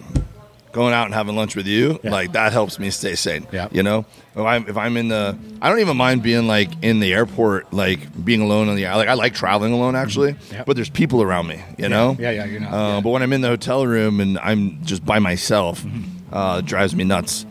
going 0.74 0.92
out 0.92 1.06
and 1.06 1.14
having 1.14 1.34
lunch 1.36 1.56
with 1.56 1.66
you, 1.66 1.98
Yeah. 2.02 2.10
like 2.10 2.32
that 2.32 2.52
helps 2.52 2.78
me 2.78 2.90
stay 2.90 3.14
sane. 3.14 3.46
Yeah. 3.52 3.68
You 3.72 3.82
know, 3.82 4.04
if 4.34 4.40
I'm 4.52 4.68
if 4.68 4.76
I'm 4.76 4.96
in 4.98 5.08
the, 5.08 5.38
I 5.62 5.70
don't 5.70 5.78
even 5.80 5.96
mind 5.96 6.22
being 6.22 6.46
like 6.46 6.68
in 6.82 7.00
the 7.00 7.14
airport, 7.14 7.72
like 7.72 8.00
being 8.24 8.42
alone 8.42 8.68
on 8.68 8.76
the 8.76 8.84
like 8.84 9.08
I 9.08 9.14
like 9.14 9.32
traveling 9.34 9.72
alone 9.72 9.94
actually, 9.96 10.32
Mm-hmm. 10.34 10.54
Yeah. 10.54 10.64
but 10.66 10.76
there's 10.76 10.90
people 10.90 11.22
around 11.22 11.46
me. 11.46 11.62
You 11.78 11.88
know. 11.88 12.16
Yeah, 12.18 12.32
yeah, 12.32 12.44
you're 12.44 12.60
not. 12.60 12.72
Uh, 12.74 12.76
yeah. 12.96 13.00
But 13.00 13.10
when 13.10 13.22
I'm 13.22 13.32
in 13.32 13.40
the 13.40 13.48
hotel 13.48 13.86
room 13.86 14.20
and 14.20 14.38
I'm 14.40 14.84
just 14.84 15.04
by 15.06 15.18
myself, 15.20 15.82
Mm-hmm. 15.82 16.34
uh, 16.34 16.58
it 16.58 16.66
drives 16.66 16.94
me 16.94 17.04
nuts. 17.04 17.46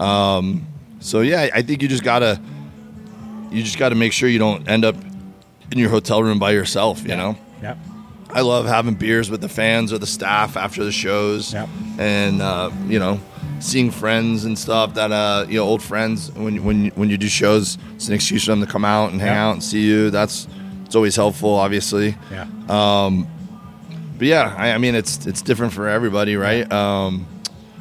Um, 0.00 0.66
so 1.00 1.20
yeah, 1.20 1.40
I- 1.42 1.58
I 1.58 1.62
think 1.62 1.82
you 1.82 1.88
just 1.88 2.04
gotta, 2.04 2.40
you 3.50 3.62
just 3.62 3.78
gotta 3.78 3.94
make 3.96 4.12
sure 4.12 4.28
you 4.28 4.38
don't 4.38 4.68
end 4.68 4.84
up 4.84 4.94
in 5.72 5.78
your 5.78 5.90
hotel 5.90 6.22
room 6.22 6.38
by 6.38 6.52
yourself. 6.52 7.02
You 7.02 7.16
know, 7.16 7.36
yeah. 7.62 7.74
I 8.30 8.42
love 8.42 8.66
having 8.66 8.94
beers 8.94 9.30
with 9.30 9.40
the 9.40 9.48
fans 9.48 9.92
or 9.92 9.98
the 9.98 10.06
staff 10.06 10.56
after 10.56 10.84
the 10.84 10.92
shows, 10.92 11.52
Yep. 11.54 11.68
and 11.98 12.42
uh, 12.42 12.70
you 12.86 12.98
know, 12.98 13.20
seeing 13.60 13.90
friends 13.90 14.44
and 14.44 14.58
stuff 14.58 14.94
that 14.94 15.10
uh, 15.12 15.46
you 15.48 15.56
know, 15.58 15.64
old 15.64 15.82
friends. 15.82 16.30
When 16.32 16.62
when 16.64 16.88
when 16.90 17.08
you 17.10 17.16
do 17.18 17.28
shows, 17.28 17.78
it's 17.96 18.08
an 18.08 18.14
excuse 18.14 18.44
for 18.44 18.50
them 18.52 18.60
to 18.60 18.66
come 18.70 18.84
out 18.84 19.12
and 19.12 19.20
hang 19.20 19.30
Yeah. 19.32 19.46
out 19.48 19.52
and 19.52 19.62
see 19.64 19.80
you. 19.80 20.10
That's 20.10 20.46
it's 20.84 20.94
always 20.94 21.16
helpful, 21.16 21.50
obviously. 21.54 22.16
Yeah. 22.30 22.46
But 24.18 24.26
yeah, 24.26 24.54
I, 24.58 24.72
I 24.72 24.78
mean, 24.78 24.94
it's 24.94 25.26
it's 25.26 25.42
different 25.42 25.72
for 25.72 25.88
everybody, 25.88 26.36
right? 26.36 26.70
Um, 26.72 27.26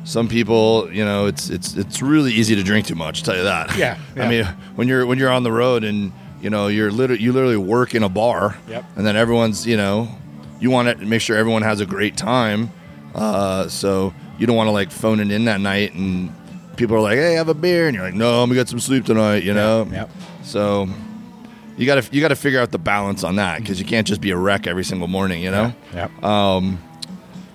some 0.04 0.28
people, 0.28 0.88
you 0.94 1.04
know, 1.04 1.26
it's 1.26 1.50
it's 1.50 1.76
it's 1.76 2.02
really 2.02 2.32
easy 2.32 2.56
to 2.56 2.64
drink 2.64 2.86
too 2.86 2.96
much. 2.96 3.24
Tell 3.24 3.36
you 3.36 3.44
that. 3.44 3.76
Yeah, 3.76 3.98
yeah. 4.16 4.24
I 4.24 4.30
mean, 4.30 4.46
when 4.76 4.88
you're 4.88 5.06
when 5.06 5.18
you're 5.18 5.32
on 5.32 5.44
the 5.44 5.52
road 5.52 5.84
and 5.84 6.12
you 6.42 6.50
know 6.52 6.68
you're 6.68 6.92
literally 6.92 7.22
you 7.24 7.34
literally 7.34 7.58
work 7.58 7.96
in 7.96 8.04
a 8.04 8.10
bar, 8.10 8.56
Yep. 8.70 8.86
and 8.96 9.06
then 9.06 9.16
everyone's 9.16 9.66
you 9.66 9.78
know 9.78 10.10
you 10.60 10.72
want 10.72 11.00
to 11.00 11.06
make 11.06 11.22
sure 11.22 11.38
everyone 11.38 11.62
has 11.62 11.80
a 11.80 11.86
great 11.86 12.18
time, 12.18 12.72
uh, 13.16 13.68
so 13.68 14.14
you 14.38 14.48
don't 14.48 14.56
want 14.56 14.68
to 14.68 14.72
like 14.72 14.92
phone 14.92 15.20
it 15.20 15.32
in 15.32 15.46
that 15.46 15.62
night 15.62 15.94
and 15.94 16.34
people 16.78 16.96
are 16.96 17.02
like, 17.02 17.18
hey, 17.18 17.34
have 17.34 17.50
a 17.50 17.54
beer, 17.54 17.88
and 17.88 17.96
you're 17.96 18.06
like, 18.06 18.14
no, 18.14 18.42
I'm 18.42 18.50
gonna 18.50 18.60
get 18.60 18.70
some 18.70 18.80
sleep 18.80 19.06
tonight, 19.06 19.44
you 19.44 19.54
know. 19.54 19.88
Yep. 19.92 20.10
So 20.44 20.88
you 21.78 21.86
got 21.86 22.02
to 22.04 22.16
you 22.16 22.22
got 22.22 22.30
to 22.30 22.36
figure 22.36 22.60
out 22.60 22.72
the 22.72 22.80
balance 22.80 23.24
on 23.24 23.36
that 23.36 23.60
because 23.60 23.80
you 23.80 23.86
can't 23.86 24.08
just 24.08 24.22
be 24.22 24.32
a 24.32 24.38
wreck 24.38 24.68
every 24.68 24.84
single 24.84 25.08
morning, 25.08 25.42
you 25.44 25.52
know. 25.52 25.74
Yep. 25.94 26.12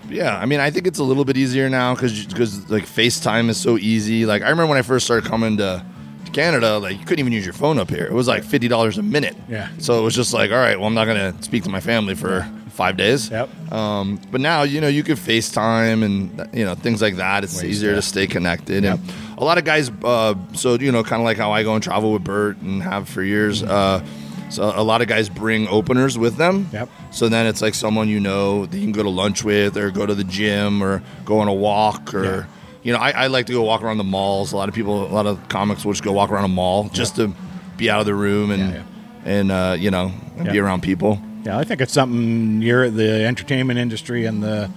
Yeah, 0.08 0.36
I 0.36 0.44
mean, 0.44 0.60
I 0.60 0.70
think 0.70 0.86
it's 0.86 0.98
a 0.98 1.04
little 1.04 1.24
bit 1.24 1.38
easier 1.38 1.70
now 1.70 1.94
because 1.94 2.26
because 2.26 2.70
like 2.70 2.84
FaceTime 2.84 3.48
is 3.48 3.56
so 3.56 3.78
easy. 3.78 4.26
Like 4.26 4.42
I 4.42 4.50
remember 4.50 4.68
when 4.68 4.78
I 4.78 4.82
first 4.82 5.06
started 5.06 5.28
coming 5.28 5.56
to 5.56 5.84
Canada, 6.32 6.78
like 6.78 6.98
you 6.98 7.04
couldn't 7.04 7.20
even 7.20 7.32
use 7.32 7.44
your 7.44 7.54
phone 7.54 7.78
up 7.78 7.90
here. 7.90 8.04
It 8.06 8.12
was 8.12 8.28
like 8.28 8.44
fifty 8.44 8.68
dollars 8.68 8.98
a 8.98 9.02
minute. 9.02 9.36
Yeah. 9.48 9.68
So 9.78 9.98
it 10.00 10.02
was 10.02 10.14
just 10.14 10.32
like, 10.34 10.50
all 10.50 10.56
right, 10.58 10.76
well, 10.78 10.86
I'm 10.86 10.94
not 10.94 11.06
gonna 11.06 11.34
speak 11.42 11.64
to 11.64 11.70
my 11.70 11.80
family 11.80 12.14
for 12.14 12.48
five 12.70 12.96
days. 12.96 13.30
Yep. 13.30 13.72
Um, 13.72 14.18
but 14.30 14.40
now 14.40 14.62
you 14.62 14.80
know 14.80 14.88
you 14.88 15.02
could 15.02 15.18
FaceTime 15.18 16.02
and 16.04 16.48
you 16.54 16.64
know 16.64 16.74
things 16.74 17.02
like 17.02 17.16
that. 17.16 17.44
It's 17.44 17.56
Ways 17.62 17.70
easier 17.70 17.90
to- 17.90 17.96
to 17.96 18.02
stay 18.02 18.26
connected. 18.26 18.84
And 18.84 19.00
a 19.38 19.44
lot 19.44 19.58
of 19.58 19.64
guys. 19.64 19.90
Uh, 20.02 20.34
so 20.54 20.74
you 20.74 20.90
know, 20.92 21.02
kind 21.04 21.20
of 21.20 21.24
like 21.24 21.36
how 21.36 21.52
I 21.52 21.62
go 21.62 21.74
and 21.74 21.82
travel 21.82 22.12
with 22.12 22.24
Bert 22.24 22.56
and 22.58 22.82
have 22.82 23.08
for 23.08 23.22
years. 23.22 23.62
Uh, 23.62 24.04
so 24.48 24.70
a 24.76 24.82
lot 24.82 25.00
of 25.00 25.08
guys 25.08 25.30
bring 25.30 25.66
openers 25.68 26.18
with 26.18 26.36
them. 26.36 26.68
Yep. 26.74 26.88
So 27.10 27.28
then 27.30 27.46
it's 27.46 27.62
like 27.62 27.74
someone 27.74 28.08
you 28.08 28.20
know 28.20 28.66
that 28.66 28.76
you 28.76 28.82
can 28.84 28.92
go 28.92 29.02
to 29.02 29.08
lunch 29.08 29.42
with, 29.44 29.76
or 29.78 29.90
go 29.90 30.04
to 30.06 30.14
the 30.14 30.24
gym, 30.24 30.82
or 30.82 31.02
go 31.24 31.38
on 31.40 31.48
a 31.48 31.54
walk, 31.54 32.12
or 32.14 32.24
Yeah. 32.24 32.44
You 32.82 32.92
know, 32.92 32.98
I, 32.98 33.10
I 33.10 33.26
like 33.28 33.46
to 33.46 33.52
go 33.52 33.62
walk 33.62 33.82
around 33.82 33.98
the 33.98 34.04
malls. 34.04 34.52
A 34.52 34.56
lot 34.56 34.68
of 34.68 34.74
people, 34.74 35.06
a 35.06 35.12
lot 35.12 35.26
of 35.26 35.48
comics 35.48 35.84
will 35.84 35.92
just 35.92 36.02
go 36.04 36.12
walk 36.12 36.30
around 36.30 36.44
a 36.44 36.48
mall 36.48 36.88
just 36.92 37.16
to 37.16 37.32
be 37.76 37.88
out 37.90 38.00
of 38.00 38.06
the 38.06 38.14
room 38.14 38.50
and 38.50 38.72
Yeah, 38.74 38.82
and 39.24 39.52
uh, 39.52 39.76
you 39.78 39.90
know 39.90 40.12
be 40.50 40.58
around 40.58 40.82
people. 40.82 41.20
Yeah, 41.44 41.58
I 41.58 41.64
think 41.64 41.80
it's 41.80 41.92
something 41.92 42.60
you're 42.62 42.90
the 42.90 43.24
entertainment 43.24 43.78
industry 43.78 44.26
and 44.26 44.42
the 44.42 44.70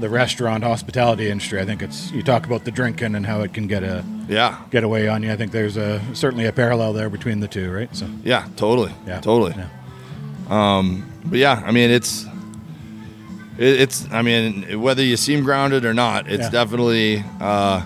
the 0.00 0.08
restaurant 0.08 0.64
hospitality 0.64 1.28
industry. 1.30 1.60
I 1.60 1.64
think 1.66 1.82
it's 1.82 2.10
you 2.10 2.22
talk 2.22 2.46
about 2.46 2.64
the 2.64 2.70
drinking 2.70 3.14
and 3.14 3.26
how 3.26 3.42
it 3.42 3.52
can 3.52 3.66
get 3.66 3.82
a 3.82 4.02
Yeah. 4.28 4.56
get 4.70 4.82
away 4.82 5.08
on 5.08 5.22
you. 5.22 5.30
I 5.32 5.36
think 5.36 5.52
there's 5.52 5.76
a 5.76 6.00
certainly 6.14 6.46
a 6.46 6.52
parallel 6.52 6.92
there 6.94 7.10
between 7.10 7.40
the 7.40 7.48
two, 7.48 7.70
right? 7.70 7.94
So 7.94 8.06
Yeah, 8.24 8.46
totally. 8.56 8.92
yeah, 9.06 9.20
totally. 9.20 9.54
Yeah. 9.56 10.82
But 11.24 11.38
yeah, 11.38 11.62
I 11.66 11.70
mean, 11.70 11.90
it's 11.90 12.24
it, 12.24 12.29
it's. 13.60 14.06
I 14.10 14.22
mean, 14.22 14.80
whether 14.80 15.02
you 15.02 15.16
seem 15.16 15.42
grounded 15.44 15.84
or 15.84 15.94
not, 15.94 16.28
it's 16.28 16.44
Yeah. 16.44 16.50
definitely. 16.50 17.24
Uh, 17.40 17.82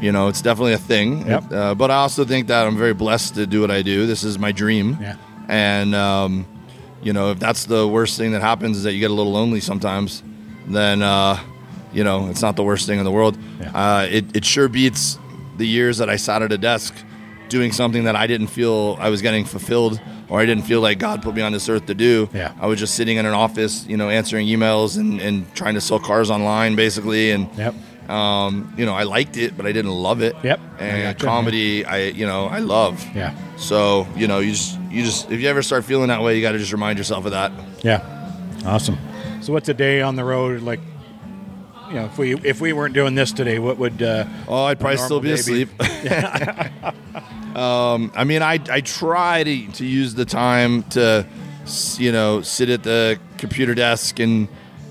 you 0.00 0.12
know, 0.12 0.28
it's 0.28 0.40
definitely 0.40 0.72
a 0.72 0.78
thing. 0.78 1.26
Yep. 1.26 1.52
Uh, 1.52 1.74
but 1.74 1.90
I 1.90 1.96
also 1.96 2.24
think 2.24 2.46
that 2.48 2.66
I'm 2.66 2.76
very 2.78 2.94
blessed 2.94 3.34
to 3.34 3.46
do 3.46 3.60
what 3.60 3.70
I 3.70 3.82
do. 3.82 4.06
This 4.06 4.24
is 4.24 4.38
my 4.38 4.50
dream. 4.50 4.96
Yeah. 5.00 5.16
And 5.48 5.94
um, 5.94 6.46
you 7.02 7.12
know, 7.12 7.32
if 7.32 7.38
that's 7.38 7.64
the 7.66 7.86
worst 7.86 8.16
thing 8.16 8.32
that 8.32 8.40
happens 8.40 8.78
is 8.78 8.84
that 8.84 8.94
you 8.94 9.00
get 9.00 9.10
a 9.10 9.14
little 9.14 9.32
lonely 9.32 9.60
sometimes, 9.60 10.22
then 10.66 11.02
uh, 11.02 11.38
you 11.92 12.02
know, 12.04 12.28
it's 12.30 12.40
not 12.40 12.56
the 12.56 12.62
worst 12.64 12.86
thing 12.86 12.98
in 12.98 13.04
the 13.04 13.10
world. 13.10 13.36
Yeah. 13.60 13.70
Uh, 13.74 14.06
it 14.10 14.24
it 14.34 14.44
sure 14.44 14.68
beats 14.68 15.18
the 15.58 15.66
years 15.66 15.98
that 15.98 16.08
I 16.08 16.16
sat 16.16 16.40
at 16.40 16.50
a 16.52 16.58
desk 16.58 16.94
doing 17.50 17.72
something 17.72 18.04
that 18.04 18.16
I 18.16 18.26
didn't 18.26 18.46
feel 18.46 18.96
I 18.98 19.10
was 19.10 19.20
getting 19.20 19.44
fulfilled 19.44 20.00
or 20.28 20.40
I 20.40 20.46
didn't 20.46 20.64
feel 20.64 20.80
like 20.80 20.98
God 20.98 21.22
put 21.22 21.34
me 21.34 21.42
on 21.42 21.52
this 21.52 21.68
earth 21.68 21.86
to 21.86 21.94
do. 21.94 22.28
Yeah. 22.32 22.54
I 22.58 22.66
was 22.66 22.78
just 22.78 22.94
sitting 22.94 23.18
in 23.18 23.26
an 23.26 23.34
office, 23.34 23.84
you 23.86 23.96
know, 23.98 24.08
answering 24.08 24.46
emails 24.46 24.96
and, 24.98 25.20
and 25.20 25.52
trying 25.54 25.74
to 25.74 25.80
sell 25.80 25.98
cars 25.98 26.30
online 26.30 26.76
basically. 26.76 27.32
And, 27.32 27.48
Yep. 27.58 27.74
um, 28.10 28.72
you 28.78 28.86
know, 28.86 28.94
I 28.94 29.02
liked 29.02 29.36
it, 29.36 29.56
but 29.56 29.66
I 29.66 29.72
didn't 29.72 29.90
love 29.90 30.22
it. 30.22 30.34
Yep. 30.42 30.60
And 30.78 31.02
gotcha. 31.18 31.26
comedy, 31.26 31.84
I, 31.84 32.04
you 32.04 32.26
know, 32.26 32.46
I 32.46 32.60
love. 32.60 33.04
Yeah. 33.14 33.34
So, 33.56 34.06
you 34.16 34.26
know, 34.28 34.38
you 34.38 34.52
just, 34.52 34.78
you 34.90 35.04
just, 35.04 35.30
if 35.30 35.40
you 35.40 35.48
ever 35.48 35.62
start 35.62 35.84
feeling 35.84 36.08
that 36.08 36.22
way, 36.22 36.36
you 36.36 36.42
got 36.42 36.52
to 36.52 36.58
just 36.58 36.72
remind 36.72 36.98
yourself 36.98 37.24
of 37.26 37.32
that. 37.32 37.52
Yeah. 37.82 38.02
Awesome. 38.64 38.96
So 39.42 39.52
what's 39.52 39.68
a 39.68 39.74
day 39.74 40.00
on 40.02 40.16
the 40.16 40.24
road 40.24 40.62
like? 40.62 40.80
You 41.88 41.96
know, 41.96 42.04
if 42.04 42.18
we 42.18 42.34
if 42.36 42.60
we 42.60 42.72
weren't 42.72 42.94
doing 42.94 43.16
this 43.16 43.32
today, 43.32 43.58
what 43.58 43.76
would? 43.78 44.00
Uh, 44.00 44.24
Oh, 44.46 44.62
I'd 44.62 44.78
probably 44.78 44.98
still 44.98 45.18
be 45.18 45.32
asleep. 45.32 45.70
um, 47.56 48.12
I 48.14 48.24
mean, 48.24 48.42
I 48.42 48.58
I 48.70 48.80
try 48.80 49.42
to 49.44 49.66
to 49.72 49.84
use 49.84 50.14
the 50.14 50.24
time 50.24 50.82
to, 50.90 51.26
you 51.98 52.12
know, 52.12 52.42
sit 52.42 52.68
at 52.70 52.82
the 52.82 53.18
computer 53.38 53.74
desk 53.74 54.20
and, 54.20 54.48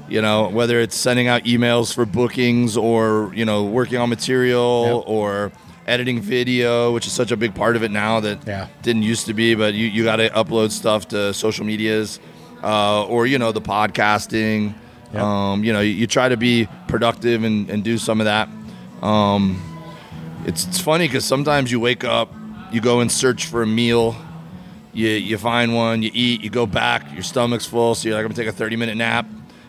you 0.10 0.22
know, 0.22 0.50
whether 0.50 0.80
it's 0.80 0.96
sending 0.96 1.28
out 1.28 1.44
emails 1.44 1.94
for 1.94 2.06
bookings 2.06 2.76
or 2.78 3.32
you 3.36 3.46
know 3.46 3.64
working 3.66 3.98
on 4.00 4.10
material 4.10 4.98
Yep. 5.00 5.04
or 5.08 5.52
editing 5.88 6.22
video, 6.22 6.92
which 6.94 7.08
is 7.08 7.14
such 7.14 7.32
a 7.32 7.38
big 7.38 7.56
part 7.56 7.76
of 7.76 7.84
it 7.84 7.92
now 7.92 8.20
that 8.20 8.46
Yeah. 8.46 8.68
didn't 8.84 9.04
used 9.04 9.26
to 9.28 9.34
be. 9.34 9.56
But 9.56 9.74
you 9.74 9.88
you 9.88 10.04
got 10.04 10.18
to 10.18 10.30
upload 10.30 10.72
stuff 10.72 11.08
to 11.10 11.34
social 11.34 11.66
medias, 11.66 12.20
uh, 12.64 13.04
or 13.06 13.26
you 13.26 13.38
know 13.40 13.52
the 13.52 13.62
podcasting. 13.62 14.74
Yep. 15.14 15.24
Um, 15.24 15.64
you 15.64 15.74
know, 15.74 15.80
you, 15.80 15.92
you 15.92 16.06
try 16.08 16.30
to 16.30 16.38
be 16.38 16.68
productive 16.88 17.44
and, 17.44 17.68
and 17.72 17.84
do 17.84 17.98
some 17.98 18.22
of 18.22 18.26
that. 18.26 18.48
Um, 19.02 19.60
it's, 20.46 20.68
it's 20.68 20.80
funny 20.80 21.08
because 21.08 21.26
sometimes 21.26 21.72
you 21.72 21.80
wake 21.80 22.04
up, 22.04 22.32
you 22.72 22.82
go 22.82 23.00
and 23.00 23.12
search 23.12 23.46
for 23.46 23.62
a 23.62 23.68
meal, 23.68 24.16
you, 24.94 25.08
you 25.10 25.38
find 25.38 25.76
one, 25.76 26.04
you 26.04 26.12
eat, 26.14 26.42
you 26.42 26.50
go 26.50 26.66
back, 26.66 27.14
your 27.14 27.24
stomach's 27.24 27.66
full, 27.66 27.96
so 27.96 28.08
you're 28.08 28.18
like, 28.18 28.26
I'm 28.26 28.32
gonna 28.32 28.44
take 28.44 28.54
a 28.54 28.58
30 28.58 28.76
minute 28.76 28.98
nap. 28.98 29.26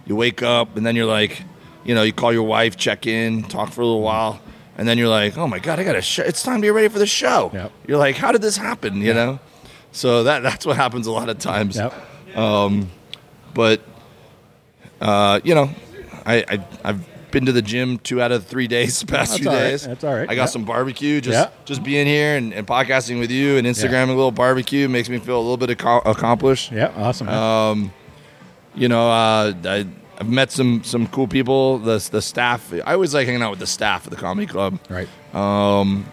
You 0.07 0.17
wake 0.17 0.43
up, 0.43 0.77
and 0.77 0.85
then 0.85 0.97
you're 0.97 1.07
like, 1.07 1.43
you 1.85 1.95
know, 1.95 2.03
you 2.03 2.13
call 2.13 2.33
your 2.33 2.43
wife, 2.43 2.77
check 2.77 3.07
in, 3.07 3.43
talk 3.45 3.73
for 3.73 3.83
a 3.83 3.87
little 3.87 4.03
while, 4.03 4.41
and 4.77 4.89
then 4.89 4.99
you're 4.99 5.09
like, 5.09 5.37
oh 5.39 5.47
my 5.47 5.59
God, 5.59 5.79
I 5.79 5.85
got 5.85 5.93
to 5.93 6.03
show. 6.03 6.23
It's 6.23 6.43
time 6.43 6.61
to 6.61 6.67
get 6.67 6.75
ready 6.75 6.89
for 6.89 6.99
the 6.99 7.07
show. 7.07 7.51
Yep. 7.53 7.73
You're 7.87 7.99
like, 7.99 8.17
how 8.17 8.33
did 8.33 8.43
this 8.43 8.57
happen? 8.57 9.01
You 9.01 9.15
know? 9.15 9.41
So 9.93 10.25
that 10.25 10.43
that's 10.43 10.65
what 10.65 10.77
happens 10.77 11.07
a 11.07 11.13
lot 11.13 11.29
of 11.29 11.39
times 11.39 11.77
yep. 11.77 11.93
but 13.55 13.81
uh, 15.01 15.41
you 15.43 15.55
know, 15.55 15.71
I, 16.25 16.45
I 16.49 16.67
I've 16.85 17.07
been 17.31 17.47
to 17.47 17.53
the 17.53 17.63
gym 17.63 17.99
two 17.99 18.21
out 18.21 18.33
of 18.33 18.47
three 18.47 18.67
days 18.69 19.01
the 19.01 19.07
past 19.07 19.31
That's 19.33 19.41
few 19.43 19.51
right. 19.51 19.59
days. 19.59 19.87
That's 19.87 20.05
all 20.05 20.15
right. 20.15 20.29
I 20.29 20.35
got 20.35 20.43
Yeah. 20.43 20.47
some 20.47 20.65
barbecue. 20.65 21.21
Just 21.21 21.35
Yeah. 21.39 21.51
just 21.65 21.83
being 21.83 22.07
here 22.07 22.37
and, 22.37 22.53
and 22.55 22.67
podcasting 22.67 23.19
with 23.21 23.31
you 23.31 23.57
and 23.57 23.67
Instagramming 23.67 24.09
a 24.11 24.15
little 24.15 24.33
barbecue 24.33 24.89
makes 24.89 25.09
me 25.09 25.19
feel 25.19 25.39
a 25.39 25.41
little 25.41 25.57
bit 25.57 25.71
aco- 25.71 26.03
accomplished. 26.11 26.73
Yeah. 26.73 26.93
Awesome. 26.97 27.29
Um, 27.29 27.93
you 28.75 28.89
know, 28.89 29.11
uh, 29.11 29.53
I, 29.65 29.87
I've 30.19 30.29
met 30.29 30.51
some 30.53 30.85
some 30.85 31.07
cool 31.09 31.27
people. 31.27 31.79
The 31.79 32.07
the 32.13 32.21
staff. 32.23 32.73
I 32.85 32.93
always 32.93 33.15
like 33.15 33.27
hanging 33.27 33.43
out 33.43 33.51
with 33.51 33.59
the 33.61 33.67
staff 33.67 34.05
at 34.07 34.11
the 34.11 34.17
comedy 34.19 34.47
club 34.47 34.79
right. 34.89 35.09
Um, 35.35 36.07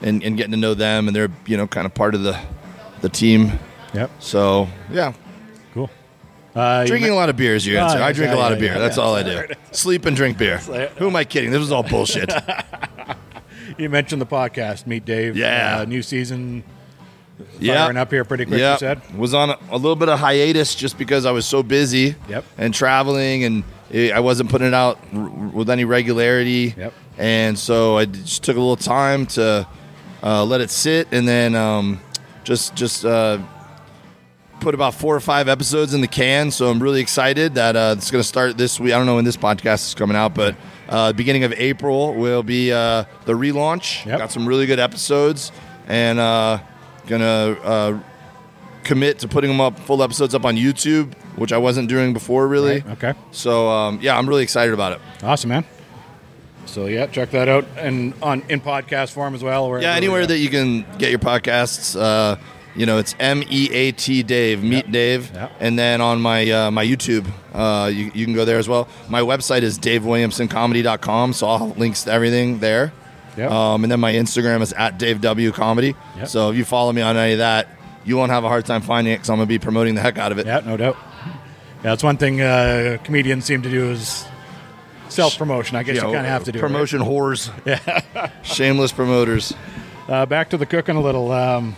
and, 0.00 0.22
and 0.22 0.36
getting 0.36 0.52
to 0.52 0.56
know 0.58 0.74
them, 0.74 1.06
and 1.08 1.14
they're 1.16 1.30
you 1.46 1.56
know 1.56 1.66
kind 1.66 1.86
of 1.86 1.94
part 1.94 2.14
of 2.14 2.22
the 2.22 2.38
the 3.00 3.08
team. 3.08 3.58
Yep. 3.94 4.10
So 4.20 4.68
yeah. 4.90 5.12
Uh, 6.54 6.84
Drinking 6.84 7.10
a 7.10 7.14
lot 7.14 7.28
of 7.28 7.36
beer 7.36 7.54
is 7.54 7.66
your 7.66 7.80
answer. 7.80 7.98
yeah, 7.98 8.06
I 8.06 8.12
drink 8.12 8.30
yeah, 8.30 8.36
a 8.36 8.40
lot 8.40 8.48
yeah, 8.48 8.54
of 8.54 8.60
beer. 8.60 8.72
yeah, 8.72 8.78
That's 8.78 8.98
all 8.98 9.14
I 9.14 9.22
do. 9.22 9.46
Sleep 9.70 10.04
and 10.04 10.14
drink 10.14 10.36
beer. 10.36 10.58
Who 10.98 11.06
am 11.06 11.16
I 11.16 11.24
kidding? 11.24 11.50
This 11.50 11.62
is 11.62 11.72
all 11.72 11.82
bullshit. 11.82 12.30
you 13.78 13.88
mentioned 13.88 14.20
the 14.20 14.26
podcast, 14.26 14.86
Meat 14.86 15.04
Dave. 15.04 15.36
Yeah. 15.36 15.78
Uh, 15.78 15.84
new 15.86 16.02
season 16.02 16.62
yeah. 17.58 17.82
firing 17.84 17.96
up 17.96 18.10
here 18.10 18.24
pretty 18.24 18.44
quick. 18.44 18.60
Yeah. 18.60 18.72
You 18.74 18.78
said. 18.78 19.18
Was 19.18 19.34
on 19.34 19.50
a, 19.50 19.58
a 19.70 19.76
little 19.76 19.96
bit 19.96 20.08
of 20.08 20.18
hiatus 20.18 20.74
just 20.74 20.98
because 20.98 21.24
I 21.26 21.30
was 21.30 21.46
so 21.46 21.62
busy. 21.62 22.14
Yep. 22.28 22.44
And 22.58 22.74
traveling, 22.74 23.44
and 23.44 23.64
it, 23.90 24.12
I 24.12 24.20
wasn't 24.20 24.50
putting 24.50 24.68
it 24.68 24.74
out 24.74 24.98
r- 25.14 25.28
with 25.28 25.70
any 25.70 25.84
regularity. 25.84 26.74
Yep. 26.76 26.92
And 27.18 27.58
so 27.58 27.96
I 27.96 28.06
just 28.06 28.42
took 28.42 28.56
a 28.56 28.60
little 28.60 28.76
time 28.76 29.26
to 29.26 29.66
uh, 30.22 30.44
let 30.44 30.60
it 30.60 30.70
sit, 30.70 31.08
and 31.12 31.26
then 31.26 31.54
um, 31.54 32.00
just 32.44 32.74
just 32.74 33.04
uh, 33.04 33.38
put 34.62 34.74
about 34.74 34.94
four 34.94 35.14
or 35.14 35.20
five 35.20 35.48
episodes 35.48 35.92
in 35.92 36.00
the 36.00 36.08
can. 36.08 36.50
So 36.50 36.70
I'm 36.70 36.80
really 36.80 37.00
excited 37.00 37.56
that 37.56 37.76
uh, 37.76 37.94
it's 37.98 38.10
going 38.10 38.22
to 38.22 38.28
start 38.28 38.56
this 38.56 38.78
week. 38.78 38.92
I 38.92 38.96
don't 38.96 39.06
know 39.06 39.16
when 39.16 39.24
this 39.24 39.36
podcast 39.36 39.88
is 39.88 39.94
coming 39.94 40.16
out, 40.16 40.34
but 40.34 40.54
uh, 40.88 41.12
beginning 41.12 41.44
of 41.44 41.52
April 41.54 42.14
will 42.14 42.42
be 42.42 42.72
uh, 42.72 43.04
the 43.24 43.32
relaunch. 43.32 44.06
Yep. 44.06 44.18
Got 44.18 44.32
some 44.32 44.46
really 44.46 44.66
good 44.66 44.78
episodes, 44.78 45.50
and 45.88 46.18
uh, 46.18 46.60
gonna 47.06 47.24
uh, 47.24 48.00
commit 48.84 49.18
to 49.20 49.28
putting 49.28 49.50
them 49.50 49.60
up 49.60 49.78
full 49.80 50.02
episodes 50.02 50.34
up 50.34 50.44
on 50.44 50.56
YouTube, 50.56 51.14
which 51.36 51.52
I 51.52 51.58
wasn't 51.58 51.88
doing 51.88 52.12
before 52.12 52.46
really. 52.46 52.80
Right, 52.82 53.02
okay. 53.04 53.14
So 53.32 53.68
um, 53.68 53.98
yeah, 54.00 54.16
I'm 54.16 54.28
really 54.28 54.42
excited 54.42 54.74
about 54.74 54.92
it. 54.92 55.00
Awesome, 55.22 55.48
man. 55.48 55.64
So 56.66 56.86
yeah, 56.86 57.06
check 57.06 57.30
that 57.32 57.48
out 57.48 57.66
and 57.76 58.14
on 58.22 58.42
in 58.48 58.60
podcast 58.60 59.12
form 59.12 59.34
as 59.34 59.42
well. 59.42 59.80
Yeah, 59.80 59.94
anywhere 59.94 60.26
that 60.26 60.38
you 60.38 60.48
can 60.48 60.86
get 60.98 61.10
your 61.10 61.18
podcasts. 61.18 62.00
Uh, 62.00 62.36
you 62.74 62.86
know, 62.86 62.98
it's 62.98 63.14
M 63.20 63.42
E 63.48 63.68
A 63.72 63.92
T 63.92 64.22
Dave, 64.22 64.62
Meat 64.62 64.84
Yep. 64.86 64.90
Dave, 64.90 65.30
Yep. 65.34 65.52
and 65.60 65.78
then 65.78 66.00
on 66.00 66.20
my 66.20 66.50
uh, 66.50 66.70
my 66.70 66.84
YouTube, 66.84 67.26
uh, 67.54 67.90
you, 67.92 68.10
you 68.14 68.24
can 68.24 68.34
go 68.34 68.44
there 68.44 68.58
as 68.58 68.68
well. 68.68 68.88
My 69.08 69.20
website 69.20 69.62
is 69.62 69.78
davewilliamsoncomedy.com, 69.78 71.32
so 71.32 71.46
I'll 71.48 71.68
have 71.68 71.78
links 71.78 72.04
to 72.04 72.12
everything 72.12 72.58
there. 72.58 72.92
Yep. 73.36 73.50
Um, 73.50 73.84
and 73.84 73.90
then 73.90 74.00
my 74.00 74.12
Instagram 74.12 74.60
is 74.60 74.72
at 74.74 74.98
Dave 74.98 75.20
W 75.22 75.52
Comedy. 75.52 75.94
So 76.26 76.50
if 76.50 76.56
you 76.56 76.64
follow 76.64 76.92
me 76.92 77.00
on 77.02 77.16
any 77.16 77.32
of 77.32 77.38
that, 77.38 77.68
you 78.04 78.16
won't 78.16 78.30
have 78.30 78.44
a 78.44 78.48
hard 78.48 78.66
time 78.66 78.82
finding 78.82 79.12
it 79.14 79.16
because 79.16 79.30
I'm 79.30 79.36
gonna 79.36 79.46
be 79.46 79.58
promoting 79.58 79.94
the 79.94 80.00
heck 80.02 80.18
out 80.18 80.32
of 80.32 80.38
it. 80.38 80.46
Yeah, 80.46 80.60
no 80.64 80.76
doubt. 80.76 80.96
Yeah, 81.76 81.90
that's 81.90 82.02
one 82.02 82.16
thing 82.16 82.40
uh, 82.40 82.98
comedians 83.04 83.44
seem 83.44 83.62
to 83.62 83.70
do 83.70 83.90
is 83.90 84.24
self 85.08 85.36
promotion. 85.38 85.76
I 85.76 85.82
guess 85.82 85.96
you, 85.96 86.02
know, 86.02 86.12
kind 86.12 86.26
of 86.26 86.32
have 86.32 86.44
to 86.44 86.52
do 86.52 86.58
it, 86.58 86.62
right? 86.62 86.68
promotion 86.68 87.00
whores. 87.00 87.50
Yeah, 87.66 88.30
shameless 88.42 88.92
promoters. 88.92 89.54
Uh, 90.08 90.26
back 90.26 90.50
to 90.50 90.56
the 90.58 90.66
cooking 90.66 90.96
a 90.96 91.00
little. 91.00 91.32
Um, 91.32 91.74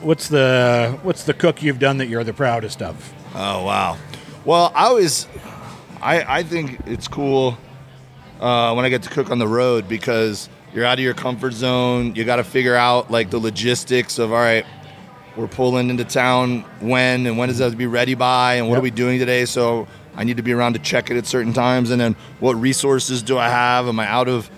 what's 0.00 0.28
the 0.28 0.98
what's 1.02 1.24
the 1.24 1.34
cook 1.34 1.62
you've 1.62 1.78
done 1.78 1.98
that 1.98 2.06
you're 2.08 2.24
the 2.24 2.32
proudest 2.34 2.82
of? 2.82 3.12
Oh 3.34 3.64
wow. 3.64 3.96
Well, 4.44 4.72
I 4.74 4.84
always, 4.86 5.26
I 6.00 6.38
I 6.38 6.42
think 6.42 6.80
it's 6.86 7.08
cool 7.08 7.56
uh, 8.40 8.72
when 8.74 8.84
I 8.84 8.88
get 8.88 9.02
to 9.04 9.10
cook 9.10 9.30
on 9.30 9.38
the 9.38 9.48
road 9.48 9.88
because 9.88 10.48
you're 10.74 10.84
out 10.84 10.98
of 10.98 11.04
your 11.04 11.14
comfort 11.14 11.52
zone. 11.52 12.14
You 12.14 12.24
got 12.24 12.36
to 12.36 12.44
figure 12.44 12.74
out 12.74 13.10
like 13.10 13.30
the 13.30 13.38
logistics 13.38 14.18
of 14.18 14.32
all 14.32 14.38
right. 14.38 14.64
We're 15.36 15.46
pulling 15.48 15.88
into 15.88 16.04
town 16.04 16.62
when 16.80 17.26
and 17.26 17.38
when 17.38 17.48
does 17.48 17.58
that 17.58 17.70
to 17.70 17.76
be 17.76 17.86
ready 17.86 18.14
by 18.14 18.54
and 18.54 18.66
what 18.68 18.74
Yep. 18.74 18.78
are 18.80 18.82
we 18.82 18.90
doing 18.90 19.18
today? 19.20 19.44
So 19.44 19.86
I 20.16 20.24
need 20.24 20.36
to 20.38 20.42
be 20.42 20.52
around 20.52 20.72
to 20.72 20.80
check 20.80 21.12
it 21.12 21.16
at 21.16 21.26
certain 21.26 21.52
times 21.52 21.90
and 21.92 22.00
then 22.00 22.16
what 22.40 22.54
resources 22.54 23.22
do 23.22 23.38
I 23.38 23.48
have? 23.48 23.86
Am 23.86 24.00
I 24.00 24.06
out 24.08 24.26
of 24.28 24.50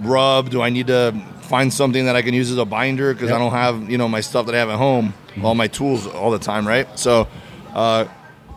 rub? 0.00 0.48
Do 0.48 0.62
I 0.62 0.70
need 0.70 0.86
to 0.86 1.14
find 1.56 1.72
something 1.72 2.04
that 2.08 2.16
I 2.16 2.22
can 2.26 2.34
use 2.34 2.50
as 2.50 2.58
a 2.58 2.64
binder 2.76 3.08
because 3.14 3.28
Yep. 3.30 3.36
I 3.36 3.40
don't 3.42 3.52
have 3.64 3.76
you 3.92 3.98
know 4.00 4.08
my 4.08 4.22
stuff 4.28 4.42
that 4.46 4.54
I 4.54 4.58
have 4.64 4.70
at 4.76 4.78
home, 4.88 5.06
all 5.44 5.54
my 5.54 5.68
tools 5.78 6.00
all 6.20 6.30
the 6.38 6.44
time, 6.52 6.64
right? 6.74 6.86
So, 6.98 7.28
uh, 7.82 8.02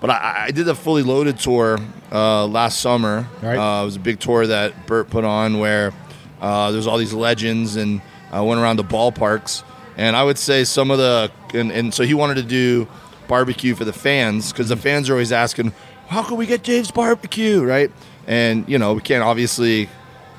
but 0.02 0.10
I, 0.10 0.46
I 0.48 0.52
did 0.52 0.68
a 0.68 0.76
fully 0.76 1.04
loaded 1.04 1.38
tour 1.48 1.80
uh, 2.12 2.46
last 2.60 2.76
summer. 2.88 3.16
Right. 3.42 3.58
Uh, 3.58 3.82
it 3.84 3.86
was 3.86 3.96
a 3.98 4.06
big 4.10 4.20
tour 4.20 4.48
that 4.48 4.70
Bert 4.88 5.10
put 5.10 5.24
on 5.24 5.60
where 5.64 5.92
Uh, 6.40 6.70
there's 6.72 6.86
all 6.90 7.00
these 7.06 7.16
legends, 7.30 7.78
and 7.78 8.00
I 8.32 8.42
went 8.42 8.60
around 8.62 8.78
the 8.78 8.90
ballparks. 8.96 9.64
And 9.98 10.16
I 10.16 10.24
would 10.28 10.38
say 10.38 10.66
some 10.66 10.92
of 10.94 11.00
the 11.00 11.32
and, 11.60 11.72
and 11.78 11.94
so 11.96 12.04
he 12.04 12.14
wanted 12.14 12.36
to 12.44 12.48
do 12.62 12.88
barbecue 13.28 13.74
for 13.80 13.86
the 13.86 13.94
fans 14.08 14.52
because 14.52 14.70
the 14.70 14.78
fans 14.88 15.10
are 15.10 15.14
always 15.18 15.32
asking, 15.32 15.74
"How 16.14 16.22
can 16.28 16.38
we 16.38 16.46
get 16.46 16.62
Dave's 16.64 16.92
barbecue?" 16.92 17.60
Right? 17.74 17.90
And 18.28 18.56
you 18.72 18.78
know 18.82 18.90
we 18.98 19.02
can't 19.02 19.24
obviously 19.32 19.90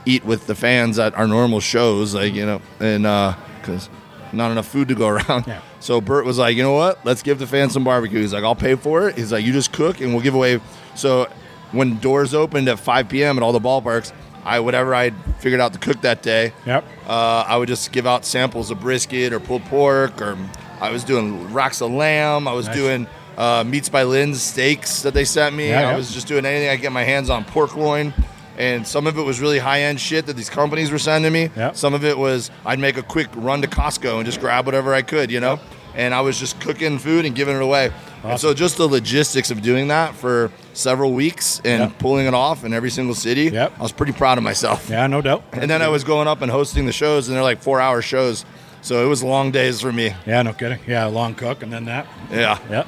eat 0.09 0.25
with 0.25 0.47
the 0.47 0.55
fans 0.55 0.99
at 0.99 1.15
our 1.15 1.27
normal 1.29 1.61
shows, 1.61 2.15
like 2.15 2.35
you 2.35 2.47
know, 2.47 2.61
and 2.81 3.07
uh 3.07 3.35
because 3.61 3.89
not 4.33 4.51
enough 4.51 4.67
food 4.69 4.89
to 4.89 4.95
go 4.95 5.09
around. 5.17 5.47
Yeah. 5.47 5.61
So 5.81 6.01
Bert 6.01 6.25
was 6.25 6.39
like, 6.39 6.57
you 6.57 6.63
know 6.63 6.73
what? 6.75 7.05
Let's 7.05 7.23
give 7.23 7.39
the 7.39 7.47
fans 7.47 7.73
some 7.73 7.85
barbecue. 7.85 8.21
He's 8.21 8.33
like, 8.35 8.45
I'll 8.45 8.55
pay 8.55 8.75
for 8.75 9.09
it. 9.09 9.17
He's 9.17 9.33
like, 9.33 9.45
you 9.45 9.53
just 9.53 9.73
cook 9.73 10.01
and 10.01 10.13
we'll 10.13 10.23
give 10.23 10.35
away. 10.35 10.61
So 10.95 11.29
when 11.73 11.99
doors 11.99 12.35
opened 12.35 12.69
at 12.69 12.79
5 12.79 13.09
p.m. 13.09 13.37
at 13.39 13.43
all 13.43 13.53
the 13.53 13.61
ballparks, 13.61 14.13
I 14.45 14.61
whatever 14.61 14.95
I 14.95 15.11
figured 15.41 15.61
out 15.61 15.73
to 15.75 15.79
cook 15.79 16.01
that 16.03 16.23
day, 16.23 16.53
Yep. 16.67 16.85
uh, 17.07 17.45
I 17.47 17.57
would 17.57 17.69
just 17.69 17.93
give 17.93 18.07
out 18.07 18.25
samples 18.25 18.71
of 18.71 18.81
brisket 18.81 19.33
or 19.33 19.41
pulled 19.41 19.63
pork, 19.65 20.21
or 20.23 20.37
I 20.81 20.91
was 20.91 21.05
doing 21.05 21.53
racks 21.53 21.81
of 21.83 21.91
lamb. 21.91 22.49
I 22.49 22.53
was 22.53 22.67
Nice. 22.67 22.77
doing 22.77 23.07
uh, 23.37 23.65
meats 23.67 23.89
by 23.89 24.03
Linz 24.05 24.43
steaks 24.43 25.03
that 25.03 25.13
they 25.15 25.25
sent 25.25 25.55
me. 25.55 25.69
Yeah, 25.69 25.91
I 25.91 25.97
was 25.97 26.13
just 26.13 26.27
doing 26.27 26.45
anything 26.47 26.69
I 26.71 26.77
could 26.77 26.83
get 26.83 26.93
my 26.93 27.05
hands 27.05 27.29
on 27.31 27.45
pork 27.45 27.77
loin. 27.77 28.13
And 28.59 28.87
some 28.87 29.07
of 29.07 29.17
it 29.17 29.23
was 29.23 29.41
really 29.41 29.59
high 29.61 29.83
end 29.83 30.01
shit 30.01 30.27
that 30.27 30.35
these 30.37 30.51
companies 30.51 30.91
were 30.91 30.99
sending 30.99 31.33
me. 31.33 31.49
Yeah. 31.57 31.73
Some 31.73 31.95
of 31.95 32.05
it 32.05 32.19
was 32.19 32.51
I'd 32.67 32.79
make 32.81 32.97
a 32.99 33.03
quick 33.03 33.29
run 33.37 33.63
to 33.63 33.69
Costco 33.69 34.17
and 34.17 34.27
just 34.27 34.41
grab 34.41 34.67
whatever 34.67 34.93
I 34.93 35.03
could, 35.03 35.31
you 35.31 35.39
know? 35.41 35.61
And 35.95 36.13
I 36.13 36.21
was 36.21 36.39
just 36.39 36.61
cooking 36.61 36.99
food 36.99 37.25
and 37.25 37.35
giving 37.35 37.57
it 37.57 37.63
away. 37.63 37.91
And 38.25 38.39
so 38.39 38.53
just 38.55 38.77
the 38.77 38.87
logistics 38.89 39.51
of 39.53 39.63
doing 39.63 39.89
that 39.89 40.15
for 40.15 40.51
several 40.75 41.13
weeks 41.13 41.61
and 41.65 41.85
Yeah. 41.85 41.91
pulling 41.99 42.27
it 42.27 42.35
off 42.35 42.65
in 42.65 42.73
every 42.75 42.91
single 42.91 43.15
city, 43.15 43.45
Yep. 43.45 43.73
I 43.79 43.83
was 43.83 43.93
pretty 43.93 44.13
proud 44.13 44.39
of 44.39 44.45
myself. 44.45 44.91
Yeah, 44.91 45.07
no 45.07 45.23
doubt. 45.23 45.45
And 45.53 45.71
then 45.71 45.81
I 45.81 45.89
was 45.89 46.03
going 46.05 46.27
up 46.29 46.43
and 46.43 46.51
hosting 46.51 46.85
the 46.87 46.93
shows, 46.93 47.29
and 47.29 47.37
they're 47.37 47.43
like 47.45 47.63
four 47.63 47.81
hour 47.81 48.03
shows. 48.03 48.45
So 48.83 49.05
it 49.05 49.09
was 49.09 49.23
long 49.25 49.51
days 49.53 49.81
for 49.81 49.93
me. 49.93 50.15
Yeah, 50.27 50.43
no 50.43 50.53
kidding. 50.53 50.79
Yeah, 50.87 51.07
long 51.07 51.35
cook 51.35 51.63
and 51.63 51.73
then 51.73 51.85
that. 51.87 52.07
Yeah. 52.33 52.59
Yeah. 52.71 52.85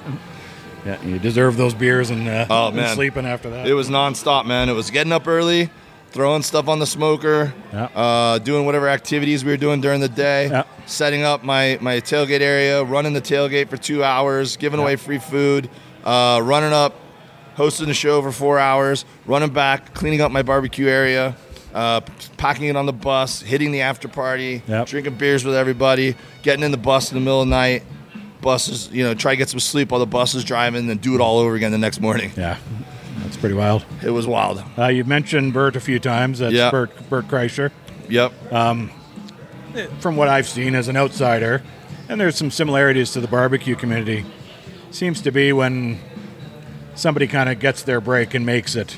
Yeah, 0.87 0.97
you 1.05 1.18
deserve 1.18 1.57
those 1.57 1.74
beers 1.74 2.11
and, 2.11 2.26
uh, 2.28 2.47
Oh, 2.49 2.66
and 2.68 2.76
man. 2.76 2.95
sleeping 2.95 3.26
after 3.26 3.51
that. 3.51 3.66
It 3.66 3.74
was 3.74 3.89
nonstop, 3.91 4.47
man. 4.47 4.68
It 4.68 4.72
was 4.74 4.91
getting 4.91 5.12
up 5.12 5.28
early, 5.28 5.68
throwing 6.11 6.43
stuff 6.43 6.68
on 6.68 6.78
the 6.78 6.87
smoker, 6.87 7.53
Yeah. 7.72 7.89
uh, 7.95 8.39
doing 8.39 8.64
whatever 8.64 8.89
activities 8.89 9.45
we 9.45 9.51
were 9.51 9.57
doing 9.59 9.81
during 9.81 10.01
the 10.01 10.09
day, 10.09 10.49
Yeah. 10.51 10.62
setting 10.87 11.22
up 11.22 11.45
my, 11.45 11.76
my 11.81 11.97
tailgate 12.01 12.41
area, 12.41 12.83
running 12.83 13.12
the 13.12 13.20
tailgate 13.20 13.68
for 13.68 13.76
two 13.76 14.03
hours, 14.03 14.57
giving 14.57 14.81
away 14.81 14.97
free 14.97 15.18
food, 15.18 15.68
uh, 16.05 16.41
running 16.43 16.72
up, 16.72 16.95
hosting 17.57 17.87
the 17.87 17.95
show 17.95 18.22
for 18.22 18.33
four 18.33 18.59
hours, 18.59 19.05
running 19.26 19.51
back, 19.51 19.93
cleaning 19.93 20.20
up 20.22 20.33
my 20.33 20.43
barbecue 20.43 20.89
area. 20.89 21.37
Uh, 21.72 22.01
packing 22.37 22.64
it 22.66 22.74
on 22.74 22.85
the 22.85 22.93
bus, 22.93 23.43
hitting 23.43 23.70
the 23.70 23.81
after 23.83 24.09
party, 24.09 24.61
Yep. 24.66 24.89
drinking 24.89 25.14
beers 25.14 25.45
with 25.45 25.55
everybody, 25.55 26.16
getting 26.43 26.64
in 26.64 26.72
the 26.72 26.76
bus 26.76 27.12
in 27.12 27.14
the 27.16 27.20
middle 27.20 27.43
of 27.43 27.47
the 27.49 27.55
night, 27.55 27.85
buses, 28.43 28.88
you 28.93 29.03
know, 29.05 29.14
try 29.14 29.32
to 29.32 29.36
get 29.36 29.49
some 29.49 29.61
sleep 29.61 29.91
while 29.91 30.01
the 30.01 30.07
bus 30.07 30.34
is 30.34 30.45
driving, 30.45 30.80
and 30.80 30.88
then 30.91 30.99
do 30.99 31.14
it 31.14 31.20
all 31.20 31.38
over 31.38 31.55
again 31.55 31.72
the 31.72 31.78
next 31.78 32.01
morning. 32.01 32.32
yeah, 32.36 32.59
that's 33.22 33.36
pretty 33.36 33.55
wild. 33.55 33.84
It 34.03 34.11
was 34.11 34.26
wild. 34.26 34.62
Uh, 34.78 34.86
you've 34.88 35.07
mentioned 35.09 35.53
Bert 35.53 35.76
a 35.76 35.80
few 35.80 35.99
times. 35.99 36.38
That's 36.38 36.55
Yeah. 36.55 36.70
Bert, 36.70 36.91
Bert 37.11 37.28
Kreischer. 37.28 37.70
Yep. 38.09 38.32
From 40.01 40.16
what 40.16 40.28
I've 40.28 40.49
seen 40.49 40.74
as 40.74 40.88
an 40.88 40.97
outsider, 40.97 41.62
and 42.09 42.20
there's 42.20 42.36
some 42.36 42.51
similarities 42.51 43.12
to 43.12 43.20
the 43.20 43.28
barbecue 43.28 43.76
community, 43.76 44.24
seems 44.91 45.20
to 45.22 45.30
be 45.30 45.53
when 45.53 46.01
somebody 46.97 47.28
kind 47.28 47.49
of 47.49 47.61
gets 47.61 47.82
their 47.84 48.01
break 48.01 48.34
and 48.34 48.45
makes 48.45 48.74
it, 48.74 48.97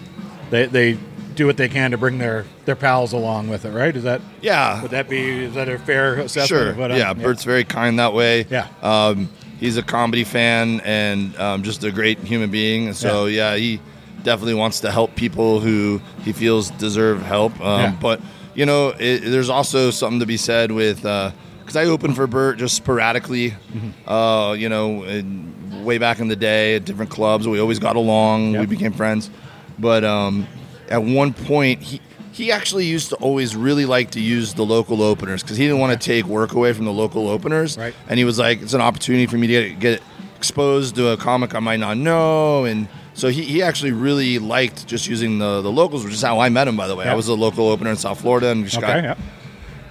they, 0.51 0.65
they 0.67 0.99
do 1.35 1.47
what 1.47 1.57
they 1.57 1.69
can 1.69 1.91
to 1.93 1.99
bring 1.99 2.19
their, 2.19 2.45
their 2.65 2.77
pals 2.77 3.13
along 3.13 3.49
with 3.49 3.65
it, 3.65 3.71
right? 3.71 3.95
Is 3.97 4.05
that 4.05 4.21
Yeah. 4.41 4.81
would 4.83 4.91
that 4.93 5.09
be 5.09 5.45
is 5.45 5.55
that 5.55 5.69
a 5.69 5.79
fair 5.79 6.15
assessment? 6.17 6.49
Sure. 6.49 6.71
Of 6.71 6.79
what 6.79 6.91
yeah, 6.97 7.13
Bert's 7.15 7.45
very 7.45 7.65
kind 7.65 7.99
that 7.99 8.13
way. 8.15 8.47
Yeah. 8.51 8.67
Um, 8.83 9.29
he's 9.61 9.77
a 9.77 9.83
comedy 9.83 10.25
fan 10.25 10.81
and 10.85 11.37
um, 11.39 11.63
just 11.63 11.85
a 11.85 11.91
great 11.93 12.19
human 12.21 12.51
being. 12.51 12.87
And 12.89 12.97
so, 12.97 13.27
yeah. 13.27 13.57
he 13.57 13.81
definitely 14.23 14.55
wants 14.55 14.81
to 14.81 14.91
help 14.91 15.15
people 15.17 15.61
who 15.61 16.01
he 16.25 16.33
feels 16.33 16.71
deserve 16.73 17.23
help. 17.23 17.53
Um, 17.61 17.81
Yeah. 17.81 17.97
But, 18.01 18.21
you 18.55 18.67
know, 18.67 18.89
it, 18.99 19.21
there's 19.21 19.49
also 19.49 19.91
something 19.91 20.21
to 20.21 20.27
be 20.27 20.37
said 20.37 20.71
with, 20.73 20.99
because 20.99 21.77
I 21.77 21.85
opened 21.87 22.17
for 22.17 22.27
Bert 22.27 22.59
just 22.59 22.77
sporadically, 22.77 23.51
Mm-hmm. 23.53 24.09
uh, 24.11 24.53
you 24.53 24.69
know, 24.69 25.05
in, 25.05 25.85
way 25.85 25.99
back 25.99 26.21
in 26.21 26.29
the 26.29 26.37
day 26.37 26.77
at 26.77 26.85
different 26.85 27.11
clubs. 27.11 27.49
We 27.49 27.59
always 27.59 27.79
got 27.81 27.97
along, 27.97 28.53
Yep. 28.53 28.61
we 28.61 28.67
became 28.67 28.93
friends. 28.93 29.31
But 29.79 30.05
um, 30.05 30.47
at 30.93 31.03
one 31.03 31.33
point, 31.33 31.83
he, 31.83 32.01
he 32.33 32.53
actually 32.53 32.87
used 32.87 33.09
to 33.11 33.17
always 33.17 33.57
really 33.57 33.85
like 33.87 34.13
to 34.13 34.21
use 34.21 34.55
the 34.55 34.65
local 34.65 35.03
openers 35.03 35.43
because 35.43 35.57
he 35.57 35.65
didn't 35.65 35.81
want 35.81 35.99
to 36.01 36.07
take 36.07 36.25
work 36.27 36.53
away 36.53 36.73
from 36.73 36.85
the 36.85 36.93
local 36.93 37.29
openers. 37.29 37.77
Right. 37.77 37.95
And 38.09 38.19
he 38.19 38.25
was 38.25 38.39
like, 38.39 38.63
it's 38.63 38.75
an 38.75 38.81
opportunity 38.81 39.27
for 39.27 39.37
me 39.39 39.47
to 39.49 39.53
get, 39.71 39.81
get 39.81 40.03
exposed 40.37 40.95
to 40.97 41.09
a 41.09 41.17
comic 41.17 41.55
I 41.55 41.61
might 41.61 41.81
not 41.81 41.97
know. 41.97 42.65
And 42.65 42.89
so 43.15 43.29
he, 43.29 43.43
he 43.43 43.63
actually 43.63 43.93
really 43.93 44.39
liked 44.39 44.87
just 44.87 45.07
using 45.09 45.39
the, 45.39 45.61
the 45.63 45.71
locals, 45.73 46.05
which 46.05 46.15
is 46.15 46.23
how 46.23 46.41
I 46.41 46.49
met 46.49 46.69
him, 46.69 46.77
by 46.77 46.87
the 46.89 46.97
way. 46.97 47.05
Yeah. 47.05 47.13
I 47.13 47.15
was 47.15 47.29
a 47.29 47.35
local 47.35 47.69
opener 47.69 47.91
in 47.91 47.97
South 47.97 48.21
Florida 48.21 48.49
and 48.49 48.65
just 48.65 48.77
Okay. 48.79 48.87
got 48.87 49.03
Yeah. 49.05 49.15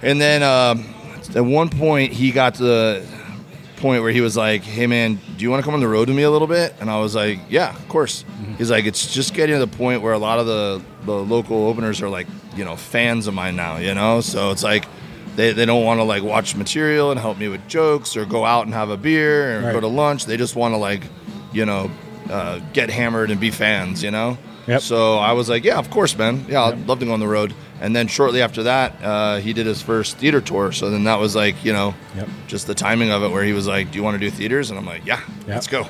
and 0.02 0.20
then 0.20 0.42
um, 0.42 0.84
at 1.34 1.44
one 1.44 1.68
point, 1.68 2.12
he 2.12 2.32
got 2.32 2.54
to 2.56 2.62
the 2.64 3.06
point 3.82 4.02
where 4.02 4.12
he 4.12 4.20
was 4.22 4.36
like, 4.36 4.62
"Hey, 4.62 4.86
man, 4.86 5.16
do 5.36 5.42
you 5.44 5.50
want 5.50 5.60
to 5.60 5.64
come 5.64 5.74
on 5.74 5.80
the 5.80 5.88
road 5.88 6.08
with 6.08 6.16
me 6.16 6.22
a 6.22 6.30
little 6.30 6.48
bit?" 6.48 6.74
And 6.80 6.88
I 6.88 6.98
was 7.00 7.14
like, 7.14 7.40
"Yeah, 7.50 7.70
of 7.76 7.88
course." 7.88 8.24
He's 8.56 8.70
like, 8.70 8.86
"It's 8.86 9.12
just 9.12 9.34
getting 9.34 9.54
to 9.56 9.60
the 9.66 9.76
point 9.76 10.00
where 10.02 10.14
a 10.14 10.18
lot 10.18 10.38
of 10.38 10.46
the 10.46 10.80
the 11.04 11.12
local 11.12 11.66
openers 11.66 12.00
are 12.00 12.08
like, 12.08 12.26
you 12.56 12.64
know, 12.64 12.76
fans 12.76 13.26
of 13.26 13.34
mine 13.34 13.56
now. 13.56 13.76
You 13.76 13.94
know, 13.94 14.20
so 14.22 14.50
it's 14.52 14.62
like." 14.64 14.86
They, 15.34 15.54
they 15.54 15.64
don't 15.64 15.82
want 15.82 15.98
to 15.98 16.04
like 16.04 16.22
watch 16.22 16.54
material 16.56 17.10
and 17.10 17.18
help 17.18 17.38
me 17.38 17.48
with 17.48 17.66
jokes 17.66 18.18
or 18.18 18.26
go 18.26 18.44
out 18.44 18.66
and 18.66 18.74
have 18.74 18.90
a 18.90 18.98
beer 18.98 19.60
or 19.60 19.62
Right. 19.62 19.72
go 19.72 19.80
to 19.80 19.86
lunch. 19.86 20.26
They 20.26 20.36
just 20.36 20.54
want 20.56 20.74
to 20.74 20.76
like, 20.76 21.04
you 21.54 21.64
know, 21.64 21.90
uh, 22.30 22.58
get 22.74 22.90
hammered 22.90 23.30
and 23.30 23.40
be 23.40 23.50
fans. 23.50 24.02
You 24.02 24.10
know. 24.10 24.36
Yep. 24.66 24.80
So 24.82 25.16
I 25.18 25.32
was 25.32 25.48
like, 25.48 25.64
yeah, 25.64 25.78
of 25.78 25.90
course, 25.90 26.16
man. 26.16 26.46
Yeah, 26.48 26.62
I'd 26.64 26.86
love 26.86 27.00
to 27.00 27.06
go 27.06 27.12
on 27.12 27.20
the 27.20 27.26
road. 27.28 27.52
And 27.80 27.96
then 27.96 28.06
shortly 28.06 28.42
after 28.42 28.62
that, 28.62 28.94
uh, 29.02 29.38
he 29.38 29.52
did 29.52 29.66
his 29.66 29.82
first 29.82 30.18
theater 30.18 30.40
tour. 30.40 30.70
So 30.70 30.88
then 30.88 31.04
that 31.04 31.18
was 31.18 31.34
like, 31.34 31.64
you 31.64 31.72
know, 31.72 31.94
Yep. 32.14 32.28
just 32.46 32.66
the 32.68 32.74
timing 32.74 33.10
of 33.10 33.24
it 33.24 33.30
where 33.32 33.42
he 33.42 33.52
was 33.52 33.66
like, 33.66 33.90
do 33.90 33.98
you 33.98 34.04
want 34.04 34.14
to 34.14 34.18
do 34.20 34.30
theaters? 34.30 34.70
And 34.70 34.78
I'm 34.78 34.86
like, 34.86 35.04
yeah, 35.04 35.20
Yep. 35.40 35.48
let's 35.48 35.66
go. 35.66 35.88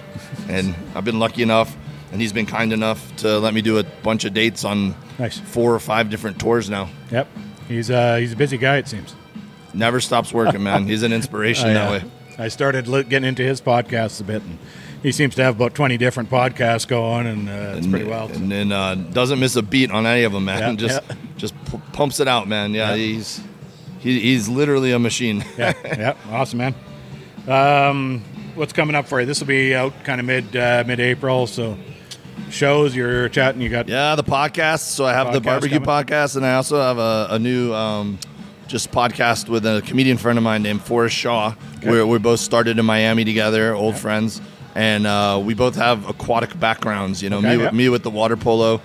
And 0.48 0.74
I've 0.94 1.04
been 1.04 1.18
lucky 1.18 1.42
enough, 1.42 1.76
and 2.12 2.20
he's 2.20 2.32
been 2.32 2.46
kind 2.46 2.72
enough 2.72 3.14
to 3.16 3.38
let 3.38 3.52
me 3.52 3.60
do 3.60 3.78
a 3.78 3.84
bunch 4.02 4.24
of 4.24 4.32
dates 4.32 4.64
on 4.64 4.94
Nice. 5.18 5.38
four 5.38 5.74
or 5.74 5.78
five 5.80 6.08
different 6.08 6.38
tours 6.40 6.70
now. 6.70 6.88
Yep. 7.10 7.28
He's 7.68 7.90
uh, 7.90 8.16
he's 8.16 8.32
a 8.32 8.36
busy 8.36 8.56
guy. 8.56 8.78
It 8.78 8.88
seems. 8.88 9.14
Never 9.74 10.00
stops 10.00 10.32
working, 10.32 10.62
man. 10.62 10.86
He's 10.86 11.02
an 11.02 11.12
inspiration 11.12 11.70
I, 11.70 11.72
that 11.74 11.88
uh, 11.88 11.92
way. 11.92 12.04
I 12.38 12.48
started 12.48 12.86
getting 13.08 13.24
into 13.28 13.42
his 13.42 13.60
podcasts 13.60 14.20
a 14.20 14.24
bit, 14.24 14.42
and 14.42 14.58
he 15.02 15.12
seems 15.12 15.34
to 15.36 15.42
have 15.42 15.56
about 15.56 15.74
twenty 15.74 15.96
different 15.98 16.30
podcasts 16.30 16.86
going, 16.86 17.26
and 17.26 17.48
uh, 17.48 17.74
it's 17.76 17.86
pretty 17.86 18.04
wild. 18.04 18.30
And 18.32 18.50
then 18.50 18.72
uh, 18.72 18.94
doesn't 18.94 19.38
miss 19.40 19.56
a 19.56 19.62
beat 19.62 19.90
on 19.90 20.06
any 20.06 20.22
of 20.24 20.32
them, 20.32 20.44
man. 20.44 20.58
Yeah, 20.60 20.74
just 20.88 21.02
yeah. 21.08 21.16
just 21.36 21.54
p- 21.70 21.80
pumps 21.92 22.20
it 22.20 22.28
out, 22.28 22.48
man. 22.48 22.72
Yeah, 22.74 22.90
Yeah. 22.90 22.96
he's 22.96 23.40
he, 24.00 24.20
he's 24.20 24.48
literally 24.48 24.92
a 24.92 24.98
machine. 24.98 25.44
yeah, 25.58 25.72
yeah, 25.84 26.14
awesome, 26.30 26.58
man. 26.58 26.74
Um, 27.48 28.22
what's 28.54 28.72
coming 28.72 28.94
up 28.94 29.06
for 29.06 29.20
you? 29.20 29.26
This 29.26 29.40
will 29.40 29.46
be 29.48 29.74
out 29.74 29.92
kind 30.04 30.20
of 30.20 30.26
mid 30.26 30.54
uh, 30.56 30.84
mid 30.86 31.00
April, 31.00 31.46
so 31.46 31.76
shows 32.50 32.94
you're 32.94 33.28
chatting. 33.28 33.60
You 33.60 33.68
got 33.68 33.88
Yeah, 33.88 34.14
the 34.14 34.24
podcast. 34.24 34.80
So 34.90 35.04
I 35.04 35.12
have 35.12 35.32
the 35.32 35.40
barbecue 35.40 35.80
coming. 35.80 35.88
podcast, 36.06 36.36
and 36.36 36.46
I 36.46 36.54
also 36.54 36.80
have 36.80 36.98
a, 36.98 37.28
a 37.34 37.38
new 37.38 37.72
um, 37.74 38.18
just 38.68 38.90
podcast 38.92 39.48
with 39.48 39.66
a 39.66 39.82
comedian 39.86 40.16
friend 40.18 40.38
of 40.38 40.44
mine 40.44 40.62
named 40.62 40.82
Forrest 40.82 41.16
Shaw. 41.16 41.54
We're, 41.84 42.06
we 42.06 42.18
both 42.18 42.40
started 42.40 42.78
in 42.78 42.84
Miami 42.84 43.24
together, 43.24 43.74
old 43.74 43.96
friends, 43.98 44.40
and 44.74 45.06
uh, 45.06 45.40
we 45.44 45.54
both 45.54 45.74
have 45.76 46.08
aquatic 46.08 46.58
backgrounds. 46.58 47.22
You 47.22 47.30
know, 47.30 47.38
Okay, 47.38 47.50
me, 47.50 47.56
yeah. 47.58 47.64
with 47.66 47.74
me 47.74 47.88
with 47.88 48.02
the 48.02 48.10
water 48.10 48.36
polo. 48.36 48.80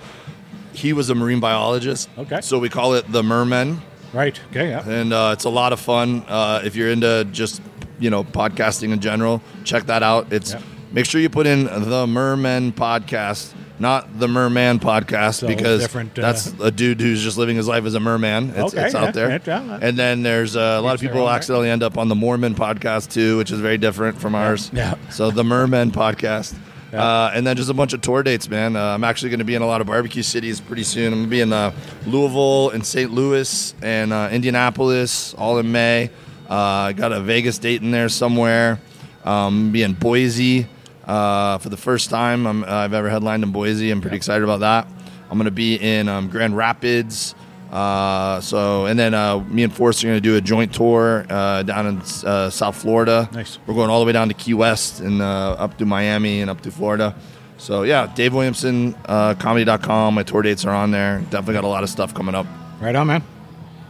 He 0.72 0.92
was 0.92 1.10
a 1.10 1.14
marine 1.14 1.40
biologist. 1.40 2.08
Okay. 2.16 2.40
So 2.40 2.58
we 2.58 2.68
call 2.68 2.94
it 2.94 3.10
the 3.10 3.22
Mermen, 3.22 3.80
right. 4.12 4.38
Okay, 4.50 4.68
yeah, 4.68 4.88
and 4.88 5.12
uh, 5.12 5.30
it's 5.32 5.44
a 5.44 5.50
lot 5.50 5.72
of 5.72 5.80
fun. 5.80 6.22
Uh, 6.28 6.60
if 6.64 6.76
you're 6.76 6.90
into 6.90 7.24
just 7.32 7.60
you 7.98 8.10
know 8.10 8.22
podcasting 8.22 8.92
in 8.92 9.00
general, 9.00 9.42
check 9.64 9.86
that 9.86 10.02
out. 10.02 10.32
It's 10.32 10.52
Yeah. 10.52 10.60
make 10.92 11.04
sure 11.06 11.20
you 11.20 11.28
put 11.30 11.46
in 11.48 11.64
the 11.64 12.06
Mermen 12.06 12.72
podcast, 12.72 13.52
not 13.80 14.18
the 14.18 14.28
Merman 14.28 14.78
podcast, 14.80 15.34
So 15.40 15.46
because 15.46 15.82
different, 15.82 16.18
uh, 16.18 16.22
that's 16.22 16.46
a 16.60 16.70
dude 16.70 17.00
who's 17.00 17.22
just 17.22 17.38
living 17.38 17.56
his 17.56 17.68
life 17.68 17.84
as 17.84 17.94
a 17.94 18.00
merman. 18.00 18.50
It's, 18.50 18.74
Okay, 18.74 18.86
it's 18.86 18.94
out 18.94 19.14
there. 19.14 19.40
And 19.80 19.98
then 19.98 20.22
there's 20.22 20.56
uh, 20.56 20.76
a 20.78 20.80
lot 20.80 20.94
of 20.94 21.00
people 21.00 21.20
own, 21.20 21.26
right? 21.26 21.36
accidentally 21.36 21.70
end 21.70 21.82
up 21.82 21.96
on 21.98 22.08
the 22.08 22.14
Mormon 22.14 22.54
podcast 22.54 23.12
too, 23.12 23.36
which 23.38 23.50
is 23.50 23.60
very 23.60 23.78
different 23.78 24.20
from 24.20 24.34
ours. 24.34 24.70
Yeah. 24.72 24.94
So 25.10 25.30
the 25.30 25.44
Merman 25.44 25.90
podcast. 25.92 26.54
Yeah. 26.92 27.04
Uh, 27.04 27.32
and 27.34 27.46
then 27.46 27.54
just 27.56 27.68
a 27.68 27.74
bunch 27.74 27.92
of 27.92 28.00
tour 28.00 28.22
dates, 28.22 28.48
man. 28.48 28.74
Uh, 28.74 28.82
I'm 28.94 29.04
actually 29.04 29.28
going 29.28 29.40
to 29.40 29.44
be 29.44 29.54
in 29.54 29.60
a 29.60 29.66
lot 29.66 29.82
of 29.82 29.86
barbecue 29.86 30.22
cities 30.22 30.58
pretty 30.58 30.84
soon. 30.84 31.12
I'm 31.12 31.18
going 31.18 31.24
to 31.26 31.30
be 31.30 31.40
in 31.42 31.52
uh, 31.52 31.72
Louisville 32.06 32.70
and 32.70 32.84
St. 32.84 33.12
Louis 33.12 33.74
and 33.82 34.10
uh, 34.12 34.30
Indianapolis 34.32 35.34
all 35.34 35.58
in 35.58 35.70
May. 35.70 36.10
Uh, 36.48 36.54
I 36.54 36.92
got 36.94 37.12
a 37.12 37.20
Vegas 37.20 37.58
date 37.58 37.82
in 37.82 37.90
there 37.90 38.08
somewhere. 38.08 38.80
Um, 39.24 39.70
be 39.70 39.82
in 39.82 39.92
Boise 39.92 40.66
uh, 41.08 41.58
for 41.58 41.68
the 41.70 41.76
first 41.76 42.10
time 42.10 42.46
I'm, 42.46 42.62
I've 42.64 42.92
ever 42.94 43.08
headlined 43.10 43.42
in 43.42 43.50
Boise. 43.50 43.90
I'm 43.90 44.00
pretty 44.00 44.16
excited 44.16 44.44
about 44.44 44.60
that. 44.60 44.86
I'm 45.30 45.36
going 45.38 45.46
to 45.46 45.50
be 45.50 45.74
in 45.74 46.08
um, 46.08 46.28
Grand 46.28 46.56
Rapids 46.56 47.34
Uh, 47.70 48.40
so 48.40 48.86
and 48.86 48.98
then 48.98 49.12
uh, 49.12 49.40
me 49.40 49.62
and 49.62 49.72
Forrest 49.72 50.02
are 50.02 50.06
going 50.08 50.16
to 50.16 50.22
do 50.22 50.36
a 50.36 50.40
joint 50.40 50.72
tour 50.72 51.26
uh, 51.28 51.62
down 51.64 51.86
in 51.86 52.00
uh, 52.24 52.48
South 52.48 52.76
Florida. 52.76 53.28
Nice. 53.32 53.58
We're 53.66 53.74
going 53.74 53.90
all 53.90 54.00
the 54.00 54.06
way 54.06 54.12
down 54.12 54.28
to 54.28 54.34
Key 54.34 54.54
West 54.54 55.00
and 55.00 55.20
uh, 55.20 55.52
up 55.52 55.76
to 55.78 55.84
Miami 55.84 56.40
and 56.40 56.48
up 56.48 56.62
to 56.62 56.70
Florida. 56.70 57.14
So 57.58 57.82
yeah, 57.82 58.10
Dave 58.14 58.32
Williamson 58.32 58.94
uh, 59.04 59.34
comedy.com. 59.34 60.14
My 60.14 60.22
tour 60.22 60.40
dates 60.42 60.64
are 60.64 60.74
on 60.74 60.92
there. 60.92 61.18
Definitely 61.30 61.54
got 61.54 61.64
a 61.64 61.68
lot 61.68 61.82
of 61.82 61.90
stuff 61.90 62.14
coming 62.14 62.34
up. 62.34 62.46
Right 62.80 62.96
on, 62.96 63.06
man. 63.08 63.22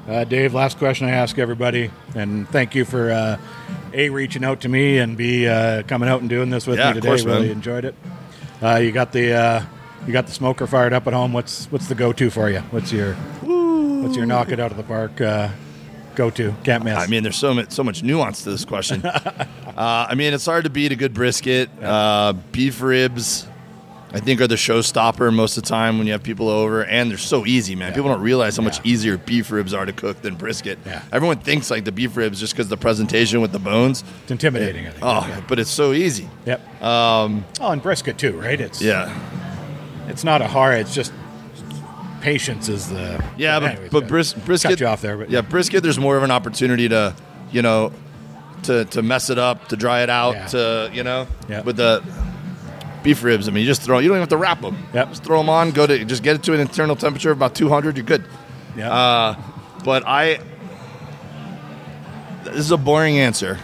Uh, 0.09 0.25
Dave, 0.25 0.55
last 0.55 0.79
question 0.79 1.07
I 1.07 1.11
ask 1.11 1.39
everybody, 1.39 1.91
and 2.17 2.49
thank 2.49 2.75
you 2.75 2.85
for 2.87 3.11
uh, 3.13 3.37
a 3.93 4.11
reaching 4.11 4.45
out 4.45 4.61
to 4.63 4.69
me 4.69 4.99
and 4.99 5.17
b 5.17 5.47
uh, 5.47 5.83
coming 5.85 6.09
out 6.09 6.21
and 6.21 6.29
doing 6.31 6.51
this 6.51 6.67
with 6.67 6.79
Yeah, 6.79 6.89
me 6.91 6.95
today. 6.95 7.09
course, 7.09 7.25
really 7.25 7.49
man. 7.49 7.51
enjoyed 7.57 7.85
it. 7.85 7.95
Uh, 8.63 8.77
you 8.77 8.93
got 8.93 9.13
the 9.13 9.33
uh, 9.33 9.63
you 10.07 10.13
got 10.13 10.27
the 10.27 10.33
smoker 10.33 10.67
fired 10.67 10.93
up 10.93 11.07
at 11.07 11.13
home. 11.13 11.33
What's 11.33 11.67
what's 11.73 11.89
the 11.89 11.95
go 11.95 12.13
to 12.13 12.31
for 12.31 12.49
you? 12.51 12.61
What's 12.71 12.93
your 12.93 13.15
what's 13.15 14.17
your 14.17 14.27
knock 14.27 14.51
it 14.51 14.61
out 14.61 14.71
of 14.71 14.77
the 14.77 14.83
park 14.85 15.21
uh, 15.21 15.49
go 16.15 16.31
to? 16.31 16.55
Can't 16.65 16.85
miss. 16.85 16.97
I 16.97 17.07
mean, 17.09 17.23
there's 17.25 17.37
so 17.37 17.53
much, 17.55 17.73
so 17.73 17.83
much 17.83 18.03
nuance 18.03 18.45
to 18.45 18.51
this 18.51 18.65
question. 18.65 19.05
uh, 19.05 19.43
I 19.77 20.15
mean, 20.15 20.33
it's 20.35 20.47
hard 20.47 20.65
to 20.65 20.71
beat 20.71 20.93
a 20.93 20.97
good 20.97 21.13
brisket. 21.15 21.69
Uh, 21.83 22.35
beef 22.53 22.81
ribs, 22.81 23.47
I 24.11 24.21
think, 24.21 24.41
are 24.41 24.47
the 24.47 24.55
showstopper 24.55 25.33
most 25.35 25.59
of 25.59 25.65
the 25.65 25.69
time 25.69 25.99
when 25.99 26.07
you 26.07 26.15
have 26.15 26.23
people 26.23 26.49
over, 26.49 26.83
and 26.85 27.11
they're 27.11 27.19
so 27.19 27.45
easy, 27.45 27.75
man. 27.77 27.93
People 27.93 28.09
don't 28.09 28.23
realize 28.23 28.57
how 28.57 28.63
much 28.63 28.81
easier 28.85 29.19
beef 29.19 29.51
ribs 29.51 29.75
are 29.75 29.85
to 29.85 29.93
cook 29.93 30.23
than 30.23 30.35
brisket. 30.35 30.79
Yeah. 30.87 31.03
Everyone 31.13 31.39
thinks 31.39 31.71
like 31.71 31.85
the 31.85 31.93
beef 31.93 32.17
ribs 32.17 32.41
just 32.41 32.55
because 32.55 32.69
the 32.69 32.79
presentation 32.79 33.43
with 33.43 33.53
the 33.53 33.59
bones. 33.59 34.03
it's 34.23 34.31
intimidating. 34.31 34.87
I 34.87 34.91
think. 34.93 35.05
Oh, 35.05 35.27
yeah. 35.29 35.43
but 35.47 35.59
it's 35.59 35.69
so 35.71 35.93
easy. 35.93 36.29
Yep. 36.47 36.83
Um, 36.83 37.45
oh, 37.61 37.71
and 37.73 37.83
brisket 37.83 38.17
too, 38.17 38.39
right? 38.41 38.59
It's 38.59 38.81
Yeah, 38.81 39.13
It's 40.09 40.25
not 40.25 40.41
a 40.41 40.49
hard. 40.49 40.79
It's 40.81 40.95
just 40.95 41.13
patience 42.21 42.69
is 42.69 42.89
the. 42.89 43.23
yeah, 43.37 43.61
but, 43.61 43.71
anyways, 43.73 43.91
but 43.91 44.09
bris- 44.09 44.33
brisket. 44.33 44.71
cut 44.71 44.81
you 44.81 44.87
off 44.87 45.03
there, 45.03 45.17
but 45.17 45.31
yeah, 45.31 45.41
brisket. 45.43 45.83
There's 45.83 45.99
more 45.99 46.17
of 46.17 46.23
an 46.23 46.31
opportunity 46.31 46.89
to, 46.89 47.15
you 47.53 47.63
know, 47.63 47.93
to 48.65 48.85
to 48.87 49.03
mess 49.03 49.31
it 49.31 49.39
up, 49.39 49.69
to 49.69 49.77
dry 49.77 50.03
it 50.03 50.11
out, 50.11 50.35
Yeah. 50.35 50.47
to 50.47 50.91
you 50.95 51.03
know, 51.05 51.27
Yeah. 51.49 51.61
with 51.61 51.77
the 51.77 52.03
beef 53.03 53.23
ribs. 53.23 53.49
I 53.49 53.51
mean, 53.53 53.63
you 53.63 53.67
just 53.67 53.83
throw. 53.83 53.99
You 53.99 54.09
don't 54.09 54.17
even 54.17 54.23
have 54.23 54.29
to 54.31 54.37
wrap 54.37 54.61
them. 54.61 54.77
Yep. 54.95 55.09
Just 55.11 55.25
throw 55.25 55.39
them 55.39 55.49
on. 55.49 55.71
Go 55.71 55.87
to 55.87 56.05
just 56.05 56.23
get 56.23 56.37
it 56.37 56.43
to 56.45 56.55
an 56.55 56.61
internal 56.61 56.97
temperature 56.97 57.31
of 57.31 57.39
about 57.39 57.55
200. 57.55 57.97
You're 57.97 58.07
good. 58.07 58.25
yeah. 58.77 58.93
Uh, 58.93 59.43
but 59.85 60.05
I. 60.07 60.41
This 62.45 62.57
is 62.57 62.71
a 62.71 62.77
boring 62.79 63.19
answer, 63.19 63.59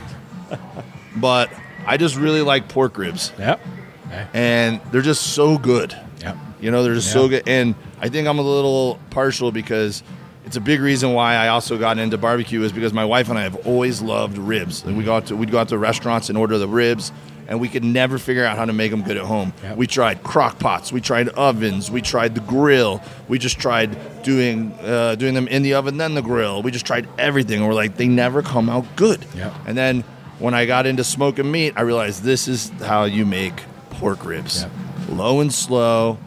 but 1.16 1.50
I 1.86 1.96
just 1.96 2.16
really 2.16 2.42
like 2.42 2.68
pork 2.68 2.98
ribs, 2.98 3.32
yep. 3.38 3.60
Okay. 4.08 4.26
and 4.34 4.80
they're 4.90 5.00
just 5.00 5.34
so 5.34 5.56
good. 5.56 5.96
Yep. 6.20 6.36
You 6.60 6.70
know, 6.70 6.82
they're 6.82 6.94
just 6.94 7.12
so 7.12 7.28
good. 7.28 7.44
And 7.46 7.74
I 8.00 8.08
think 8.08 8.28
I'm 8.28 8.38
a 8.38 8.42
little 8.42 8.98
partial 9.10 9.52
because 9.52 10.02
it's 10.44 10.56
a 10.56 10.60
big 10.60 10.80
reason 10.80 11.14
why 11.14 11.34
I 11.36 11.48
also 11.48 11.78
got 11.78 11.98
into 11.98 12.18
barbecue 12.18 12.62
is 12.62 12.72
because 12.72 12.92
my 12.92 13.04
wife 13.04 13.30
and 13.30 13.38
I 13.38 13.42
have 13.42 13.66
always 13.66 14.02
loved 14.02 14.36
ribs. 14.36 14.82
And 14.84 14.96
we 14.98 15.04
go 15.04 15.14
out 15.16 15.26
to 15.26 15.36
we'd 15.36 15.50
go 15.50 15.58
out 15.58 15.68
to 15.68 15.78
restaurants 15.78 16.28
and 16.28 16.36
order 16.36 16.58
the 16.58 16.68
ribs, 16.68 17.10
and 17.48 17.60
we 17.60 17.68
could 17.68 17.84
never 17.84 18.18
figure 18.18 18.44
out 18.44 18.56
how 18.56 18.64
to 18.64 18.72
make 18.72 18.90
them 18.90 19.02
good 19.02 19.16
at 19.16 19.24
home. 19.24 19.52
Yep. 19.62 19.76
We 19.76 19.86
tried 19.86 20.22
crock 20.22 20.58
pots, 20.58 20.92
we 20.92 21.00
tried 21.00 21.28
ovens, 21.30 21.90
we 21.90 22.00
tried 22.00 22.34
the 22.34 22.40
grill, 22.40 23.02
we 23.28 23.38
just 23.38 23.58
tried 23.58 24.22
doing 24.22 24.72
uh, 24.80 25.14
doing 25.16 25.34
them 25.34 25.48
in 25.48 25.62
the 25.62 25.74
oven 25.74 25.96
then 25.96 26.14
the 26.14 26.22
grill. 26.22 26.62
We 26.62 26.70
just 26.70 26.86
tried 26.86 27.08
everything. 27.18 27.60
And 27.60 27.68
we're 27.68 27.74
like, 27.74 27.96
they 27.96 28.08
never 28.08 28.42
come 28.42 28.68
out 28.68 28.84
good. 28.96 29.24
Yep. 29.34 29.52
And 29.66 29.76
then 29.76 30.02
when 30.38 30.54
I 30.54 30.66
got 30.66 30.86
into 30.86 31.04
smoking 31.04 31.50
meat, 31.50 31.74
I 31.76 31.82
realized 31.82 32.22
this 32.22 32.48
is 32.48 32.70
how 32.80 33.04
you 33.04 33.24
make 33.26 33.54
pork 33.90 34.24
ribs. 34.24 34.62
Yep. 34.62 34.70
Low 35.10 35.40
and 35.40 35.52
slow, 35.52 36.18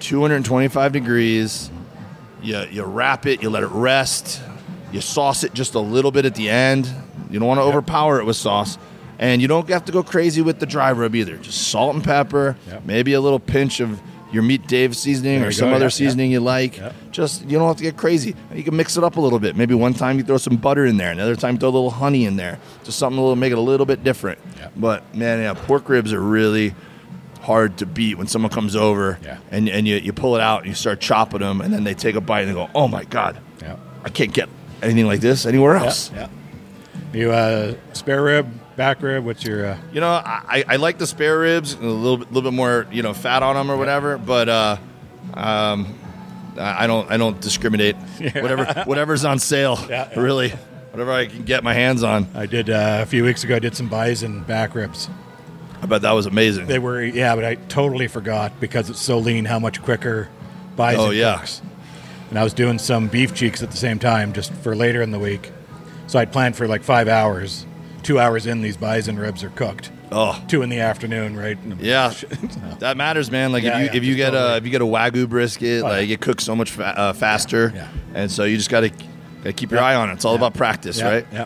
225 0.00 0.92
degrees. 0.92 1.70
You, 2.42 2.64
you 2.70 2.84
wrap 2.84 3.26
it, 3.26 3.42
you 3.42 3.50
let 3.50 3.62
it 3.62 3.70
rest, 3.70 4.42
you 4.92 5.00
sauce 5.00 5.44
it 5.44 5.52
just 5.52 5.74
a 5.74 5.80
little 5.80 6.10
bit 6.10 6.24
at 6.24 6.34
the 6.34 6.48
end. 6.48 6.90
You 7.30 7.38
don't 7.38 7.46
want 7.46 7.58
to 7.58 7.64
overpower 7.64 8.18
it 8.18 8.24
with 8.24 8.36
sauce. 8.36 8.78
And 9.20 9.40
you 9.42 9.46
don't 9.48 9.68
have 9.68 9.84
to 9.84 9.92
go 9.92 10.02
crazy 10.02 10.40
with 10.42 10.58
the 10.58 10.66
dry 10.66 10.90
rub 10.92 11.14
either. 11.14 11.36
Just 11.36 11.68
salt 11.68 11.94
and 11.94 12.02
pepper, 12.02 12.56
Yep. 12.68 12.84
maybe 12.86 13.12
a 13.12 13.20
little 13.20 13.38
pinch 13.38 13.78
of 13.80 14.00
your 14.32 14.42
meat 14.42 14.66
Dave 14.66 14.96
seasoning 14.96 15.42
or 15.42 15.50
some 15.52 15.68
go, 15.70 15.74
other 15.76 15.84
yeah. 15.86 15.88
seasoning 15.90 16.30
you 16.30 16.40
like. 16.40 16.78
Yep. 16.78 16.94
Just 17.12 17.44
you 17.44 17.58
don't 17.58 17.68
have 17.68 17.76
to 17.76 17.82
get 17.82 17.96
crazy. 17.96 18.34
You 18.54 18.62
can 18.62 18.74
mix 18.76 18.96
it 18.96 19.04
up 19.04 19.16
a 19.16 19.20
little 19.20 19.38
bit. 19.38 19.56
Maybe 19.56 19.74
one 19.74 19.92
time 19.92 20.16
you 20.18 20.24
throw 20.24 20.38
some 20.38 20.56
butter 20.56 20.86
in 20.86 20.96
there, 20.96 21.10
another 21.12 21.36
time 21.36 21.58
throw 21.58 21.68
a 21.68 21.70
little 21.70 21.90
honey 21.90 22.24
in 22.24 22.36
there. 22.36 22.58
Just 22.84 22.98
something 22.98 23.20
little 23.20 23.36
make 23.36 23.52
it 23.52 23.58
a 23.58 23.60
little 23.60 23.86
bit 23.86 24.02
different. 24.02 24.38
Yep. 24.58 24.72
But 24.76 25.14
man, 25.14 25.40
yeah, 25.40 25.52
pork 25.54 25.88
ribs 25.88 26.12
are 26.14 26.20
really 26.20 26.74
hard 27.42 27.76
to 27.78 27.86
beat 27.86 28.16
when 28.18 28.26
someone 28.26 28.50
comes 28.52 28.76
over 28.76 29.18
Yeah. 29.24 29.38
and, 29.50 29.68
and 29.68 29.88
you, 29.88 29.96
you 29.96 30.12
pull 30.12 30.36
it 30.36 30.42
out 30.42 30.60
and 30.60 30.68
you 30.68 30.74
start 30.74 31.00
chopping 31.00 31.40
them 31.40 31.60
and 31.62 31.72
then 31.72 31.84
they 31.84 31.94
take 31.94 32.14
a 32.14 32.20
bite 32.20 32.40
and 32.42 32.50
they 32.50 32.54
go, 32.54 32.68
oh 32.74 32.86
my 32.88 33.04
God, 33.04 33.38
Yeah. 33.62 33.76
I 34.04 34.10
can't 34.10 34.32
get 34.32 34.48
anything 34.82 35.06
like 35.06 35.20
this 35.20 35.44
anywhere 35.46 35.76
else. 35.76 36.10
Yeah. 36.14 36.28
You 37.12 37.32
uh, 37.32 37.74
spare 37.94 38.22
rib, 38.22 38.48
back 38.76 39.02
rib. 39.02 39.24
What's 39.24 39.44
your? 39.44 39.66
Uh, 39.66 39.78
You 39.92 40.00
know, 40.00 40.10
I, 40.10 40.64
I 40.66 40.76
like 40.76 40.98
the 40.98 41.06
spare 41.06 41.38
ribs, 41.38 41.74
a 41.74 41.78
little 41.80 42.18
bit, 42.18 42.32
little 42.32 42.50
bit 42.50 42.56
more, 42.56 42.86
you 42.90 43.02
know, 43.02 43.12
fat 43.14 43.42
on 43.42 43.56
them 43.56 43.70
or 43.70 43.76
whatever. 43.76 44.18
But 44.18 44.48
uh, 44.48 44.76
um, 45.34 45.98
I 46.58 46.84
I 46.84 46.86
don't, 46.86 47.10
I 47.10 47.16
don't 47.16 47.40
discriminate. 47.40 47.96
Whatever, 48.34 48.82
whatever's 48.86 49.24
on 49.24 49.38
sale, 49.38 49.78
Yeah, 49.88 50.08
yeah. 50.12 50.20
really, 50.20 50.50
whatever 50.90 51.12
I 51.12 51.26
can 51.26 51.44
get 51.44 51.62
my 51.64 51.72
hands 51.74 52.02
on. 52.02 52.26
I 52.34 52.46
did 52.46 52.68
uh, 52.68 52.98
a 53.02 53.06
few 53.06 53.24
weeks 53.24 53.44
ago. 53.44 53.56
I 53.56 53.58
did 53.60 53.76
some 53.76 53.88
bison 53.88 54.42
back 54.42 54.74
ribs. 54.74 55.08
I 55.82 55.86
bet 55.86 56.02
that 56.02 56.12
was 56.12 56.26
amazing. 56.26 56.66
They 56.66 56.78
were 56.78 57.02
yeah, 57.02 57.34
but 57.34 57.44
I 57.44 57.54
totally 57.54 58.06
forgot 58.08 58.60
because 58.60 58.90
it's 58.90 59.00
so 59.00 59.18
lean 59.18 59.46
how 59.46 59.58
much 59.58 59.80
quicker 59.82 60.28
bison 60.76 61.00
Oh, 61.00 61.10
yeah. 61.10 61.38
cooks. 61.38 61.62
And 62.28 62.38
I 62.38 62.44
was 62.44 62.52
doing 62.52 62.78
some 62.78 63.08
beef 63.08 63.34
cheeks 63.34 63.62
at 63.62 63.70
the 63.70 63.76
same 63.78 63.98
time 63.98 64.32
just 64.34 64.52
for 64.52 64.76
later 64.76 65.00
in 65.02 65.10
the 65.10 65.18
week. 65.18 65.50
So 66.06 66.18
I'd 66.18 66.32
planned 66.32 66.54
for 66.56 66.68
like 66.68 66.82
five 66.82 67.08
hours. 67.08 67.64
Two 68.02 68.18
hours 68.18 68.46
in, 68.46 68.62
these 68.62 68.76
bison 68.76 69.18
ribs 69.18 69.44
are 69.44 69.50
cooked. 69.50 69.90
oh, 70.10 70.42
Two 70.48 70.62
in 70.62 70.68
the 70.70 70.80
afternoon, 70.80 71.36
right? 71.36 71.58
yeah, 71.80 72.12
that 72.80 72.96
matters, 72.96 73.30
man. 73.30 73.52
Like 73.52 73.62
Yeah, 73.62 73.78
if 73.78 73.80
you 73.80 73.84
yeah, 73.86 73.96
if 73.96 74.04
you 74.04 74.14
get 74.16 74.30
totally. 74.30 74.52
a 74.52 74.56
if 74.56 74.64
you 74.64 74.70
get 74.70 74.82
a 74.82 74.86
wagyu 74.86 75.28
brisket, 75.28 75.82
Oh, 75.82 75.86
yeah. 75.86 75.92
like 75.98 76.08
it 76.08 76.20
cooks 76.20 76.44
so 76.44 76.56
much 76.56 76.70
fa- 76.70 76.98
uh, 76.98 77.12
faster, 77.12 77.72
Yeah. 77.74 77.88
and 78.14 78.30
so 78.30 78.44
you 78.44 78.56
just 78.56 78.70
got 78.70 78.80
to 78.80 79.52
keep 79.52 79.70
your 79.70 79.80
Yeah. 79.80 79.86
eye 79.86 79.94
on 79.94 80.10
it. 80.10 80.14
It's 80.14 80.24
all 80.24 80.32
Yeah. 80.32 80.38
about 80.38 80.54
practice, 80.54 80.98
yeah, 80.98 81.08
right? 81.08 81.26
Yeah. 81.32 81.44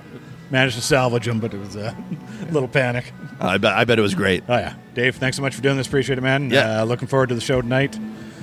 Managed 0.51 0.77
to 0.77 0.83
salvage 0.83 1.27
them, 1.27 1.41
but 1.41 1.53
it 1.55 1.59
was 1.61 1.75
a 1.77 1.97
little 2.51 2.69
panic. 2.69 3.13
I 3.41 3.59
bet 3.59 3.73
I 3.75 3.85
bet 3.85 3.99
it 3.99 4.03
was 4.03 4.15
great. 4.15 4.45
Oh 4.49 4.57
yeah, 4.57 4.75
Dave, 4.95 5.17
thanks 5.17 5.37
so 5.37 5.43
much 5.43 5.55
for 5.55 5.63
doing 5.63 5.77
this. 5.77 5.87
Appreciate 5.87 6.19
it, 6.19 6.23
man. 6.23 6.51
Yeah. 6.51 6.83
Uh, 6.83 6.85
looking 6.85 7.09
forward 7.09 7.31
to 7.31 7.35
the 7.35 7.41
show 7.41 7.61
tonight. 7.61 7.99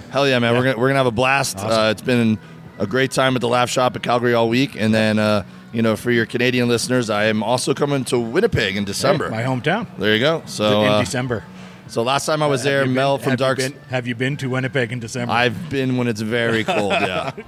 Hell 0.09 0.28
yeah, 0.28 0.39
man! 0.39 0.53
We're 0.55 0.64
gonna 0.64 0.78
we're 0.78 0.88
gonna 0.89 0.99
have 0.99 1.05
a 1.07 1.12
blast. 1.12 1.57
Awesome. 1.57 1.72
Uh, 1.72 1.89
it's 1.91 2.01
been 2.01 2.38
a 2.80 2.86
great 2.86 3.12
time 3.12 3.36
at 3.36 3.41
the 3.41 3.47
Laugh 3.47 3.70
Shop 3.70 3.95
at 3.95 4.03
Calgary 4.03 4.34
all 4.34 4.49
week, 4.49 4.76
and 4.78 4.93
then 4.93 5.18
uh, 5.20 5.43
you 5.72 5.82
know 5.82 5.95
for 5.95 6.11
your 6.11 6.26
Canadian 6.26 6.67
listeners, 6.67 7.09
I 7.09 7.26
am 7.26 7.43
also 7.43 7.74
coming 7.74 8.03
to 8.05 8.19
Winnipeg 8.19 8.76
in 8.76 8.84
December. 8.86 9.30
Hey, 9.30 9.38
my 9.38 9.43
hometown. 9.43 9.88
there 9.97 10.13
you 10.13 10.19
go. 10.19 10.43
So 10.45 10.82
in 10.84 10.91
uh, 10.91 10.99
December. 10.99 11.43
So 11.92 12.02
last 12.04 12.26
time 12.26 12.42
I 12.42 12.48
was 12.48 12.64
there, 12.64 12.80
Have 12.82 12.89
Mel 12.89 13.18
been- 13.18 13.24
from 13.24 13.32
have 13.32 13.39
you 13.39 13.46
Dark. 13.46 13.58
been- 13.60 13.74
have 13.89 14.08
you 14.08 14.16
been 14.16 14.38
to 14.38 14.50
Winnipeg 14.50 14.92
in 14.92 15.00
December? 15.00 15.32
I've 15.34 15.70
been 15.70 15.98
when 15.98 16.08
it's 16.08 16.22
very 16.22 16.64
cold. 16.64 16.92
Yeah. 16.94 17.32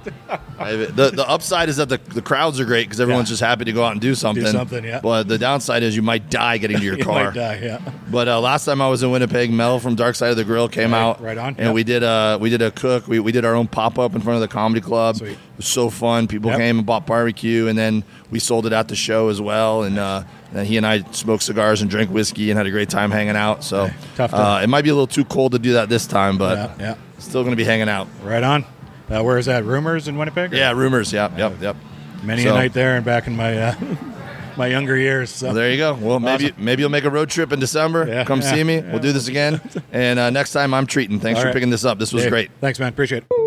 The 0.56 1.10
the 1.14 1.28
upside 1.28 1.68
is 1.68 1.76
that 1.76 1.88
the, 1.88 1.98
the 1.98 2.22
crowds 2.22 2.60
are 2.60 2.64
great 2.64 2.84
because 2.84 3.00
everyone's 3.00 3.28
Yeah. 3.28 3.32
just 3.32 3.42
happy 3.42 3.64
to 3.64 3.72
go 3.72 3.84
out 3.84 3.92
and 3.92 4.00
do 4.00 4.14
something. 4.14 4.46
something, 4.46 4.84
yeah. 4.84 5.00
But 5.00 5.28
the 5.28 5.36
downside 5.36 5.82
is 5.82 5.96
you 5.96 6.02
might 6.02 6.30
die 6.30 6.58
getting 6.58 6.78
to 6.78 6.82
your 6.90 6.96
You 6.96 7.04
car. 7.04 7.24
might 7.24 7.34
die, 7.34 7.60
yeah. 7.62 7.80
But 8.10 8.28
uh, 8.28 8.40
last 8.40 8.64
time 8.64 8.80
I 8.80 8.88
was 8.88 9.02
in 9.02 9.10
Winnipeg, 9.10 9.50
Mel 9.50 9.78
from 9.80 9.94
Dark 9.96 10.14
Side 10.14 10.30
of 10.30 10.36
the 10.36 10.44
Grill 10.44 10.68
came 10.68 10.92
Right- 10.92 11.00
out, 11.02 11.20
right 11.20 11.36
on, 11.36 11.48
and 11.58 11.66
yep. 11.66 11.74
we 11.74 11.82
did 11.84 12.02
a 12.02 12.38
we 12.40 12.50
did 12.50 12.62
a 12.62 12.70
cook. 12.70 13.08
We, 13.08 13.18
we 13.18 13.32
did 13.32 13.44
our 13.44 13.54
own 13.54 13.66
pop 13.66 13.98
up 13.98 14.14
in 14.14 14.20
front 14.20 14.36
of 14.36 14.40
the 14.42 14.48
comedy 14.48 14.80
club. 14.80 15.16
Sweet. 15.16 15.32
It 15.32 15.38
was 15.56 15.66
so 15.66 15.90
fun. 15.90 16.28
People 16.28 16.50
Yep. 16.50 16.58
came 16.60 16.78
and 16.78 16.86
bought 16.86 17.04
barbecue, 17.06 17.66
and 17.66 17.76
then 17.76 18.04
we 18.30 18.38
sold 18.38 18.64
it 18.66 18.72
at 18.72 18.88
the 18.88 18.96
show 18.96 19.28
as 19.28 19.40
well. 19.40 19.82
And 19.82 19.98
uh, 19.98 20.22
he 20.62 20.76
and 20.76 20.86
I 20.86 21.02
smoked 21.10 21.42
cigars 21.42 21.82
and 21.82 21.90
drank 21.90 22.10
whiskey 22.10 22.50
and 22.50 22.56
had 22.56 22.66
a 22.66 22.70
great 22.70 22.88
time 22.88 23.10
hanging 23.10 23.36
out. 23.36 23.64
So 23.64 23.90
uh, 24.18 24.60
it 24.62 24.68
might 24.68 24.82
be 24.82 24.90
a 24.90 24.94
little 24.94 25.06
too 25.06 25.24
cold 25.24 25.52
to 25.52 25.58
do 25.58 25.72
that 25.74 25.88
this 25.88 26.06
time, 26.06 26.38
but 26.38 26.56
yeah, 26.56 26.74
yeah. 26.78 26.94
still 27.18 27.42
going 27.42 27.52
to 27.52 27.56
be 27.56 27.64
hanging 27.64 27.88
out. 27.88 28.06
Right 28.22 28.42
on. 28.42 28.64
Uh, 29.10 29.22
where 29.22 29.36
is 29.38 29.46
that? 29.46 29.64
Rumors 29.64 30.08
in 30.08 30.16
Winnipeg? 30.16 30.52
or- 30.52 30.56
Yeah, 30.56 30.72
rumors. 30.72 31.12
Yep, 31.12 31.36
yep, 31.38 31.60
yep. 31.60 31.76
Many 32.22 32.42
So- 32.44 32.50
a 32.52 32.54
night 32.54 32.72
there 32.72 32.96
and 32.96 33.04
back 33.04 33.26
in 33.26 33.36
my 33.36 33.56
uh, 33.58 33.74
my 34.56 34.66
younger 34.68 34.96
years. 34.96 35.30
So. 35.30 35.46
Well, 35.46 35.54
there 35.54 35.70
you 35.70 35.76
go. 35.76 35.94
Well, 35.94 36.20
maybe 36.20 36.52
Awesome. 36.52 36.64
maybe 36.64 36.82
you'll 36.82 36.90
make 36.90 37.04
a 37.04 37.10
road 37.10 37.28
trip 37.28 37.52
in 37.52 37.60
December. 37.60 38.06
Yeah, 38.08 38.24
Come 38.24 38.40
yeah, 38.40 38.52
see 38.54 38.64
me. 38.64 38.76
yeah. 38.76 38.90
We'll 38.92 39.02
do 39.02 39.12
this 39.12 39.28
again. 39.28 39.60
And 39.92 40.18
uh, 40.18 40.30
next 40.30 40.52
time, 40.52 40.72
I'm 40.72 40.86
treating. 40.86 41.20
Thanks 41.20 41.38
All 41.38 41.42
for 41.42 41.46
right. 41.48 41.54
picking 41.54 41.70
this 41.70 41.84
up. 41.84 41.98
This 41.98 42.12
was 42.12 42.22
Dave, 42.22 42.30
great. 42.30 42.50
Thanks, 42.60 42.78
man. 42.78 42.88
Appreciate 42.88 43.24
it. 43.30 43.43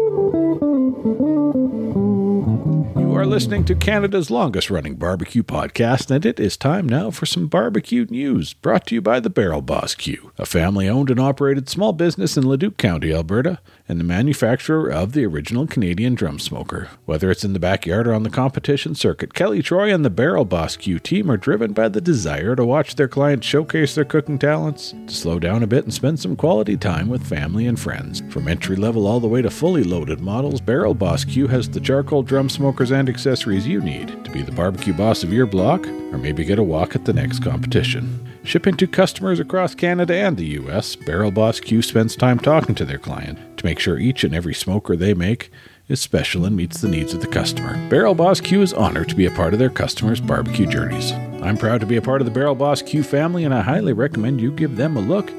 Are 3.18 3.26
listening 3.26 3.66
to 3.66 3.74
Canada's 3.74 4.30
longest 4.30 4.70
running 4.70 4.94
barbecue 4.94 5.42
podcast, 5.42 6.12
and 6.12 6.24
it 6.24 6.40
is 6.40 6.56
time 6.56 6.88
now 6.88 7.10
for 7.10 7.26
some 7.26 7.48
barbecue 7.48 8.06
news 8.12 8.54
brought 8.54 8.86
to 8.86 8.94
you 8.94 9.02
by 9.02 9.20
the 9.20 9.30
Barrel 9.30 9.64
Boss 9.64 9.96
Q, 9.96 10.32
a 10.38 10.46
family 10.46 10.88
owned 10.88 11.10
and 11.10 11.20
operated 11.20 11.68
small 11.68 11.94
business 11.94 12.38
in 12.38 12.48
Leduc 12.48 12.78
County, 12.78 13.12
Alberta, 13.12 13.58
and 13.90 14.00
the 14.00 14.04
manufacturer 14.04 14.92
of 14.92 15.14
the 15.14 15.26
original 15.26 15.66
Canadian 15.66 16.14
drum 16.14 16.38
smoker. 16.38 16.90
Whether 17.06 17.32
it's 17.32 17.44
in 17.44 17.54
the 17.54 17.60
backyard 17.60 18.08
or 18.08 18.14
on 18.14 18.22
the 18.22 18.30
competition 18.30 18.94
circuit, 18.94 19.34
Kelly 19.34 19.64
Troy 19.64 19.92
and 19.92 20.06
the 20.06 20.12
Barrel 20.12 20.46
Boss 20.46 20.78
Q 20.78 21.00
team 21.00 21.32
are 21.32 21.38
driven 21.38 21.74
by 21.74 21.90
the 21.90 22.02
desire 22.02 22.56
to 22.56 22.66
watch 22.66 22.98
their 22.98 23.08
clients 23.08 23.48
showcase 23.48 23.96
their 23.96 24.06
cooking 24.06 24.38
talents, 24.38 24.94
to 25.08 25.14
slow 25.14 25.40
down 25.40 25.64
a 25.64 25.68
bit 25.68 25.86
and 25.86 25.94
spend 25.94 26.20
some 26.20 26.36
quality 26.36 26.78
time 26.78 27.10
with 27.10 27.26
family 27.26 27.66
and 27.66 27.80
friends. 27.80 28.22
From 28.30 28.48
entry 28.48 28.76
level 28.76 29.08
all 29.08 29.20
the 29.20 29.28
way 29.28 29.42
to 29.42 29.50
fully 29.50 29.84
loaded 29.84 30.22
models, 30.22 30.62
Barrel 30.62 30.94
Boss 30.94 31.26
Q 31.26 31.48
has 31.48 31.68
the 31.68 31.80
charcoal 31.80 32.22
drum 32.22 32.48
smokers 32.48 32.92
and 32.92 33.07
accessories 33.10 33.68
you 33.68 33.82
need 33.82 34.24
to 34.26 34.32
be 34.32 34.42
the 34.42 34.52
barbecue 34.52 34.94
boss 34.94 35.24
of 35.24 35.34
your 35.34 35.46
block 35.46 35.86
or 35.88 36.18
maybe 36.18 36.46
get 36.46 36.60
a 36.60 36.64
walk 36.64 36.96
at 36.96 37.06
the 37.06 37.14
next 37.14 37.44
competition. 37.44 38.28
Shipping 38.44 38.78
to 38.78 38.88
customers 38.88 39.40
across 39.40 39.76
Canada 39.76 40.16
and 40.16 40.38
the 40.38 40.60
US, 40.60 40.96
Barrel 40.96 41.32
Boss 41.32 41.60
Q 41.60 41.82
spends 41.82 42.16
time 42.16 42.40
talking 42.40 42.76
to 42.76 42.86
their 42.86 42.98
client 42.98 43.58
to 43.58 43.66
make 43.66 43.80
sure 43.80 43.98
each 43.98 44.24
and 44.24 44.34
every 44.34 44.54
smoker 44.54 44.96
they 44.96 45.14
make 45.14 45.52
is 45.88 46.02
special 46.02 46.46
and 46.46 46.56
meets 46.56 46.82
the 46.82 46.88
needs 46.88 47.14
of 47.14 47.22
the 47.22 47.28
customer. 47.28 47.76
Barrel 47.90 48.16
Boss 48.16 48.42
Q 48.42 48.62
is 48.62 48.74
honored 48.74 49.10
to 49.10 49.16
be 49.16 49.26
a 49.26 49.32
part 49.32 49.54
of 49.54 49.60
their 49.60 49.70
customers' 49.70 50.22
barbecue 50.22 50.66
journeys. 50.66 51.12
I'm 51.42 51.58
proud 51.58 51.80
to 51.82 51.86
be 51.86 51.98
a 51.98 52.02
part 52.02 52.22
of 52.22 52.26
the 52.26 52.32
Barrel 52.32 52.56
Boss 52.56 52.82
Q 52.82 53.04
family, 53.04 53.44
and 53.46 53.54
I 53.54 53.62
highly 53.62 53.94
recommend 53.94 54.42
you 54.42 54.52
give 54.52 54.76
them 54.76 54.98
a 54.98 55.02
look. 55.02 55.32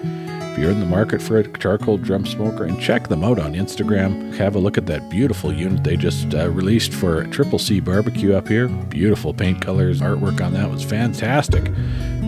If 0.53 0.59
you're 0.59 0.71
in 0.71 0.81
the 0.81 0.87
market 0.87 1.23
for 1.23 1.39
a 1.39 1.59
charcoal 1.59 1.99
drum 1.99 2.27
smoker, 2.27 2.65
and 2.65 2.81
check 2.81 3.09
them 3.09 3.23
out 3.23 3.39
on 3.39 3.55
Instagram. 3.55 4.35
Have 4.37 4.57
a 4.57 4.59
look 4.59 4.77
at 4.77 4.87
that 4.87 5.09
beautiful 5.09 5.53
unit 5.53 5.85
they 5.85 5.97
just 5.97 6.35
uh, 6.35 6.51
released 6.51 6.93
for 6.93 7.25
Triple 7.27 7.59
C 7.59 7.81
Barbecue 7.81 8.35
up 8.35 8.49
here. 8.49 8.69
Beautiful 8.69 9.33
paint 9.33 9.61
colors, 9.61 10.01
artwork 10.01 10.45
on 10.45 10.53
that 10.55 10.71
was 10.71 10.83
fantastic. 10.83 11.69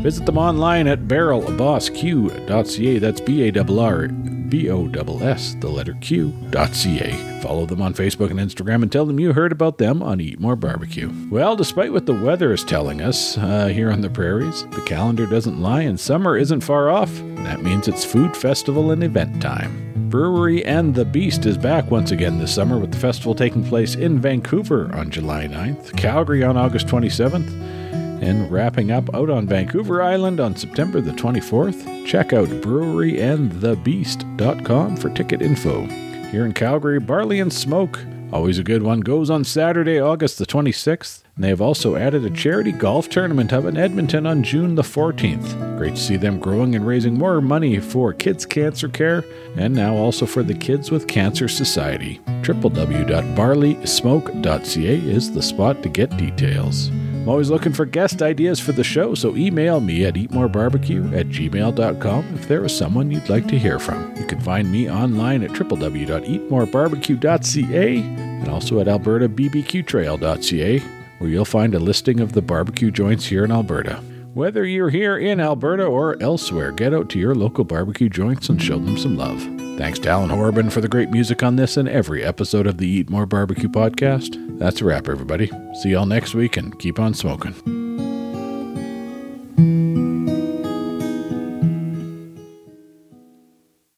Visit 0.03 0.27
them 0.27 0.39
online 0.39 0.87
at 0.87 1.09
barrelbossq.ca. 1.09 2.99
That's 2.99 3.21
B 3.21 3.49
A 3.49 3.59
R 3.59 3.79
R 3.79 4.09
B 4.51 4.69
O 4.69 4.87
S 4.89 5.23
S, 5.23 5.57
the 5.61 5.69
letter 5.69 5.97
Q, 6.01 6.35
dot 6.51 6.75
ca. 6.75 7.41
Follow 7.41 7.65
them 7.67 7.81
on 7.81 7.95
Facebook 7.95 8.31
and 8.31 8.41
Instagram 8.41 8.83
and 8.83 8.91
tell 8.93 9.07
them 9.07 9.21
you 9.21 9.33
heard 9.33 9.53
about 9.53 9.79
them 9.79 10.03
on 10.03 10.21
Eat 10.21 10.41
More 10.41 10.57
Barbecue. 10.57 11.11
Well, 11.31 11.57
despite 11.57 11.93
what 11.93 12.07
the 12.07 12.13
weather 12.15 12.53
is 12.53 12.65
telling 12.65 13.01
us 13.01 13.39
uh, 13.39 13.69
here 13.69 13.91
on 13.91 14.01
the 14.01 14.11
prairies, 14.11 14.67
the 14.73 14.83
calendar 14.83 15.27
doesn't 15.27 15.61
lie 15.61 15.83
and 15.83 15.99
summer 15.99 16.37
isn't 16.37 16.61
far 16.63 16.91
off. 16.91 17.11
That 17.45 17.63
means 17.63 17.89
it's 17.89 18.05
food 18.05 18.37
festival 18.37 18.91
and 18.91 19.03
event 19.03 19.41
time. 19.41 19.87
Brewery 20.11 20.65
and 20.65 20.95
the 20.95 21.05
Beast 21.05 21.47
is 21.47 21.57
back 21.57 21.91
once 21.91 22.11
again 22.11 22.39
this 22.39 22.53
summer 22.53 22.79
with 22.79 22.91
the 22.91 22.99
festival 22.99 23.35
taking 23.35 23.65
place 23.65 23.95
in 23.95 24.19
Vancouver 24.19 24.91
on 24.93 25.09
July 25.11 25.47
9th, 25.47 25.97
Calgary 25.97 26.43
on 26.43 26.57
August 26.57 26.89
27th, 26.89 27.80
and 28.21 28.51
wrapping 28.51 28.91
up 28.91 29.15
out 29.15 29.31
on 29.31 29.47
Vancouver 29.47 30.03
Island 30.03 30.41
on 30.41 30.57
September 30.57 31.01
the 31.01 31.13
24th. 31.13 32.05
Check 32.07 32.33
out 32.33 32.49
breweryandthebeast.com 32.49 34.97
for 34.97 35.11
ticket 35.11 35.43
info. 35.43 35.87
Here 36.31 36.45
in 36.45 36.53
Calgary, 36.53 36.99
Barley 37.01 37.41
and 37.41 37.53
Smoke, 37.53 37.99
always 38.33 38.59
a 38.59 38.63
good 38.63 38.85
one, 38.85 39.01
goes 39.01 39.31
on 39.31 39.43
Saturday, 39.43 39.99
August 39.99 40.39
the 40.39 40.47
26th. 40.47 41.25
And 41.35 41.43
they 41.45 41.49
have 41.49 41.61
also 41.61 41.97
added 41.97 42.25
a 42.25 42.31
charity 42.31 42.71
golf 42.71 43.09
tournament 43.09 43.53
up 43.53 43.65
in 43.65 43.77
Edmonton 43.77 44.27
on 44.27 44.45
June 44.45 44.77
the 44.77 44.83
14th. 44.83 45.79
Great 45.79 45.97
to 45.97 46.01
see 46.01 46.17
them 46.17 46.39
growing 46.39 46.77
and 46.77 46.87
raising 46.87 47.19
more 47.19 47.41
money 47.41 47.81
for 47.81 48.13
kids' 48.13 48.47
cancer 48.47 48.89
care 48.89 49.25
and 49.57 49.75
now 49.75 49.97
also 49.97 50.27
for 50.27 50.43
the 50.43 50.55
Kids 50.55 50.91
with 50.91 51.09
Cancer 51.09 51.49
Society. 51.49 52.21
www.barleysmoke.ca 52.43 55.11
is 55.11 55.33
the 55.33 55.43
spot 55.43 55.83
to 55.83 55.89
get 55.89 56.17
details. 56.17 56.91
I'm 57.21 57.29
always 57.29 57.51
looking 57.51 57.75
for 57.75 57.85
guest 57.85 58.23
ideas 58.23 58.59
for 58.59 58.73
the 58.73 58.83
show, 58.83 59.15
so 59.15 59.37
email 59.37 59.79
me 59.79 60.07
at 60.07 60.15
eatmorebarbecue 60.15 61.15
at 61.15 61.29
gmail.com 61.29 62.35
if 62.35 62.49
there 62.49 62.65
is 62.65 62.75
someone 62.75 63.11
you'd 63.11 63.29
like 63.29 63.47
to 63.49 63.59
hear 63.59 63.79
from. 63.79 64.17
You 64.17 64.25
can 64.25 64.41
find 64.41 64.73
me 64.73 64.91
online 64.91 65.43
at 65.43 65.51
www.eatmorebarbecue.ca 65.51 67.99
and 67.99 68.49
also 68.49 68.81
at 68.81 68.87
albertabbqtrail.ca, 68.87 70.79
where 71.19 71.31
you'll 71.31 71.45
find 71.45 71.75
a 71.75 71.79
listing 71.79 72.21
of 72.21 72.33
the 72.33 72.41
barbecue 72.41 72.91
joints 72.91 73.27
here 73.27 73.45
in 73.45 73.53
Alberta. 73.53 73.97
Whether 74.33 74.65
you're 74.65 74.89
here 74.89 75.19
in 75.19 75.41
Alberta 75.41 75.85
or 75.85 76.17
elsewhere, 76.23 76.73
get 76.73 76.95
out 76.95 77.11
to 77.11 77.19
your 77.19 77.35
local 77.35 77.65
barbecue 77.65 78.09
joints 78.09 78.49
and 78.49 78.63
show 78.63 78.79
them 78.79 78.97
some 78.97 79.19
love. 79.19 79.60
Thanks 79.81 79.99
to 80.01 80.11
Alan 80.11 80.29
Horban 80.29 80.71
for 80.71 80.83
the 80.83 80.89
great 80.89 81.09
music 81.09 81.43
on 81.43 81.57
this 81.57 81.79
and 81.79 81.89
every 81.89 82.23
episode 82.23 82.67
of 82.67 82.77
the 82.77 82.87
Eat 82.87 83.09
More 83.09 83.25
Barbecue 83.25 83.71
podcast. 83.71 84.59
That's 84.59 84.83
a 84.83 84.85
wrap, 84.85 85.09
everybody. 85.09 85.51
See 85.81 85.93
y'all 85.93 86.05
next 86.05 86.35
week 86.35 86.59
and 86.59 86.79
keep 86.79 87.01
on 87.01 87.15
smoking. 87.15 87.90